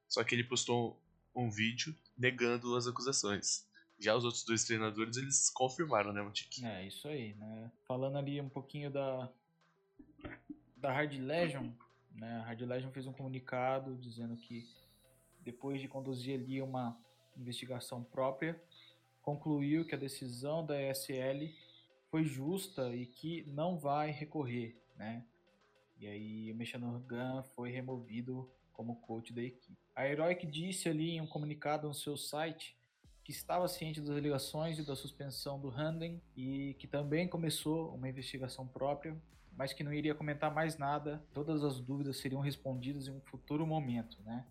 Só 0.08 0.24
que 0.24 0.34
ele 0.34 0.44
postou 0.44 1.00
um, 1.42 1.50
vídeo 1.50 1.94
negando 2.16 2.76
as 2.76 2.86
acusações. 2.86 3.66
Já 3.98 4.14
os 4.14 4.24
outros 4.24 4.44
dois 4.44 4.64
treinadores, 4.64 5.16
eles 5.16 5.50
confirmaram, 5.50 6.12
né, 6.12 6.22
Montique? 6.22 6.64
É, 6.64 6.86
isso 6.86 7.08
aí, 7.08 7.34
né? 7.34 7.70
Falando 7.86 8.16
ali 8.16 8.40
um 8.40 8.48
pouquinho 8.48 8.90
da, 8.90 9.28
da 10.76 10.92
Hard 10.92 11.12
Legion, 11.14 11.70
né? 12.12 12.36
A 12.36 12.42
Hard 12.44 12.60
Legion 12.62 12.90
fez 12.90 13.06
um 13.06 13.12
comunicado 13.12 13.96
dizendo 13.96 14.36
que 14.36 14.68
depois 15.40 15.80
de 15.80 15.88
conduzir 15.88 16.38
ali 16.38 16.60
uma 16.60 16.96
investigação 17.36 18.04
própria, 18.04 18.60
concluiu 19.22 19.84
que 19.84 19.94
a 19.94 19.98
decisão 19.98 20.64
da 20.64 20.80
ESL 20.80 21.52
foi 22.10 22.24
justa 22.24 22.94
e 22.94 23.06
que 23.06 23.44
não 23.48 23.78
vai 23.78 24.10
recorrer, 24.10 24.76
né? 24.96 25.24
E 25.98 26.06
aí 26.06 26.52
o 26.52 26.54
Mechanurgan 26.54 27.42
foi 27.54 27.70
removido 27.70 28.48
como 28.78 29.00
coach 29.00 29.34
da 29.34 29.42
equipe. 29.42 29.76
A 29.94 30.06
Heroic 30.06 30.46
disse 30.46 30.88
ali 30.88 31.16
em 31.16 31.20
um 31.20 31.26
comunicado 31.26 31.88
no 31.88 31.94
seu 31.94 32.16
site 32.16 32.78
que 33.24 33.32
estava 33.32 33.66
ciente 33.66 34.00
das 34.00 34.10
alegações 34.10 34.78
e 34.78 34.86
da 34.86 34.94
suspensão 34.94 35.60
do 35.60 35.68
Handen 35.68 36.22
e 36.36 36.74
que 36.78 36.86
também 36.86 37.28
começou 37.28 37.92
uma 37.94 38.08
investigação 38.08 38.66
própria 38.66 39.20
mas 39.58 39.72
que 39.72 39.82
não 39.82 39.92
iria 39.92 40.14
comentar 40.14 40.54
mais 40.54 40.78
nada. 40.78 41.20
Todas 41.34 41.64
as 41.64 41.80
dúvidas 41.80 42.18
seriam 42.18 42.40
respondidas 42.40 43.08
em 43.08 43.10
um 43.10 43.20
futuro 43.22 43.66
momento, 43.66 44.22
né? 44.22 44.46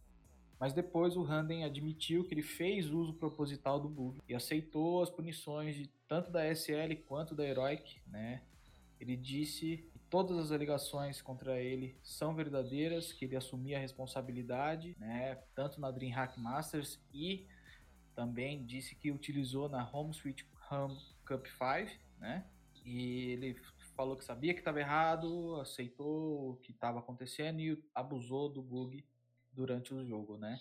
Mas 0.59 0.73
depois 0.73 1.15
o 1.15 1.23
Handen 1.23 1.63
admitiu 1.63 2.25
que 2.25 2.33
ele 2.33 2.41
fez 2.41 2.89
uso 2.89 3.13
proposital 3.13 3.79
do 3.79 3.87
bug 3.87 4.19
e 4.27 4.35
aceitou 4.35 5.01
as 5.01 5.09
punições 5.09 5.75
de 5.75 5.87
tanto 6.09 6.29
da 6.29 6.45
SL 6.53 6.93
quanto 7.07 7.33
da 7.33 7.47
Heroic, 7.47 8.01
né? 8.07 8.41
Ele 8.99 9.15
disse 9.15 9.89
todas 10.09 10.37
as 10.37 10.51
alegações 10.51 11.21
contra 11.21 11.61
ele 11.61 11.97
são 12.01 12.33
verdadeiras, 12.33 13.11
que 13.11 13.25
ele 13.25 13.35
assumia 13.35 13.77
a 13.77 13.81
responsabilidade, 13.81 14.95
né? 14.99 15.35
Tanto 15.53 15.79
na 15.79 15.91
DreamHack 15.91 16.39
Masters 16.39 16.99
e 17.13 17.47
também 18.15 18.65
disse 18.65 18.95
que 18.95 19.11
utilizou 19.11 19.69
na 19.69 19.89
Home 19.91 20.11
Sweet 20.11 20.47
Home 20.71 20.97
Cup 21.25 21.45
5, 21.45 21.91
né? 22.19 22.45
E 22.85 23.31
ele 23.31 23.55
falou 23.95 24.15
que 24.15 24.23
sabia 24.23 24.53
que 24.53 24.59
estava 24.59 24.79
errado, 24.79 25.59
aceitou 25.59 26.51
o 26.51 26.55
que 26.57 26.71
estava 26.71 26.99
acontecendo 26.99 27.59
e 27.59 27.83
abusou 27.93 28.49
do 28.49 28.61
bug 28.61 29.03
durante 29.51 29.93
o 29.93 30.05
jogo, 30.05 30.37
né? 30.37 30.59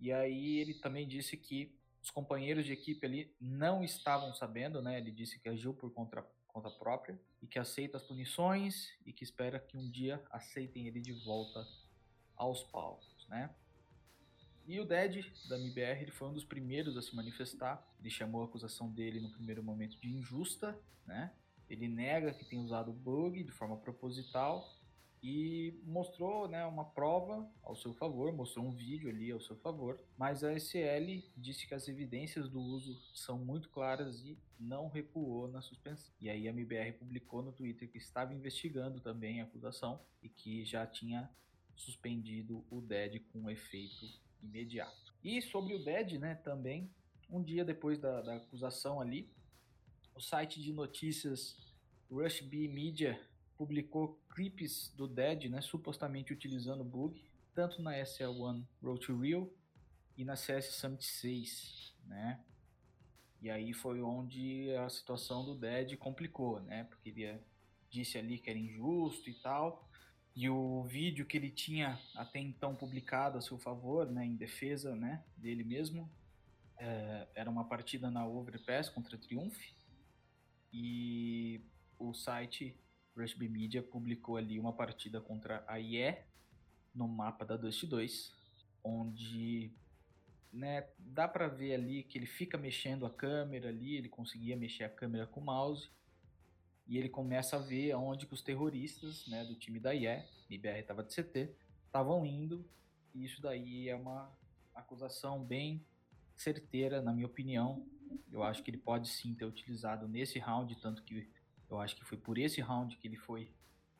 E 0.00 0.12
aí 0.12 0.58
ele 0.58 0.74
também 0.74 1.06
disse 1.06 1.36
que 1.36 1.78
os 2.02 2.10
companheiros 2.10 2.66
de 2.66 2.72
equipe 2.72 3.06
ali 3.06 3.34
não 3.40 3.82
estavam 3.82 4.34
sabendo, 4.34 4.82
né? 4.82 4.98
Ele 4.98 5.10
disse 5.10 5.38
que 5.38 5.48
agiu 5.48 5.72
por 5.72 5.90
conta, 5.92 6.26
conta 6.54 6.70
própria 6.70 7.20
e 7.42 7.48
que 7.48 7.58
aceita 7.58 7.96
as 7.96 8.02
punições 8.04 8.88
e 9.04 9.12
que 9.12 9.24
espera 9.24 9.58
que 9.58 9.76
um 9.76 9.90
dia 9.90 10.24
aceitem 10.30 10.86
ele 10.86 11.00
de 11.00 11.12
volta 11.12 11.66
aos 12.36 12.62
palcos, 12.62 13.26
né? 13.28 13.52
E 14.64 14.80
o 14.80 14.84
Dead, 14.86 15.26
da 15.48 15.58
MBR, 15.58 16.02
ele 16.02 16.10
foi 16.12 16.28
um 16.28 16.32
dos 16.32 16.44
primeiros 16.44 16.96
a 16.96 17.02
se 17.02 17.14
manifestar. 17.14 17.84
Ele 18.00 18.08
chamou 18.08 18.40
a 18.40 18.44
acusação 18.46 18.88
dele 18.88 19.20
no 19.20 19.30
primeiro 19.30 19.62
momento 19.62 19.98
de 20.00 20.08
injusta, 20.08 20.78
né? 21.04 21.34
Ele 21.68 21.88
nega 21.88 22.32
que 22.32 22.44
tem 22.44 22.58
usado 22.60 22.90
o 22.90 22.94
bug 22.94 23.42
de 23.42 23.50
forma 23.50 23.76
proposital 23.76 24.64
e 25.26 25.80
mostrou 25.86 26.46
né, 26.46 26.66
uma 26.66 26.84
prova 26.84 27.50
ao 27.62 27.74
seu 27.74 27.94
favor, 27.94 28.30
mostrou 28.30 28.66
um 28.66 28.70
vídeo 28.70 29.08
ali 29.08 29.30
ao 29.30 29.40
seu 29.40 29.56
favor, 29.56 29.98
mas 30.18 30.44
a 30.44 30.52
SL 30.52 31.24
disse 31.34 31.66
que 31.66 31.72
as 31.72 31.88
evidências 31.88 32.46
do 32.46 32.60
uso 32.60 33.00
são 33.14 33.38
muito 33.38 33.70
claras 33.70 34.22
e 34.22 34.36
não 34.60 34.86
recuou 34.86 35.48
na 35.48 35.62
suspensão. 35.62 36.12
E 36.20 36.28
aí 36.28 36.46
a 36.46 36.50
MBR 36.50 36.92
publicou 36.98 37.40
no 37.40 37.52
Twitter 37.52 37.90
que 37.90 37.96
estava 37.96 38.34
investigando 38.34 39.00
também 39.00 39.40
a 39.40 39.44
acusação 39.44 39.98
e 40.22 40.28
que 40.28 40.62
já 40.62 40.86
tinha 40.86 41.30
suspendido 41.74 42.62
o 42.70 42.82
DED 42.82 43.20
com 43.32 43.48
efeito 43.48 44.06
imediato. 44.42 45.14
E 45.24 45.40
sobre 45.40 45.74
o 45.74 45.82
DED, 45.82 46.18
né, 46.18 46.34
também, 46.34 46.90
um 47.30 47.42
dia 47.42 47.64
depois 47.64 47.98
da, 47.98 48.20
da 48.20 48.36
acusação 48.36 49.00
ali, 49.00 49.32
o 50.14 50.20
site 50.20 50.60
de 50.60 50.70
notícias 50.70 51.56
Rush 52.10 52.42
B 52.42 52.68
Media 52.68 53.18
publicou 53.56 54.20
clipes 54.30 54.92
do 54.96 55.06
Dead, 55.06 55.44
né, 55.50 55.60
supostamente 55.60 56.32
utilizando 56.32 56.84
bug, 56.84 57.24
tanto 57.54 57.80
na 57.80 57.92
SL1 57.92 58.64
Road 58.82 59.00
to 59.00 59.18
Real 59.18 59.48
e 60.16 60.24
na 60.24 60.36
CS 60.36 60.74
Summit 60.74 61.04
6, 61.04 61.94
né? 62.06 62.40
E 63.40 63.50
aí 63.50 63.72
foi 63.72 64.00
onde 64.00 64.74
a 64.76 64.88
situação 64.88 65.44
do 65.44 65.54
Dead 65.54 65.96
complicou, 65.96 66.60
né? 66.60 66.84
Porque 66.84 67.10
ele 67.10 67.38
disse 67.90 68.18
ali 68.18 68.38
que 68.38 68.50
era 68.50 68.58
injusto 68.58 69.28
e 69.28 69.34
tal. 69.34 69.88
E 70.34 70.48
o 70.48 70.82
vídeo 70.84 71.24
que 71.26 71.36
ele 71.36 71.50
tinha 71.50 72.00
até 72.16 72.40
então 72.40 72.74
publicado 72.74 73.38
a 73.38 73.40
seu 73.40 73.56
favor, 73.56 74.10
né, 74.10 74.24
em 74.26 74.34
defesa, 74.34 74.96
né, 74.96 75.22
dele 75.36 75.62
mesmo, 75.62 76.10
é, 76.76 77.28
era 77.34 77.48
uma 77.48 77.64
partida 77.64 78.10
na 78.10 78.26
Overpass 78.26 78.88
contra 78.88 79.16
Triumph 79.16 79.56
e 80.72 81.60
o 81.98 82.12
site 82.12 82.76
Rushby 83.16 83.48
Media 83.48 83.82
publicou 83.82 84.36
ali 84.36 84.58
uma 84.58 84.72
partida 84.72 85.20
contra 85.20 85.64
a 85.66 85.78
IE 85.78 86.16
no 86.94 87.08
mapa 87.08 87.44
da 87.44 87.56
Dust 87.56 87.84
2, 87.84 88.32
onde 88.82 89.72
né, 90.52 90.86
dá 90.98 91.26
para 91.26 91.48
ver 91.48 91.74
ali 91.74 92.02
que 92.02 92.18
ele 92.18 92.26
fica 92.26 92.56
mexendo 92.56 93.04
a 93.04 93.10
câmera 93.10 93.68
ali, 93.68 93.96
ele 93.96 94.08
conseguia 94.08 94.56
mexer 94.56 94.84
a 94.84 94.88
câmera 94.88 95.26
com 95.26 95.40
o 95.40 95.44
mouse 95.44 95.90
e 96.86 96.98
ele 96.98 97.08
começa 97.08 97.56
a 97.56 97.58
ver 97.58 97.92
aonde 97.92 98.26
que 98.26 98.34
os 98.34 98.42
terroristas 98.42 99.26
né, 99.26 99.44
do 99.44 99.54
time 99.54 99.80
da 99.80 99.94
IE, 99.94 100.24
IBR 100.50 100.78
estava 100.80 101.02
de 101.02 101.14
CT, 101.14 101.54
estavam 101.86 102.24
indo 102.24 102.64
e 103.14 103.24
isso 103.24 103.40
daí 103.40 103.88
é 103.88 103.96
uma 103.96 104.30
acusação 104.74 105.42
bem 105.42 105.84
certeira, 106.36 107.00
na 107.00 107.12
minha 107.12 107.26
opinião, 107.26 107.86
eu 108.30 108.42
acho 108.42 108.62
que 108.62 108.70
ele 108.70 108.78
pode 108.78 109.08
sim 109.08 109.34
ter 109.34 109.44
utilizado 109.44 110.08
nesse 110.08 110.38
round, 110.38 110.74
tanto 110.76 111.02
que 111.02 111.28
eu 111.70 111.80
acho 111.80 111.96
que 111.96 112.04
foi 112.04 112.18
por 112.18 112.38
esse 112.38 112.60
round 112.60 112.96
que 112.96 113.06
ele 113.06 113.16
foi 113.16 113.50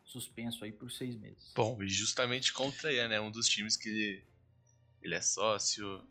suspenso 0.04 0.64
aí 0.64 0.72
por 0.72 0.90
seis 0.90 1.16
meses. 1.16 1.52
Bom, 1.54 1.82
e 1.82 1.88
justamente 1.88 2.52
contra 2.52 2.92
ele, 2.92 3.08
né? 3.08 3.20
Um 3.20 3.30
dos 3.30 3.48
times 3.48 3.76
que 3.76 3.88
ele, 3.88 4.24
ele 5.02 5.14
é 5.14 5.20
sócio. 5.20 6.06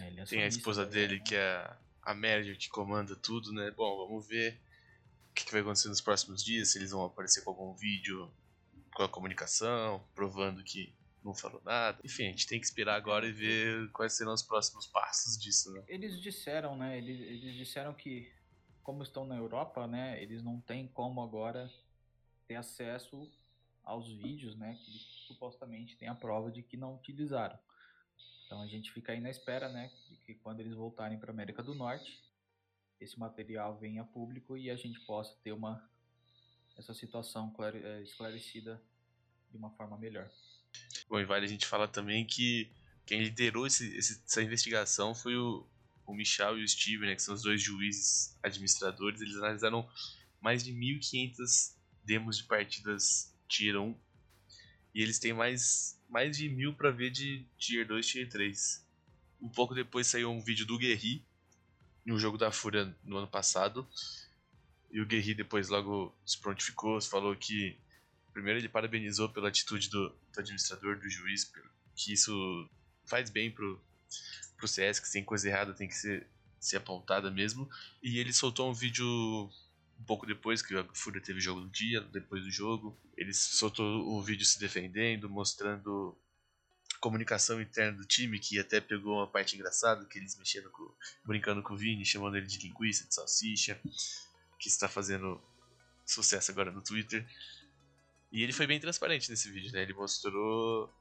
É, 0.00 0.06
ele 0.08 0.20
é 0.20 0.24
tem 0.24 0.42
a 0.42 0.46
esposa 0.46 0.84
dele, 0.84 1.16
né? 1.16 1.22
que 1.24 1.34
é 1.34 1.76
a 2.02 2.14
manager 2.14 2.56
que 2.56 2.68
comanda 2.68 3.14
tudo, 3.16 3.52
né? 3.52 3.70
Bom, 3.70 4.06
vamos 4.06 4.26
ver 4.26 4.58
o 5.30 5.34
que, 5.34 5.44
que 5.44 5.52
vai 5.52 5.60
acontecer 5.60 5.88
nos 5.88 6.00
próximos 6.00 6.42
dias, 6.42 6.72
se 6.72 6.78
eles 6.78 6.90
vão 6.90 7.04
aparecer 7.04 7.42
com 7.42 7.50
algum 7.50 7.74
vídeo 7.74 8.32
com 8.94 9.02
a 9.02 9.08
comunicação, 9.08 10.02
provando 10.14 10.64
que 10.64 10.94
não 11.22 11.34
falou 11.34 11.60
nada. 11.64 11.98
Enfim, 12.02 12.28
a 12.28 12.30
gente 12.30 12.46
tem 12.46 12.58
que 12.58 12.64
esperar 12.64 12.94
agora 12.94 13.26
e 13.26 13.32
ver 13.32 13.90
quais 13.90 14.14
serão 14.14 14.32
os 14.32 14.42
próximos 14.42 14.86
passos 14.86 15.36
disso, 15.36 15.70
né? 15.72 15.82
Eles 15.88 16.20
disseram, 16.20 16.76
né? 16.76 16.96
Eles, 16.96 17.20
eles 17.20 17.54
disseram 17.56 17.92
que, 17.92 18.32
como 18.86 19.02
estão 19.02 19.26
na 19.26 19.34
Europa, 19.34 19.84
né? 19.88 20.22
Eles 20.22 20.44
não 20.44 20.60
têm 20.60 20.86
como 20.86 21.20
agora 21.20 21.68
ter 22.46 22.54
acesso 22.54 23.28
aos 23.82 24.08
vídeos, 24.08 24.54
né? 24.54 24.76
Que 24.76 24.92
supostamente 25.26 25.96
tem 25.96 26.06
a 26.06 26.14
prova 26.14 26.52
de 26.52 26.62
que 26.62 26.76
não 26.76 26.94
utilizaram. 26.94 27.58
Então 28.46 28.62
a 28.62 28.66
gente 28.68 28.92
fica 28.92 29.10
aí 29.10 29.20
na 29.20 29.28
espera, 29.28 29.68
né, 29.68 29.90
de 30.08 30.16
que 30.18 30.36
quando 30.36 30.60
eles 30.60 30.72
voltarem 30.72 31.18
para 31.18 31.32
América 31.32 31.64
do 31.64 31.74
Norte, 31.74 32.22
esse 33.00 33.18
material 33.18 33.76
venha 33.76 34.02
a 34.02 34.04
público 34.04 34.56
e 34.56 34.70
a 34.70 34.76
gente 34.76 35.00
possa 35.00 35.34
ter 35.42 35.50
uma 35.50 35.84
essa 36.78 36.94
situação 36.94 37.52
eh, 37.58 38.02
esclarecida 38.02 38.80
de 39.50 39.56
uma 39.56 39.70
forma 39.70 39.98
melhor. 39.98 40.30
Bom, 41.08 41.18
e 41.18 41.24
vale 41.24 41.44
a 41.44 41.48
gente 41.48 41.66
falar 41.66 41.88
também 41.88 42.24
que 42.24 42.70
quem 43.04 43.20
liderou 43.20 43.66
esse, 43.66 43.98
essa 43.98 44.40
investigação 44.42 45.12
foi 45.12 45.36
o, 45.36 45.66
o 46.06 46.14
Michel 46.14 46.58
e 46.58 46.64
o 46.64 46.68
Steve, 46.68 47.04
né, 47.04 47.14
que 47.14 47.22
são 47.22 47.34
os 47.34 47.42
dois 47.42 47.60
juízes 47.60 48.36
administradores. 48.42 49.20
Eles 49.20 49.36
analisaram 49.36 49.88
mais 50.40 50.64
de 50.64 50.72
1.500 50.72 51.74
demos 52.04 52.38
de 52.38 52.44
partidas 52.44 53.34
Tier 53.48 53.76
1 53.76 53.94
e 54.94 55.02
eles 55.02 55.18
têm 55.18 55.32
mais, 55.32 56.00
mais 56.08 56.36
de 56.36 56.48
mil 56.48 56.72
para 56.72 56.90
ver 56.90 57.10
de 57.10 57.44
Tier 57.58 57.86
2 57.86 58.06
Tier 58.06 58.28
3. 58.28 58.86
Um 59.42 59.48
pouco 59.48 59.74
depois 59.74 60.06
saiu 60.06 60.30
um 60.30 60.40
vídeo 60.40 60.64
do 60.64 60.78
Guerri 60.78 61.22
no 62.04 62.18
jogo 62.18 62.38
da 62.38 62.50
Fúria 62.50 62.96
no 63.04 63.18
ano 63.18 63.28
passado. 63.28 63.86
E 64.90 65.00
o 65.00 65.06
Guerri 65.06 65.34
depois 65.34 65.68
logo 65.68 66.16
se 66.24 66.38
prontificou, 66.38 67.00
falou 67.02 67.36
que 67.36 67.76
primeiro 68.32 68.60
ele 68.60 68.68
parabenizou 68.68 69.28
pela 69.28 69.48
atitude 69.48 69.90
do, 69.90 70.08
do 70.08 70.40
administrador, 70.40 70.98
do 70.98 71.10
juiz, 71.10 71.50
que 71.94 72.12
isso 72.12 72.68
faz 73.04 73.28
bem 73.28 73.50
pro, 73.50 73.80
pro 74.56 74.68
CS, 74.68 75.00
que 75.00 75.10
tem 75.10 75.24
coisa 75.24 75.48
errada 75.48 75.74
tem 75.74 75.88
que 75.88 75.94
ser, 75.94 76.26
ser 76.58 76.76
apontada 76.78 77.30
mesmo. 77.30 77.68
E 78.02 78.18
ele 78.18 78.32
soltou 78.32 78.70
um 78.70 78.74
vídeo 78.74 79.06
um 79.98 80.04
pouco 80.04 80.26
depois 80.26 80.62
que 80.62 80.76
a 80.76 80.84
Fúria 80.92 81.20
teve 81.20 81.40
jogo 81.40 81.60
no 81.60 81.70
dia, 81.70 82.00
depois 82.00 82.42
do 82.42 82.50
jogo. 82.50 82.98
Ele 83.16 83.32
soltou 83.32 84.06
o 84.08 84.22
vídeo 84.22 84.44
se 84.44 84.58
defendendo, 84.58 85.28
mostrando 85.28 86.16
comunicação 87.00 87.60
interna 87.60 87.98
do 87.98 88.04
time, 88.04 88.38
que 88.38 88.58
até 88.58 88.80
pegou 88.80 89.16
uma 89.16 89.26
parte 89.26 89.54
engraçada, 89.54 90.04
que 90.06 90.18
eles 90.18 90.36
mexendo 90.38 90.70
com, 90.70 90.92
brincando 91.24 91.62
com 91.62 91.74
o 91.74 91.76
Vini, 91.76 92.04
chamando 92.04 92.36
ele 92.36 92.46
de 92.46 92.58
linguiça, 92.58 93.06
de 93.06 93.14
salsicha, 93.14 93.80
que 94.58 94.68
está 94.68 94.88
fazendo 94.88 95.40
sucesso 96.04 96.50
agora 96.50 96.70
no 96.70 96.82
Twitter. 96.82 97.26
E 98.32 98.42
ele 98.42 98.52
foi 98.52 98.66
bem 98.66 98.80
transparente 98.80 99.30
nesse 99.30 99.50
vídeo, 99.50 99.72
né? 99.72 99.82
Ele 99.82 99.94
mostrou, 99.94 100.92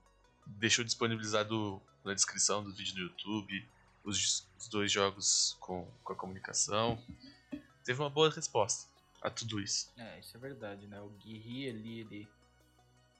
deixou 0.45 0.83
disponibilizado 0.83 1.81
na 2.03 2.13
descrição 2.13 2.63
do 2.63 2.71
vídeo 2.71 2.95
no 2.95 3.01
YouTube 3.01 3.67
os, 4.03 4.47
os 4.57 4.67
dois 4.67 4.91
jogos 4.91 5.57
com, 5.59 5.87
com 6.03 6.13
a 6.13 6.15
comunicação. 6.15 7.01
Teve 7.83 7.99
uma 7.99 8.09
boa 8.09 8.29
resposta 8.29 8.89
a 9.21 9.29
tudo 9.29 9.59
isso. 9.59 9.91
É, 9.97 10.19
isso 10.19 10.37
é 10.37 10.39
verdade, 10.39 10.87
né? 10.87 11.01
O 11.01 11.09
Guerri 11.09 11.69
ali, 11.69 11.99
ele 11.99 12.27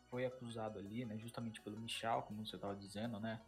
foi 0.09 0.26
acusado 0.26 0.80
ali, 0.80 1.03
né? 1.03 1.17
Justamente 1.17 1.59
pelo 1.61 1.80
Michel, 1.80 2.21
como 2.23 2.45
você 2.45 2.55
estava 2.55 2.76
dizendo, 2.76 3.19
né? 3.19 3.41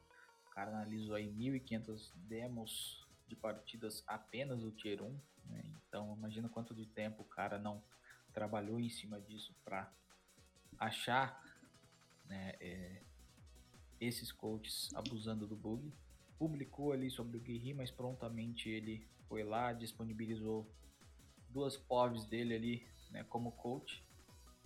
O 0.47 0.49
cara 0.49 0.71
analisou 0.71 1.15
aí 1.15 1.27
1.500 1.27 2.11
demos 2.15 3.05
de 3.27 3.35
partidas 3.35 4.03
apenas 4.07 4.61
do 4.61 4.71
Tier 4.71 5.01
1, 5.01 5.19
né? 5.45 5.63
Então 5.87 6.15
imagina 6.17 6.49
quanto 6.49 6.73
de 6.73 6.85
tempo 6.85 7.21
o 7.21 7.25
cara 7.25 7.59
não 7.59 7.81
trabalhou 8.33 8.79
em 8.79 8.89
cima 8.89 9.19
disso 9.21 9.55
para 9.63 9.91
achar 10.79 11.41
né, 12.25 12.55
é, 12.59 13.01
esses 13.99 14.31
coaches 14.31 14.89
abusando 14.93 15.47
do 15.47 15.55
bug. 15.55 15.91
Publicou 16.37 16.91
ali 16.91 17.09
sobre 17.09 17.37
o 17.37 17.41
Guerri, 17.41 17.73
mas 17.73 17.89
prontamente 17.89 18.69
ele 18.69 19.07
foi 19.27 19.43
lá, 19.43 19.73
disponibilizou 19.73 20.69
duas 21.49 21.75
POVs 21.75 22.25
dele 22.25 22.55
ali 22.55 22.87
né, 23.11 23.23
como 23.23 23.51
coach, 23.51 24.03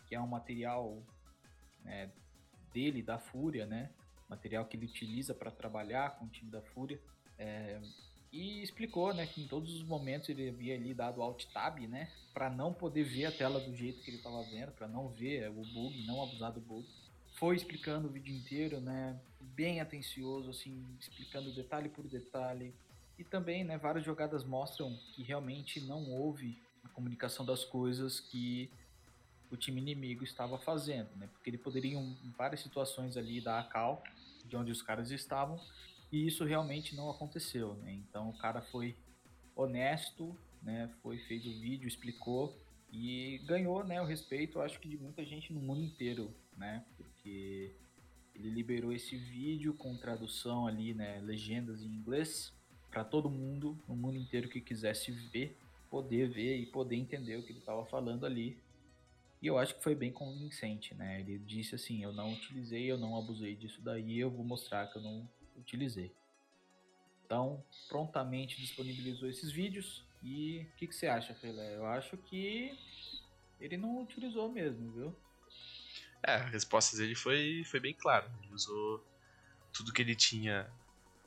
que 0.08 0.16
é 0.16 0.20
um 0.20 0.28
material 0.28 1.02
né, 1.84 2.12
dele, 2.74 3.02
da 3.02 3.18
Fúria, 3.18 3.66
né, 3.66 3.90
material 4.30 4.66
que 4.66 4.78
ele 4.78 4.86
utiliza 4.86 5.34
para 5.34 5.52
trabalhar 5.52 6.18
com 6.18 6.26
o 6.26 6.30
time 6.30 6.50
da 6.50 6.62
Fúria. 6.62 7.00
É, 7.38 7.82
e 8.32 8.62
explicou, 8.62 9.14
né, 9.14 9.26
que 9.26 9.42
em 9.42 9.48
todos 9.48 9.74
os 9.74 9.84
momentos 9.84 10.30
ele 10.30 10.50
havia 10.50 10.76
ali 10.76 10.94
dado 10.94 11.22
alt 11.22 11.46
tab, 11.48 11.80
né, 11.80 12.10
para 12.34 12.50
não 12.50 12.74
poder 12.74 13.04
ver 13.04 13.26
a 13.26 13.32
tela 13.32 13.60
do 13.60 13.76
jeito 13.76 14.02
que 14.02 14.10
ele 14.10 14.18
estava 14.18 14.42
vendo, 14.44 14.72
para 14.72 14.88
não 14.88 15.10
ver 15.10 15.50
o 15.50 15.64
bug, 15.74 16.06
não 16.06 16.24
abusar 16.24 16.52
do 16.54 16.62
bug. 16.62 16.88
Foi 17.42 17.56
explicando 17.56 18.08
o 18.08 18.12
vídeo 18.12 18.36
inteiro, 18.36 18.80
né, 18.80 19.20
bem 19.56 19.82
atencioso, 19.82 20.52
assim, 20.52 20.86
explicando 21.00 21.52
detalhe 21.52 21.90
por 21.90 22.08
detalhe. 22.08 22.72
E 23.18 23.24
também, 23.24 23.64
né, 23.64 23.80
várias 23.80 24.06
jogadas 24.06 24.44
mostram 24.44 24.96
que 25.16 25.24
realmente 25.24 25.82
não 25.82 26.12
houve 26.12 26.56
a 26.84 26.90
comunicação 26.90 27.44
das 27.44 27.66
coisas 27.66 28.20
que 28.20 28.70
o 29.50 29.58
time 29.58 29.82
inimigo 29.82 30.24
estava 30.24 30.60
fazendo, 30.60 31.10
né, 31.16 31.28
porque 31.34 31.50
ele 31.50 31.58
poderia 31.58 31.98
em 31.98 32.32
várias 32.38 32.60
situações 32.62 33.18
ali 33.18 33.42
dar 33.42 33.60
a 33.60 33.64
cal 33.64 34.04
de 34.46 34.56
onde 34.56 34.72
os 34.72 34.84
caras 34.84 35.10
estavam 35.10 35.60
e 36.12 36.28
isso 36.28 36.46
realmente 36.46 36.96
não 36.96 37.10
aconteceu, 37.10 37.74
né? 37.78 37.92
Então 37.92 38.30
o 38.30 38.38
cara 38.38 38.62
foi 38.62 38.96
honesto, 39.56 40.38
né? 40.62 40.92
Foi 41.02 41.18
fez 41.18 41.44
o 41.48 41.60
vídeo, 41.60 41.88
explicou 41.88 42.56
e 42.92 43.40
ganhou, 43.46 43.84
né, 43.84 44.00
o 44.00 44.06
respeito, 44.06 44.62
acho 44.62 44.80
que 44.80 44.88
de 44.88 44.98
muita 45.00 45.26
gente 45.26 45.52
no 45.52 45.60
mundo 45.60 45.82
inteiro, 45.82 46.32
né? 46.56 46.86
Porque 47.22 47.72
ele 48.34 48.50
liberou 48.50 48.92
esse 48.92 49.16
vídeo 49.16 49.76
com 49.76 49.96
tradução 49.96 50.66
ali, 50.66 50.94
né, 50.94 51.20
legendas 51.22 51.84
em 51.84 51.88
inglês 51.88 52.52
para 52.90 53.04
todo 53.04 53.30
mundo, 53.30 53.78
no 53.88 53.96
mundo 53.96 54.18
inteiro 54.18 54.50
que 54.50 54.60
quisesse 54.60 55.12
ver, 55.12 55.56
poder 55.90 56.28
ver 56.30 56.58
e 56.58 56.66
poder 56.66 56.96
entender 56.96 57.38
o 57.38 57.44
que 57.44 57.52
ele 57.52 57.60
estava 57.60 57.86
falando 57.86 58.26
ali. 58.26 58.58
E 59.40 59.48
eu 59.48 59.58
acho 59.58 59.76
que 59.76 59.84
foi 59.84 59.94
bem 59.94 60.12
convincente, 60.12 60.96
né? 60.96 61.20
Ele 61.22 61.38
disse 61.40 61.76
assim: 61.76 62.04
"Eu 62.04 62.12
não 62.12 62.34
utilizei, 62.34 62.92
eu 62.92 62.98
não 62.98 63.18
abusei 63.18 63.56
disso 63.56 63.82
daí, 63.82 64.20
eu 64.20 64.30
vou 64.30 64.44
mostrar 64.44 64.88
que 64.88 64.98
eu 64.98 65.02
não 65.02 65.28
utilizei. 65.58 66.12
Então, 67.26 67.64
prontamente 67.88 68.60
disponibilizou 68.60 69.30
esses 69.30 69.52
vídeos. 69.52 70.04
E 70.22 70.68
o 70.74 70.76
que, 70.76 70.88
que, 70.88 70.96
você 70.96 71.08
acha, 71.08 71.34
Pelé? 71.34 71.78
Eu 71.78 71.86
acho 71.86 72.18
que 72.18 72.78
ele 73.60 73.78
não 73.78 74.02
utilizou 74.02 74.52
mesmo, 74.52 74.92
viu? 74.92 75.16
É, 76.24 76.34
a 76.36 76.46
resposta 76.46 76.96
dele 76.98 77.16
foi, 77.16 77.64
foi 77.66 77.80
bem 77.80 77.94
clara. 77.94 78.32
Ele 78.44 78.54
usou 78.54 79.06
tudo 79.74 79.94
que 79.94 80.02
ele 80.02 80.16
tinha, 80.16 80.72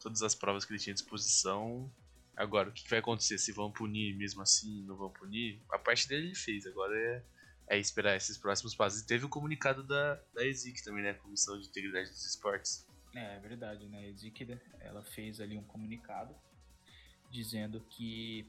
todas 0.01 0.23
as 0.23 0.35
provas 0.35 0.65
que 0.65 0.73
ele 0.73 0.81
tinha 0.81 0.93
à 0.93 0.95
disposição. 0.95 1.91
Agora, 2.37 2.69
o 2.69 2.73
que, 2.73 2.89
vai 2.89 2.99
acontecer? 2.99 3.39
Se 3.39 3.53
vão 3.53 3.71
punir 3.71 4.15
mesmo 4.17 4.43
assim, 4.43 4.83
não 4.85 4.97
vão 4.97 5.11
punir? 5.11 5.61
A 5.71 5.79
parte 5.79 6.09
dele 6.09 6.27
ele 6.29 6.35
fez, 6.35 6.67
agora 6.67 6.97
é, 6.97 7.23
é 7.69 7.79
esperar 7.79 8.17
esses 8.17 8.37
próximos 8.37 8.75
passos. 8.75 9.01
E 9.01 9.07
teve 9.07 9.25
o 9.25 9.29
comunicado 9.29 9.83
da, 9.83 10.21
da 10.35 10.45
ESIC 10.45 10.83
também, 10.83 11.03
né? 11.03 11.15
Comissão 11.15 11.59
de 11.59 11.69
Integridade 11.69 12.11
dos 12.11 12.25
Esportes 12.25 12.87
é, 13.15 13.37
é 13.37 13.39
verdade, 13.39 13.87
né? 13.87 13.99
A 13.99 14.09
Ezekiel, 14.09 14.59
ela 14.81 15.03
fez 15.03 15.41
ali 15.41 15.57
um 15.57 15.63
comunicado 15.63 16.35
dizendo 17.31 17.81
que 17.91 18.47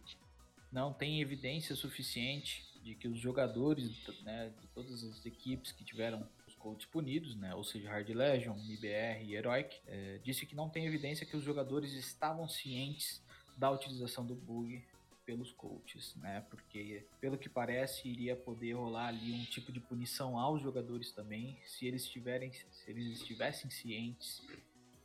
não 0.72 0.94
tem 0.94 1.22
evidência 1.22 1.76
suficiente 1.76 2.66
de 2.84 2.96
que 2.96 3.08
os 3.08 3.20
jogadores 3.20 3.90
né, 4.24 4.52
de 4.60 4.68
todas 4.68 5.04
as 5.04 5.26
equipes 5.26 5.72
que 5.72 5.84
tiveram 5.84 6.28
coaches 6.66 6.86
punidos, 6.88 7.36
né, 7.36 7.54
ou 7.54 7.64
seja, 7.64 7.88
Hard 7.92 8.10
Legion, 8.10 8.58
IBR 8.58 9.24
e 9.24 9.36
Heroic, 9.36 9.80
é, 9.86 10.18
disse 10.24 10.48
que 10.48 10.56
não 10.56 10.68
tem 10.68 10.88
evidência 10.88 11.24
que 11.24 11.38
os 11.38 11.44
jogadores 11.44 11.94
estavam 11.94 12.48
cientes 12.48 13.24
da 13.56 13.70
utilização 13.70 14.26
do 14.26 14.34
bug 14.34 14.84
pelos 15.24 15.52
coaches, 15.52 16.16
né? 16.16 16.44
Porque 16.50 17.06
pelo 17.22 17.38
que 17.38 17.48
parece 17.48 18.08
iria 18.08 18.36
poder 18.36 18.74
rolar 18.74 19.08
ali 19.08 19.32
um 19.32 19.46
tipo 19.46 19.72
de 19.72 19.80
punição 19.80 20.40
aos 20.40 20.62
jogadores 20.62 21.12
também, 21.12 21.58
se 21.66 21.86
eles 21.86 22.08
tiverem, 22.08 22.52
se 22.52 22.90
eles 22.90 23.06
estivessem 23.20 23.70
cientes 23.70 24.42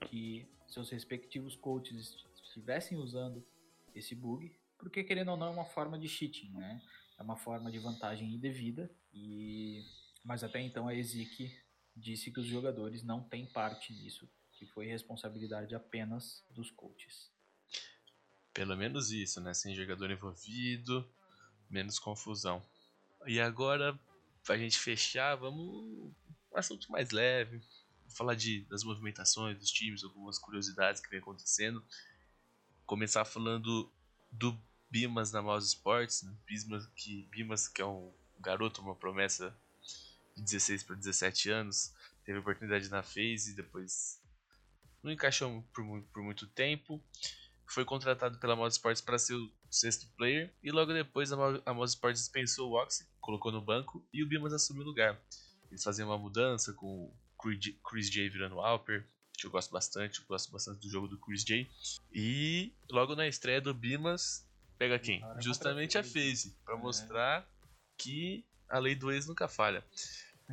que 0.08 0.46
seus 0.66 0.90
respectivos 0.90 1.56
coaches 1.56 2.16
estivessem 2.42 2.96
usando 2.96 3.44
esse 3.94 4.14
bug, 4.14 4.50
porque 4.78 5.04
querendo 5.04 5.30
ou 5.30 5.36
não 5.36 5.48
é 5.48 5.50
uma 5.50 5.64
forma 5.66 5.98
de 5.98 6.08
cheating, 6.08 6.50
né? 6.52 6.80
É 7.18 7.22
uma 7.22 7.36
forma 7.36 7.70
de 7.70 7.78
vantagem 7.78 8.34
indevida 8.34 8.90
e 9.12 9.84
mas 10.24 10.44
até 10.44 10.60
então 10.60 10.88
a 10.88 10.94
ESIC 10.94 11.56
disse 11.96 12.30
que 12.30 12.40
os 12.40 12.46
jogadores 12.46 13.02
não 13.02 13.22
têm 13.22 13.46
parte 13.46 13.92
nisso, 13.92 14.28
que 14.52 14.66
foi 14.66 14.86
responsabilidade 14.86 15.74
apenas 15.74 16.44
dos 16.50 16.70
coaches. 16.70 17.30
Pelo 18.52 18.76
menos 18.76 19.10
isso, 19.10 19.40
né? 19.40 19.54
Sem 19.54 19.74
jogador 19.74 20.10
envolvido, 20.10 21.08
menos 21.68 21.98
confusão. 21.98 22.62
E 23.26 23.40
agora, 23.40 23.98
pra 24.44 24.58
gente 24.58 24.78
fechar, 24.78 25.36
vamos 25.36 26.12
um 26.52 26.56
assunto 26.56 26.90
mais 26.90 27.10
leve. 27.10 27.58
Vou 28.06 28.16
falar 28.16 28.34
de, 28.34 28.62
das 28.62 28.82
movimentações 28.82 29.56
dos 29.56 29.70
times, 29.70 30.02
algumas 30.02 30.38
curiosidades 30.38 31.00
que 31.00 31.08
vem 31.08 31.20
acontecendo. 31.20 31.84
Começar 32.84 33.24
falando 33.24 33.90
do 34.32 34.58
Bimas 34.90 35.30
na 35.30 35.40
Mouse 35.40 35.68
Sports. 35.68 36.22
Né? 36.22 36.34
Bimas, 36.46 36.86
que, 36.96 37.22
Bimas, 37.30 37.68
que 37.68 37.80
é 37.80 37.86
um 37.86 38.12
garoto, 38.40 38.82
uma 38.82 38.96
promessa 38.96 39.56
16 40.36 40.82
para 40.82 40.96
17 40.96 41.50
anos, 41.50 41.92
teve 42.24 42.38
oportunidade 42.38 42.88
na 42.88 43.02
FaZe, 43.02 43.54
depois 43.54 44.20
não 45.02 45.10
encaixou 45.10 45.62
por, 45.72 46.02
por 46.12 46.22
muito 46.22 46.46
tempo 46.46 47.02
foi 47.70 47.84
contratado 47.84 48.38
pela 48.38 48.56
Mod 48.56 48.72
Sports 48.72 49.00
para 49.00 49.18
ser 49.18 49.34
o 49.34 49.50
sexto 49.70 50.08
player, 50.16 50.52
e 50.62 50.70
logo 50.72 50.92
depois 50.92 51.32
a 51.32 51.72
Mod 51.72 51.90
Sports 51.90 52.20
dispensou 52.20 52.70
o 52.70 52.74
Oxy, 52.74 53.06
colocou 53.20 53.52
no 53.52 53.60
banco, 53.60 54.04
e 54.12 54.22
o 54.22 54.26
Bimas 54.26 54.52
assumiu 54.52 54.82
o 54.82 54.86
lugar. 54.86 55.20
Eles 55.70 55.84
faziam 55.84 56.08
uma 56.08 56.18
mudança 56.18 56.72
com 56.72 57.04
o 57.04 57.14
Chris 57.88 58.10
J 58.10 58.28
virando 58.28 58.60
Alper, 58.60 59.08
que 59.38 59.46
eu 59.46 59.50
gosto 59.50 59.70
bastante, 59.70 60.20
eu 60.20 60.26
gosto 60.26 60.50
bastante 60.50 60.80
do 60.80 60.90
jogo 60.90 61.06
do 61.06 61.18
Chris 61.18 61.44
J. 61.44 61.70
E 62.12 62.74
logo 62.90 63.14
na 63.14 63.28
estreia 63.28 63.60
do 63.60 63.72
Bimas, 63.72 64.46
pega 64.76 64.98
quem? 64.98 65.22
Justamente 65.38 65.96
a 65.96 66.02
FaZe, 66.02 66.56
para 66.64 66.74
é. 66.74 66.78
mostrar 66.78 67.48
que 67.96 68.44
a 68.70 68.78
lei 68.78 68.94
do 68.94 69.10
ex 69.10 69.26
nunca 69.26 69.48
falha. 69.48 69.84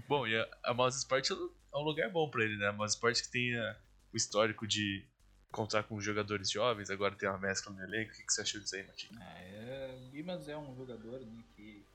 Bom, 0.07 0.27
e 0.27 0.35
a, 0.35 0.47
a 0.63 0.73
Mouse 0.73 0.97
Sport 0.97 1.31
é 1.31 1.77
um 1.77 1.83
lugar 1.83 2.09
bom 2.09 2.29
para 2.29 2.43
ele, 2.43 2.57
né? 2.57 2.67
A 2.67 2.73
Mouse 2.73 2.95
Sport 2.95 3.21
que 3.21 3.29
tem 3.29 3.55
a, 3.55 3.77
o 4.13 4.17
histórico 4.17 4.67
de 4.67 5.05
contar 5.51 5.83
com 5.83 5.99
jogadores 6.01 6.51
jovens, 6.51 6.89
agora 6.89 7.15
tem 7.15 7.29
uma 7.29 7.37
mescla 7.37 7.73
no 7.73 7.81
elenco. 7.81 8.11
O 8.11 8.15
que, 8.15 8.23
que 8.23 8.33
você 8.33 8.41
achou 8.41 8.59
disso 8.59 8.75
aí, 8.75 8.85
Matinho? 8.85 9.19
É, 9.21 9.95
o 10.11 10.49
é 10.51 10.57
um 10.57 10.75
jogador 10.75 11.19
né, 11.21 11.43
que 11.55 11.85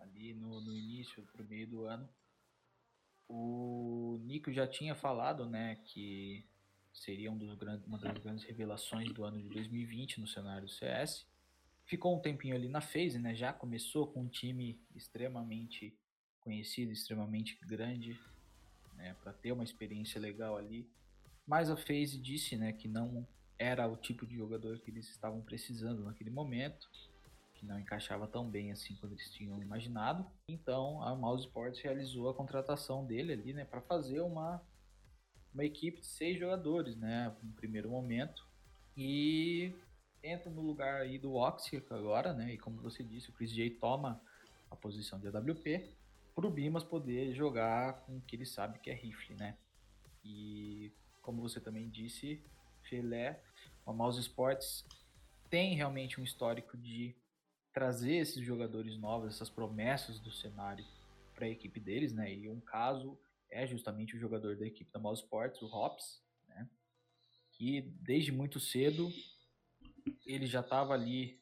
ali 0.00 0.34
no, 0.34 0.60
no 0.60 0.72
início, 0.76 1.22
pro 1.32 1.44
meio 1.44 1.66
do 1.66 1.84
ano, 1.84 2.08
o 3.28 4.18
Nico 4.24 4.52
já 4.52 4.66
tinha 4.66 4.94
falado, 4.94 5.46
né, 5.46 5.76
que 5.84 6.44
seria 6.92 7.30
um 7.30 7.38
dos 7.38 7.54
grandes, 7.54 7.86
uma 7.86 7.98
das 7.98 8.18
grandes 8.18 8.44
revelações 8.44 9.10
do 9.12 9.24
ano 9.24 9.40
de 9.40 9.48
2020 9.48 10.20
no 10.20 10.26
cenário 10.26 10.66
do 10.66 10.70
CS. 10.70 11.26
Ficou 11.92 12.16
um 12.16 12.20
tempinho 12.20 12.54
ali 12.54 12.68
na 12.68 12.80
phase, 12.80 13.18
né, 13.18 13.34
já 13.34 13.52
começou 13.52 14.06
com 14.06 14.22
um 14.22 14.26
time 14.26 14.80
extremamente 14.96 15.94
conhecido, 16.40 16.90
extremamente 16.90 17.58
grande, 17.66 18.18
né, 18.96 19.14
para 19.22 19.30
ter 19.34 19.52
uma 19.52 19.62
experiência 19.62 20.18
legal 20.18 20.56
ali. 20.56 20.88
Mas 21.46 21.68
a 21.68 21.76
FaZe 21.76 22.16
disse, 22.16 22.56
né, 22.56 22.72
que 22.72 22.88
não 22.88 23.28
era 23.58 23.86
o 23.86 23.94
tipo 23.94 24.26
de 24.26 24.34
jogador 24.34 24.78
que 24.78 24.90
eles 24.90 25.06
estavam 25.10 25.42
precisando 25.42 26.02
naquele 26.02 26.30
momento 26.30 26.88
que 27.52 27.66
não 27.66 27.78
encaixava 27.78 28.26
tão 28.26 28.48
bem 28.48 28.72
assim 28.72 28.96
quando 28.96 29.12
eles 29.12 29.30
tinham 29.30 29.60
imaginado. 29.60 30.26
Então 30.48 31.02
a 31.02 31.14
Mouse 31.14 31.44
Sports 31.44 31.78
realizou 31.82 32.30
a 32.30 32.34
contratação 32.34 33.04
dele 33.04 33.34
ali, 33.34 33.52
né, 33.52 33.66
para 33.66 33.82
fazer 33.82 34.20
uma 34.20 34.62
uma 35.52 35.66
equipe 35.66 36.00
de 36.00 36.06
seis 36.06 36.38
jogadores, 36.38 36.96
né, 36.96 37.36
no 37.42 37.52
primeiro 37.52 37.90
momento. 37.90 38.48
E 38.96 39.74
entra 40.22 40.50
no 40.50 40.62
lugar 40.62 41.00
aí 41.00 41.18
do 41.18 41.34
Oxy 41.34 41.82
agora, 41.90 42.32
né, 42.32 42.54
e 42.54 42.58
como 42.58 42.80
você 42.80 43.02
disse, 43.02 43.30
o 43.30 43.32
Chris 43.32 43.50
J 43.50 43.70
toma 43.70 44.20
a 44.70 44.76
posição 44.76 45.18
de 45.18 45.28
AWP 45.28 45.94
para 46.34 46.46
o 46.46 46.50
Bimas 46.50 46.84
poder 46.84 47.34
jogar 47.34 48.00
com 48.02 48.16
o 48.16 48.20
que 48.22 48.36
ele 48.36 48.46
sabe 48.46 48.78
que 48.78 48.90
é 48.90 48.94
rifle, 48.94 49.34
né? 49.34 49.56
E 50.24 50.90
como 51.20 51.42
você 51.42 51.60
também 51.60 51.88
disse, 51.90 52.42
Filé, 52.82 53.42
a 53.84 53.92
Mouse 53.92 54.20
Sports 54.20 54.86
tem 55.50 55.74
realmente 55.74 56.20
um 56.20 56.24
histórico 56.24 56.76
de 56.76 57.14
trazer 57.72 58.16
esses 58.16 58.44
jogadores 58.44 58.96
novos, 58.96 59.34
essas 59.34 59.50
promessas 59.50 60.18
do 60.18 60.30
cenário 60.30 60.84
para 61.34 61.46
a 61.46 61.50
equipe 61.50 61.78
deles, 61.78 62.12
né? 62.12 62.32
E 62.32 62.48
um 62.48 62.60
caso 62.60 63.18
é 63.50 63.66
justamente 63.66 64.16
o 64.16 64.18
jogador 64.18 64.56
da 64.56 64.66
equipe 64.66 64.90
da 64.90 64.98
Mouse 64.98 65.22
Sports, 65.22 65.60
o 65.60 65.66
Hops, 65.66 66.22
né? 66.48 66.68
Que 67.52 67.82
desde 68.00 68.32
muito 68.32 68.58
cedo 68.58 69.10
ele 70.26 70.46
já 70.46 70.60
estava 70.60 70.94
ali 70.94 71.40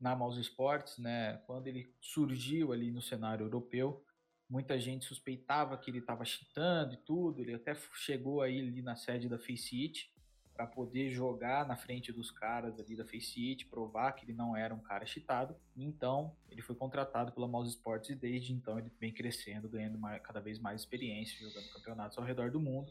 na 0.00 0.16
Mouse 0.16 0.40
Sports, 0.40 0.98
né? 0.98 1.38
Quando 1.46 1.66
ele 1.66 1.94
surgiu 2.00 2.72
ali 2.72 2.90
no 2.90 3.02
cenário 3.02 3.44
europeu, 3.44 4.02
muita 4.48 4.78
gente 4.78 5.04
suspeitava 5.04 5.76
que 5.76 5.90
ele 5.90 5.98
estava 5.98 6.24
cheatando 6.24 6.94
e 6.94 6.96
tudo. 6.96 7.42
Ele 7.42 7.54
até 7.54 7.74
chegou 7.94 8.40
aí 8.40 8.60
ali 8.60 8.82
na 8.82 8.96
sede 8.96 9.28
da 9.28 9.38
Faceit 9.38 10.10
para 10.54 10.66
poder 10.66 11.10
jogar 11.10 11.66
na 11.66 11.76
frente 11.76 12.12
dos 12.12 12.30
caras 12.30 12.78
ali 12.78 12.96
da 12.96 13.04
Faceit, 13.04 13.66
provar 13.66 14.12
que 14.12 14.24
ele 14.24 14.34
não 14.34 14.56
era 14.56 14.74
um 14.74 14.80
cara 14.80 15.06
cheatado. 15.06 15.54
Então, 15.76 16.36
ele 16.50 16.60
foi 16.60 16.74
contratado 16.74 17.32
pela 17.32 17.48
Mouse 17.48 17.70
Sports 17.70 18.10
e 18.10 18.14
desde 18.14 18.52
então 18.52 18.78
ele 18.78 18.92
vem 18.98 19.12
crescendo, 19.12 19.68
ganhando 19.68 19.98
cada 20.22 20.40
vez 20.40 20.58
mais 20.58 20.80
experiência, 20.80 21.38
jogando 21.48 21.72
campeonatos 21.72 22.18
ao 22.18 22.24
redor 22.24 22.50
do 22.50 22.60
mundo 22.60 22.90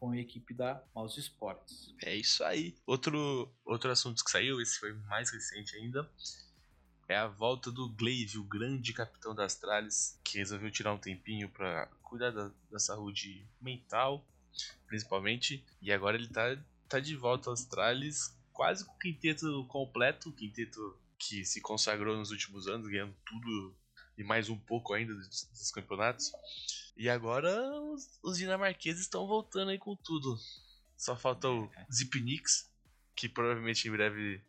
com 0.00 0.10
a 0.12 0.16
equipe 0.16 0.54
da 0.54 0.82
Mouse 0.94 1.20
Sports. 1.20 1.94
É 2.02 2.16
isso 2.16 2.42
aí. 2.42 2.74
Outro, 2.86 3.52
outro 3.64 3.90
assunto 3.90 4.24
que 4.24 4.30
saiu, 4.30 4.60
esse 4.60 4.80
foi 4.80 4.94
mais 4.94 5.30
recente 5.30 5.76
ainda, 5.76 6.10
é 7.06 7.16
a 7.16 7.26
volta 7.26 7.70
do 7.70 7.88
Glaive, 7.90 8.38
o 8.38 8.44
grande 8.44 8.94
capitão 8.94 9.34
das 9.34 9.52
Astralis, 9.52 10.18
que 10.24 10.38
resolveu 10.38 10.70
tirar 10.70 10.94
um 10.94 10.98
tempinho 10.98 11.50
para 11.50 11.86
cuidar 12.02 12.30
da, 12.30 12.50
da, 12.70 12.78
saúde 12.78 13.46
mental, 13.60 14.24
principalmente, 14.86 15.64
e 15.82 15.92
agora 15.92 16.16
ele 16.16 16.28
tá 16.28 16.56
tá 16.88 16.98
de 16.98 17.14
volta 17.14 17.50
aos 17.50 17.60
Astralis, 17.60 18.36
quase 18.52 18.84
com 18.84 18.92
o 18.92 18.98
quinteto 18.98 19.64
completo, 19.68 20.30
o 20.30 20.32
quinteto 20.32 20.98
que 21.18 21.44
se 21.44 21.60
consagrou 21.60 22.16
nos 22.16 22.30
últimos 22.30 22.66
anos, 22.66 22.88
ganhando 22.88 23.14
tudo 23.24 23.76
e 24.20 24.24
mais 24.24 24.50
um 24.50 24.58
pouco 24.58 24.92
ainda 24.92 25.14
dos, 25.14 25.44
dos 25.44 25.70
campeonatos. 25.70 26.30
E 26.94 27.08
agora 27.08 27.50
os, 27.80 28.20
os, 28.22 28.36
dinamarqueses 28.36 29.02
estão 29.02 29.26
voltando 29.26 29.70
aí 29.70 29.78
com 29.78 29.96
tudo. 29.96 30.36
Só 30.94 31.16
falta 31.16 31.48
o 31.48 31.64
é. 31.74 31.86
Zipnix, 31.90 32.70
que 33.16 33.28
provavelmente 33.28 33.88
em 33.88 33.90
breve 33.90 34.42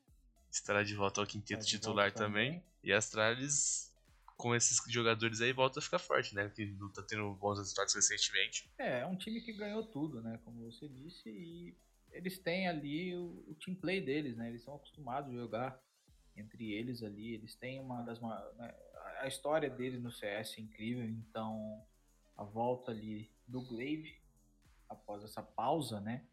estará 0.52 0.84
de 0.84 0.94
volta 0.94 1.22
ao 1.22 1.28
quinteto 1.28 1.66
titular 1.66 2.12
também. 2.12 2.56
também. 2.56 2.66
E 2.84 2.92
Astralis, 2.92 3.94
com 4.36 4.54
esses 4.54 4.78
jogadores 4.92 5.40
aí, 5.40 5.54
volta 5.54 5.80
a 5.80 5.82
ficar 5.82 6.00
forte, 6.00 6.36
né? 6.36 6.50
Que 6.50 6.66
não 6.66 6.92
tá 6.92 7.02
tendo 7.02 7.34
bons 7.36 7.58
resultados 7.58 7.96
recentemente. 7.96 8.70
É, 8.78 9.00
é 9.00 9.06
um 9.06 9.16
time 9.16 9.40
que 9.40 9.54
ganhou 9.54 9.86
tudo, 9.86 10.22
né? 10.22 10.38
Como 10.44 10.70
você 10.70 10.90
disse, 10.90 11.30
e 11.30 11.78
eles 12.12 12.38
têm 12.40 12.68
ali 12.68 13.16
o, 13.16 13.46
o 13.48 13.56
team 13.56 13.74
play 13.74 14.02
deles, 14.02 14.36
né? 14.36 14.50
Eles 14.50 14.64
são 14.64 14.76
acostumados 14.76 15.32
a 15.32 15.38
jogar 15.38 15.82
entre 16.36 16.74
eles 16.74 17.02
ali. 17.04 17.34
Eles 17.34 17.56
têm 17.56 17.80
uma 17.80 18.02
das 18.04 18.20
né? 18.20 18.76
A 19.20 19.28
história 19.28 19.70
deles 19.70 20.02
no 20.02 20.12
CS 20.12 20.58
é 20.58 20.62
incrível, 20.62 21.04
então 21.06 21.86
a 22.36 22.44
volta 22.44 22.92
ali 22.92 23.32
do 23.48 23.62
Glaive 23.62 24.20
após 24.90 25.24
essa 25.24 25.42
pausa, 25.42 26.00
né? 26.02 26.26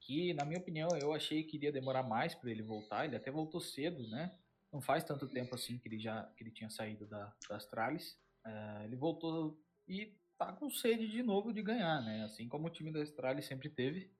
Que 0.00 0.32
na 0.34 0.44
minha 0.44 0.60
opinião 0.60 0.88
eu 1.00 1.12
achei 1.12 1.42
que 1.42 1.56
iria 1.56 1.72
demorar 1.72 2.02
mais 2.02 2.34
para 2.34 2.50
ele 2.50 2.62
voltar. 2.62 3.04
Ele 3.04 3.16
até 3.16 3.30
voltou 3.30 3.60
cedo, 3.60 4.06
né? 4.08 4.36
Não 4.72 4.80
faz 4.80 5.04
tanto 5.04 5.28
tempo 5.28 5.54
assim 5.54 5.78
que 5.78 5.88
ele 5.88 5.98
já 5.98 6.24
que 6.36 6.44
ele 6.44 6.50
tinha 6.50 6.70
saído 6.70 7.06
da, 7.06 7.34
das 7.48 7.64
Astralis. 7.64 8.12
Uh, 8.44 8.84
ele 8.84 8.96
voltou 8.96 9.60
e 9.88 10.16
tá 10.38 10.52
com 10.52 10.70
sede 10.70 11.08
de 11.08 11.22
novo 11.22 11.52
de 11.52 11.62
ganhar, 11.62 12.02
né? 12.02 12.24
Assim 12.24 12.48
como 12.48 12.66
o 12.68 12.70
time 12.70 12.92
da 12.92 13.02
Astralis 13.02 13.46
sempre 13.46 13.68
teve 13.68 14.10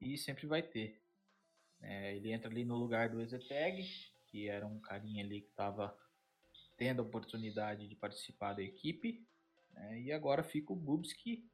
e 0.00 0.18
sempre 0.18 0.46
vai 0.46 0.62
ter. 0.62 1.02
É, 1.80 2.16
ele 2.16 2.32
entra 2.32 2.50
ali 2.50 2.64
no 2.64 2.76
lugar 2.76 3.08
do 3.08 3.20
Ezeteg, 3.20 3.86
que 4.26 4.48
era 4.48 4.66
um 4.66 4.80
carinha 4.80 5.24
ali 5.24 5.42
que 5.42 5.48
estava 5.48 5.96
tendo 6.76 7.00
a 7.00 7.04
oportunidade 7.04 7.88
de 7.88 7.94
participar 7.94 8.54
da 8.54 8.62
equipe, 8.62 9.24
né? 9.72 10.00
e 10.00 10.12
agora 10.12 10.42
fica 10.42 10.72
o 10.72 10.76
Bubsky 10.76 11.44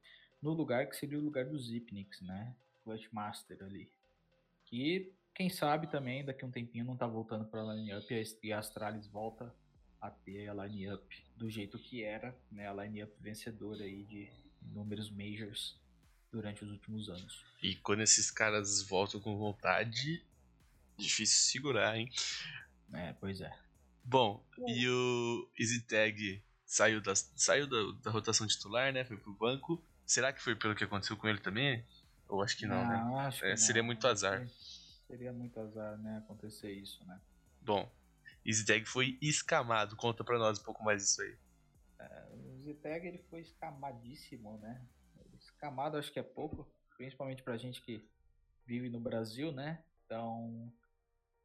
no 0.40 0.52
lugar 0.52 0.88
que 0.88 0.96
seria 0.96 1.18
o 1.18 1.22
lugar 1.22 1.44
do 1.46 1.58
Zipnix, 1.58 2.20
né? 2.20 2.54
Clutchmaster 2.82 3.62
ali. 3.62 3.88
Que, 4.64 5.12
quem 5.34 5.48
sabe 5.48 5.86
também, 5.86 6.24
daqui 6.24 6.44
a 6.44 6.48
um 6.48 6.50
tempinho 6.50 6.84
não 6.84 6.96
tá 6.96 7.06
voltando 7.06 7.44
para 7.44 7.62
a 7.62 7.74
line-up 7.74 8.06
e 8.42 8.52
a 8.52 8.58
Astralis 8.58 9.06
volta 9.06 9.54
a 10.00 10.10
ter 10.10 10.48
a 10.48 10.66
line-up 10.66 11.24
do 11.36 11.48
jeito 11.48 11.78
que 11.78 12.02
era, 12.02 12.36
né? 12.50 12.68
A 12.68 12.84
line-up 12.84 13.12
vencedora 13.20 13.84
aí 13.84 14.02
de 14.02 14.28
números 14.60 15.10
majors 15.10 15.80
durante 16.32 16.64
os 16.64 16.70
últimos 16.70 17.08
anos. 17.08 17.44
E 17.62 17.76
quando 17.76 18.02
esses 18.02 18.30
caras 18.30 18.82
voltam 18.82 19.20
com 19.20 19.36
vontade, 19.36 20.24
difícil 20.96 21.52
segurar, 21.52 21.96
hein? 21.96 22.10
É, 22.92 23.12
pois 23.12 23.40
é. 23.40 23.56
Bom, 24.04 24.44
e 24.66 24.88
o 24.88 25.50
EasyTag 25.58 26.42
saiu, 26.64 27.00
da, 27.00 27.14
saiu 27.14 27.66
da, 27.66 28.00
da, 28.02 28.10
rotação 28.10 28.46
titular, 28.46 28.92
né? 28.92 29.04
Foi 29.04 29.16
pro 29.16 29.32
banco. 29.32 29.82
Será 30.04 30.32
que 30.32 30.42
foi 30.42 30.56
pelo 30.56 30.74
que 30.74 30.84
aconteceu 30.84 31.16
com 31.16 31.28
ele 31.28 31.38
também? 31.38 31.84
Ou 32.28 32.42
acho 32.42 32.56
que 32.56 32.66
não, 32.66 32.86
né? 32.86 32.96
não 32.96 33.16
né? 33.16 33.26
Acho 33.26 33.44
é, 33.44 33.56
seria 33.56 33.82
não. 33.82 33.86
muito 33.86 34.06
azar. 34.06 34.46
Seria 35.06 35.32
muito 35.32 35.58
azar, 35.60 35.98
né? 35.98 36.18
Acontecer 36.18 36.72
isso, 36.72 37.04
né? 37.06 37.20
Bom, 37.60 37.90
EasyTag 38.44 38.86
foi 38.86 39.18
escamado. 39.20 39.96
Conta 39.96 40.24
pra 40.24 40.38
nós 40.38 40.58
um 40.58 40.64
pouco 40.64 40.82
mais 40.82 41.02
disso 41.02 41.22
aí. 41.22 41.36
É, 41.98 42.28
o 42.32 42.58
EasyTag 42.58 43.06
ele 43.06 43.18
foi 43.30 43.40
escamadíssimo, 43.40 44.58
né? 44.58 44.84
Camada 45.58 45.98
acho 45.98 46.12
que 46.12 46.18
é 46.18 46.22
pouco, 46.22 46.68
principalmente 46.96 47.42
pra 47.42 47.56
gente 47.56 47.80
que 47.82 48.08
vive 48.66 48.88
no 48.88 49.00
Brasil, 49.00 49.52
né? 49.52 49.84
Então, 50.04 50.72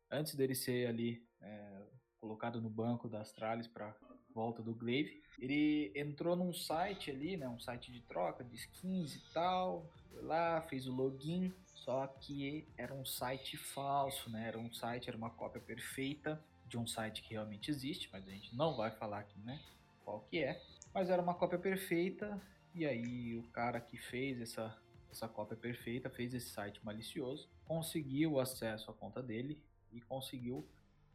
antes 0.10 0.36
dele 0.36 0.56
ser 0.56 0.88
ali 0.88 1.28
é, 1.42 1.84
colocado 2.20 2.62
no 2.62 2.70
banco 2.70 3.08
da 3.08 3.22
Astralis 3.22 3.68
para 3.68 3.96
volta 4.34 4.62
do 4.62 4.74
Glaive, 4.76 5.24
ele 5.40 5.92
entrou 5.96 6.36
num 6.36 6.54
site 6.54 7.10
ali, 7.10 7.36
né? 7.38 7.48
Um 7.50 7.60
site 7.60 7.92
de 7.92 8.02
troca 8.02 8.44
de 8.44 8.56
skins 8.56 9.16
e 9.16 9.34
tal. 9.34 9.90
Foi 10.12 10.22
lá, 10.22 10.62
fez 10.62 10.88
o 10.88 10.94
login, 10.94 11.54
só 11.66 12.06
que 12.08 12.68
era 12.78 12.94
um 12.94 13.06
site 13.06 13.58
falso, 13.58 14.30
né? 14.30 14.48
Era 14.48 14.60
um 14.60 14.72
site, 14.72 15.08
era 15.08 15.18
uma 15.18 15.30
cópia 15.30 15.62
perfeita 15.62 16.44
de 16.68 16.78
um 16.78 16.86
site 16.86 17.22
que 17.24 17.34
realmente 17.34 17.72
existe, 17.72 18.10
mas 18.12 18.28
a 18.28 18.32
gente 18.32 18.56
não 18.56 18.76
vai 18.76 18.92
falar 18.92 19.20
aqui, 19.20 19.40
né? 19.40 19.60
Qual 20.04 20.22
que 20.22 20.44
é. 20.44 20.62
Mas 20.94 21.10
era 21.10 21.22
uma 21.22 21.34
cópia 21.34 21.58
perfeita 21.58 22.42
e 22.74 22.86
aí 22.86 23.36
o 23.36 23.44
cara 23.50 23.80
que 23.80 23.98
fez 23.98 24.40
essa, 24.40 24.78
essa 25.12 25.28
cópia 25.28 25.58
perfeita, 25.58 26.10
fez 26.10 26.34
esse 26.34 26.50
site 26.50 26.84
malicioso, 26.86 27.50
conseguiu 27.66 28.40
acesso 28.40 28.92
à 28.92 28.94
conta 28.94 29.22
dele 29.22 29.60
e 29.92 30.02
conseguiu 30.02 30.68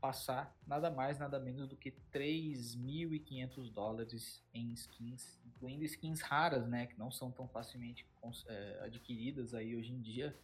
passar 0.03 0.53
nada 0.67 0.91
mais, 0.91 1.17
nada 1.17 1.39
menos 1.39 1.69
do 1.69 1.77
que 1.77 1.93
3.500 2.13 3.73
dólares 3.73 4.43
em 4.53 4.73
skins 4.73 5.41
incluindo 5.47 5.85
skins 5.85 6.21
raras, 6.21 6.67
né, 6.67 6.89
que 6.89 6.99
não 6.99 7.13
são 7.13 7.31
tão 7.31 7.47
facilmente 7.47 8.05
é, 8.49 8.81
adquiridas 8.85 9.55
aí 9.55 9.77
hoje 9.77 9.93
em 9.93 10.01
dia, 10.01 10.37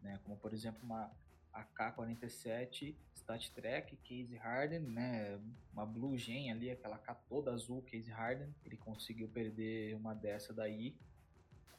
né, 0.00 0.20
como 0.22 0.36
por 0.36 0.54
exemplo 0.54 0.84
uma 0.84 1.10
AK-47 1.52 2.94
Stat 3.12 3.50
Track 3.50 3.96
Case 3.96 4.36
Harden, 4.36 4.78
né, 4.78 5.40
uma 5.72 5.84
Blue 5.84 6.16
Gen 6.16 6.52
ali, 6.52 6.70
aquela 6.70 6.94
AK 6.94 7.18
toda 7.28 7.52
azul 7.52 7.82
Case 7.82 8.12
Harden, 8.12 8.54
ele 8.64 8.76
conseguiu 8.76 9.28
perder 9.28 9.96
uma 9.96 10.14
dessa 10.14 10.54
daí 10.54 10.96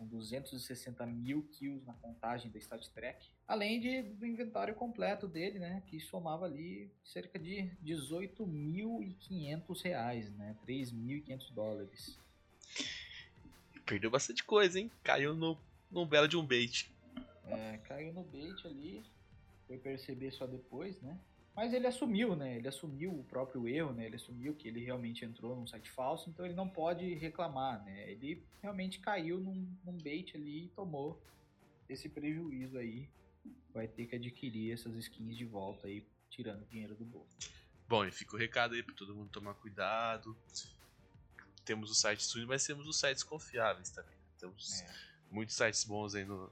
com 0.01 0.07
260 0.07 1.05
mil 1.05 1.43
kills 1.51 1.85
na 1.85 1.93
contagem 1.93 2.49
da 2.49 2.57
Stat 2.57 2.89
Track, 2.89 3.29
além 3.47 3.79
de, 3.79 4.01
do 4.01 4.25
inventário 4.25 4.73
completo 4.73 5.27
dele, 5.27 5.59
né, 5.59 5.83
que 5.85 5.99
somava 5.99 6.45
ali 6.45 6.91
cerca 7.03 7.37
de 7.37 7.69
18.500 7.85 9.83
reais, 9.83 10.31
né, 10.31 10.57
3.500 10.65 11.53
dólares. 11.53 12.19
Perdeu 13.85 14.09
bastante 14.09 14.43
coisa, 14.43 14.79
hein? 14.79 14.89
Caiu 15.03 15.35
no, 15.35 15.55
no 15.91 16.03
belo 16.05 16.27
de 16.27 16.35
um 16.35 16.45
bait. 16.45 16.89
É, 17.45 17.77
caiu 17.83 18.11
no 18.11 18.23
bait 18.23 18.65
ali, 18.65 19.03
foi 19.67 19.77
perceber 19.77 20.31
só 20.31 20.47
depois, 20.47 20.99
né? 21.01 21.19
Mas 21.55 21.73
ele 21.73 21.85
assumiu, 21.85 22.35
né? 22.35 22.57
Ele 22.57 22.67
assumiu 22.67 23.11
o 23.11 23.23
próprio 23.25 23.67
erro, 23.67 23.91
né? 23.91 24.05
Ele 24.05 24.15
assumiu 24.15 24.55
que 24.55 24.67
ele 24.67 24.83
realmente 24.83 25.25
entrou 25.25 25.55
num 25.55 25.67
site 25.67 25.89
falso, 25.91 26.29
então 26.29 26.45
ele 26.45 26.55
não 26.55 26.67
pode 26.67 27.13
reclamar, 27.15 27.83
né? 27.83 28.09
Ele 28.09 28.43
realmente 28.61 28.99
caiu 28.99 29.37
num, 29.37 29.67
num 29.83 29.97
bait 29.97 30.35
ali 30.35 30.65
e 30.65 30.69
tomou 30.69 31.21
esse 31.89 32.07
prejuízo 32.07 32.77
aí. 32.77 33.09
Vai 33.73 33.87
ter 33.87 34.05
que 34.05 34.15
adquirir 34.15 34.73
essas 34.73 34.95
skins 34.95 35.35
de 35.35 35.45
volta 35.45 35.87
aí, 35.87 36.05
tirando 36.29 36.65
dinheiro 36.67 36.95
do 36.95 37.03
bolso. 37.03 37.37
Bom, 37.87 38.05
e 38.05 38.11
fica 38.11 38.35
o 38.35 38.39
recado 38.39 38.73
aí 38.73 38.81
para 38.81 38.95
todo 38.95 39.13
mundo 39.13 39.29
tomar 39.29 39.53
cuidado. 39.55 40.37
Temos 41.65 41.91
o 41.91 41.95
site 41.95 42.23
Studio, 42.23 42.47
mas 42.47 42.65
temos 42.65 42.87
os 42.87 42.97
sites 42.97 43.23
confiáveis 43.23 43.89
também. 43.89 44.15
Temos 44.39 44.81
é. 44.81 44.93
muitos 45.29 45.55
sites 45.55 45.83
bons 45.83 46.15
aí 46.15 46.23
no, 46.23 46.51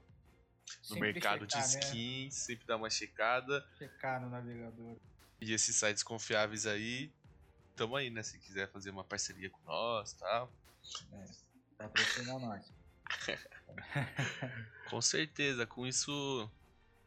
no 0.88 0.96
mercado 0.96 1.44
checar, 1.50 1.62
de 1.62 1.68
skins, 1.68 2.34
né? 2.34 2.40
sempre 2.40 2.66
dá 2.66 2.76
uma 2.76 2.90
checada. 2.90 3.66
Checar 3.78 4.20
no 4.20 4.30
navegador. 4.30 4.96
E 5.40 5.52
esses 5.52 5.74
sites 5.76 6.02
confiáveis 6.02 6.66
aí, 6.66 7.10
tamo 7.74 7.96
aí, 7.96 8.10
né? 8.10 8.22
Se 8.22 8.38
quiser 8.38 8.68
fazer 8.70 8.90
uma 8.90 9.04
parceria 9.04 9.48
com 9.50 9.60
nós 9.64 10.12
tal. 10.12 10.52
É, 11.12 11.24
tá 11.78 11.84
aproximando 11.86 12.46
nós. 12.46 12.72
com 14.90 15.00
certeza, 15.00 15.66
com 15.66 15.86
isso 15.86 16.50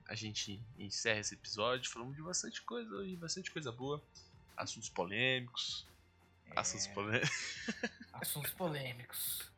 a 0.07 0.15
gente 0.15 0.61
encerra 0.77 1.19
esse 1.19 1.35
episódio. 1.35 1.89
Falamos 1.91 2.15
de 2.15 2.21
bastante 2.21 2.61
coisa 2.61 3.05
e 3.05 3.15
bastante 3.15 3.51
coisa 3.51 3.71
boa. 3.71 4.03
Assuntos 4.57 4.89
polêmicos. 4.89 5.87
É... 6.47 6.59
Assuntos 6.59 6.87
polêmicos. 6.87 7.31
Assuntos 8.13 8.51
polêmicos. 8.51 9.51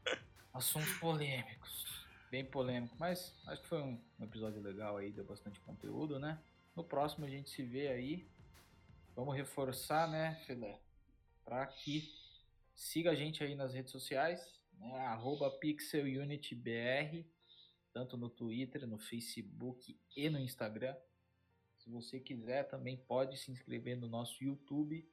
Assuntos 0.54 0.94
polêmicos 1.00 1.95
bem 2.30 2.46
polêmico, 2.46 2.96
mas 3.00 3.34
acho 3.48 3.62
que 3.62 3.68
foi 3.68 3.82
um, 3.82 4.02
episódio 4.22 4.62
legal 4.62 4.98
aí, 4.98 5.12
deu 5.12 5.24
bastante 5.24 5.60
conteúdo, 5.62 6.20
né? 6.20 6.40
No 6.76 6.84
próximo 6.84 7.26
a 7.26 7.30
gente 7.30 7.50
se 7.50 7.64
vê 7.64 7.88
aí. 7.88 8.28
Vamos 9.16 9.36
reforçar, 9.36 10.10
né, 10.10 10.36
Filé? 10.46 10.80
Para 11.44 11.66
que 11.68 12.12
siga 12.74 13.12
a 13.12 13.16
gente 13.16 13.44
aí 13.44 13.56
nas 13.56 13.74
redes 13.74 13.92
sociais, 13.92 14.42
né? 14.78 15.00
Arroba 15.08 15.50
PixelUnityBR, 15.52 17.26
tanto 17.94 18.18
no 18.18 18.30
Twitter, 18.30 18.86
no 18.86 18.98
Facebook 18.98 19.98
e 20.16 20.30
no 20.30 20.40
Instagram. 20.40 20.96
Se 21.78 21.90
você 21.90 22.20
quiser, 22.20 22.64
também 22.68 22.98
pode 22.98 23.38
se 23.38 23.52
inscrever 23.52 23.96
no 23.96 24.08
nosso 24.08 24.44
YouTube. 24.44 25.08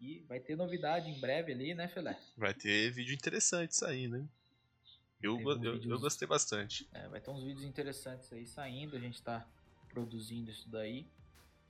E 0.00 0.18
vai 0.24 0.40
ter 0.40 0.56
novidade 0.56 1.08
em 1.08 1.20
breve 1.20 1.52
ali, 1.52 1.74
né, 1.74 1.86
Filé? 1.86 2.18
Vai 2.36 2.52
ter 2.52 2.90
vídeo 2.90 3.14
interessante 3.14 3.76
saindo, 3.76 4.16
hein? 4.16 4.28
Eu, 5.22 5.40
eu, 5.40 5.54
vídeos, 5.54 5.86
eu, 5.86 6.00
gostei 6.00 6.26
bastante. 6.26 6.88
É, 6.92 7.06
vai 7.08 7.20
ter 7.20 7.30
uns 7.30 7.44
vídeos 7.44 7.64
interessantes 7.64 8.32
aí 8.32 8.44
saindo, 8.44 8.96
a 8.96 9.00
gente 9.00 9.14
está 9.14 9.46
produzindo 9.88 10.50
isso 10.50 10.68
daí. 10.68 11.06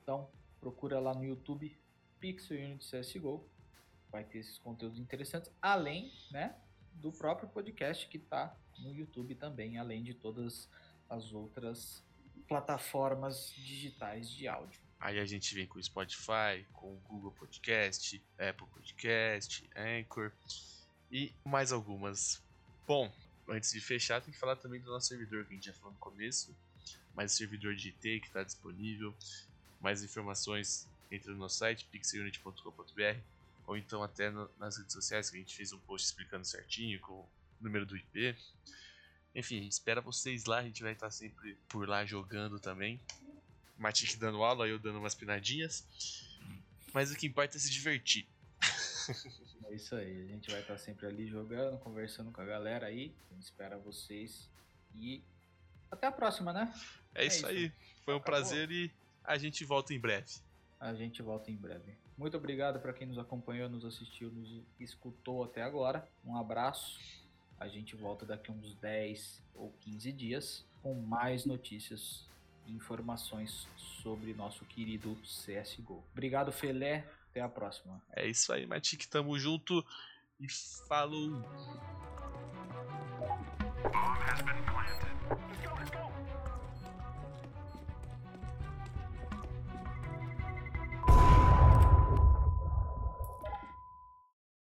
Então, 0.03 0.29
procura 0.61 0.99
lá 0.99 1.15
no 1.15 1.25
YouTube 1.25 1.77
Pixel 2.19 2.57
Unit 2.57 2.85
CSGO. 2.85 3.47
Vai 4.11 4.25
ter 4.25 4.39
esses 4.39 4.59
conteúdos 4.59 4.99
interessantes, 4.99 5.51
além 5.61 6.13
né, 6.31 6.57
do 6.95 7.13
próprio 7.13 7.49
podcast 7.49 8.07
que 8.09 8.17
está 8.17 8.57
no 8.79 8.95
YouTube 8.95 9.35
também, 9.35 9.79
além 9.79 10.03
de 10.03 10.15
todas 10.15 10.69
as 11.09 11.33
outras 11.33 12.05
plataformas 12.49 13.53
digitais 13.55 14.31
de 14.31 14.49
áudio. 14.49 14.81
Aí 14.99 15.19
a 15.19 15.25
gente 15.25 15.55
vem 15.55 15.67
com 15.67 15.79
o 15.79 15.83
Spotify, 15.83 16.65
com 16.73 16.95
o 16.95 17.01
Google 17.09 17.33
Podcast, 17.33 18.23
Apple 18.39 18.67
Podcast, 18.69 19.69
Anchor 19.75 20.33
e 21.11 21.35
mais 21.45 21.73
algumas. 21.73 22.43
Bom, 22.87 23.13
antes 23.49 23.73
de 23.73 23.81
fechar, 23.81 24.21
tem 24.21 24.33
que 24.33 24.39
falar 24.39 24.57
também 24.57 24.81
do 24.81 24.91
nosso 24.91 25.09
servidor 25.09 25.45
que 25.45 25.53
a 25.53 25.55
gente 25.57 25.67
já 25.67 25.73
falou 25.75 25.93
no 25.93 25.99
começo. 25.99 26.55
Mais 27.15 27.33
o 27.33 27.37
servidor 27.37 27.75
de 27.75 27.89
IT 27.89 28.21
que 28.21 28.27
está 28.27 28.43
disponível. 28.43 29.15
Mais 29.81 30.03
informações 30.03 30.89
entre 31.11 31.31
no 31.31 31.39
nosso 31.39 31.59
site 31.59 31.87
pixelunit.com.br 31.91 33.21
ou 33.67 33.77
então 33.77 34.03
até 34.03 34.31
no, 34.31 34.51
nas 34.59 34.77
redes 34.77 34.93
sociais 34.93 35.31
que 35.31 35.37
a 35.37 35.41
gente 35.41 35.55
fez 35.55 35.73
um 35.73 35.79
post 35.79 36.07
explicando 36.07 36.45
certinho 36.45 36.99
com 37.01 37.13
o 37.13 37.29
número 37.61 37.87
do 37.87 37.97
IP. 37.97 38.37
Enfim, 39.35 39.59
a 39.59 39.63
gente 39.63 39.73
espera 39.73 40.01
vocês 40.01 40.45
lá, 40.45 40.59
a 40.59 40.63
gente 40.63 40.83
vai 40.83 40.93
estar 40.93 41.11
sempre 41.11 41.57
por 41.69 41.89
lá 41.89 42.05
jogando 42.05 42.59
também. 42.59 43.01
Matic 43.79 44.17
dando 44.19 44.43
aula, 44.43 44.69
eu 44.69 44.79
dando 44.79 44.99
umas 44.99 45.15
pinadinhas. 45.15 45.85
Mas 46.93 47.11
o 47.11 47.17
que 47.17 47.27
importa 47.27 47.57
é 47.57 47.61
se 47.61 47.71
divertir. 47.71 48.27
É 49.69 49.75
isso 49.75 49.95
aí, 49.95 50.23
a 50.23 50.27
gente 50.27 50.51
vai 50.51 50.61
estar 50.61 50.79
sempre 50.79 51.07
ali 51.07 51.27
jogando, 51.27 51.79
conversando 51.79 52.31
com 52.31 52.41
a 52.41 52.45
galera 52.45 52.87
aí. 52.87 53.15
A 53.31 53.35
gente 53.35 53.45
espera 53.45 53.79
vocês 53.79 54.49
e 54.97 55.23
até 55.91 56.07
a 56.07 56.13
próxima, 56.13 56.53
né? 56.53 56.73
É, 57.15 57.25
é 57.25 57.27
isso, 57.27 57.39
isso, 57.39 57.47
aí, 57.47 57.73
foi 58.05 58.15
um 58.15 58.17
Acabou. 58.17 58.21
prazer 58.21 58.71
e 58.71 58.91
a 59.25 59.37
gente 59.37 59.65
volta 59.65 59.93
em 59.93 60.01
breve. 60.01 60.41
A 60.81 60.95
gente 60.95 61.23
volta 61.23 61.51
em 61.51 61.57
breve. 61.57 61.95
Muito 62.17 62.37
obrigado 62.37 62.81
para 62.81 62.93
quem 62.93 63.07
nos 63.07 63.19
acompanhou, 63.19 63.69
nos 63.69 63.85
assistiu, 63.85 64.31
nos 64.31 64.63
escutou 64.81 65.45
até 65.45 65.63
agora. 65.63 66.07
Um 66.25 66.37
abraço. 66.37 66.99
A 67.59 67.69
gente 67.69 67.95
volta 67.95 68.27
daqui 68.27 68.51
uns 68.51 68.75
10 68.75 69.43
ou 69.55 69.73
15 69.81 70.13
dias 70.13 70.65
com 70.83 70.95
mais 70.95 71.45
notícias 71.45 72.27
e 72.67 72.73
informações 72.73 73.69
sobre 73.77 74.35
nosso 74.35 74.65
querido 74.65 75.17
CSGO. 75.23 76.03
Obrigado, 76.13 76.51
Felé. 76.51 77.07
Até 77.33 77.41
a 77.41 77.49
próxima. 77.49 77.99
É 78.15 78.27
isso 78.27 78.53
aí, 78.53 78.67
Matic. 78.67 79.07
Tamo 79.09 79.39
junto 79.39 79.83
e 80.39 80.47
falou. 80.87 81.43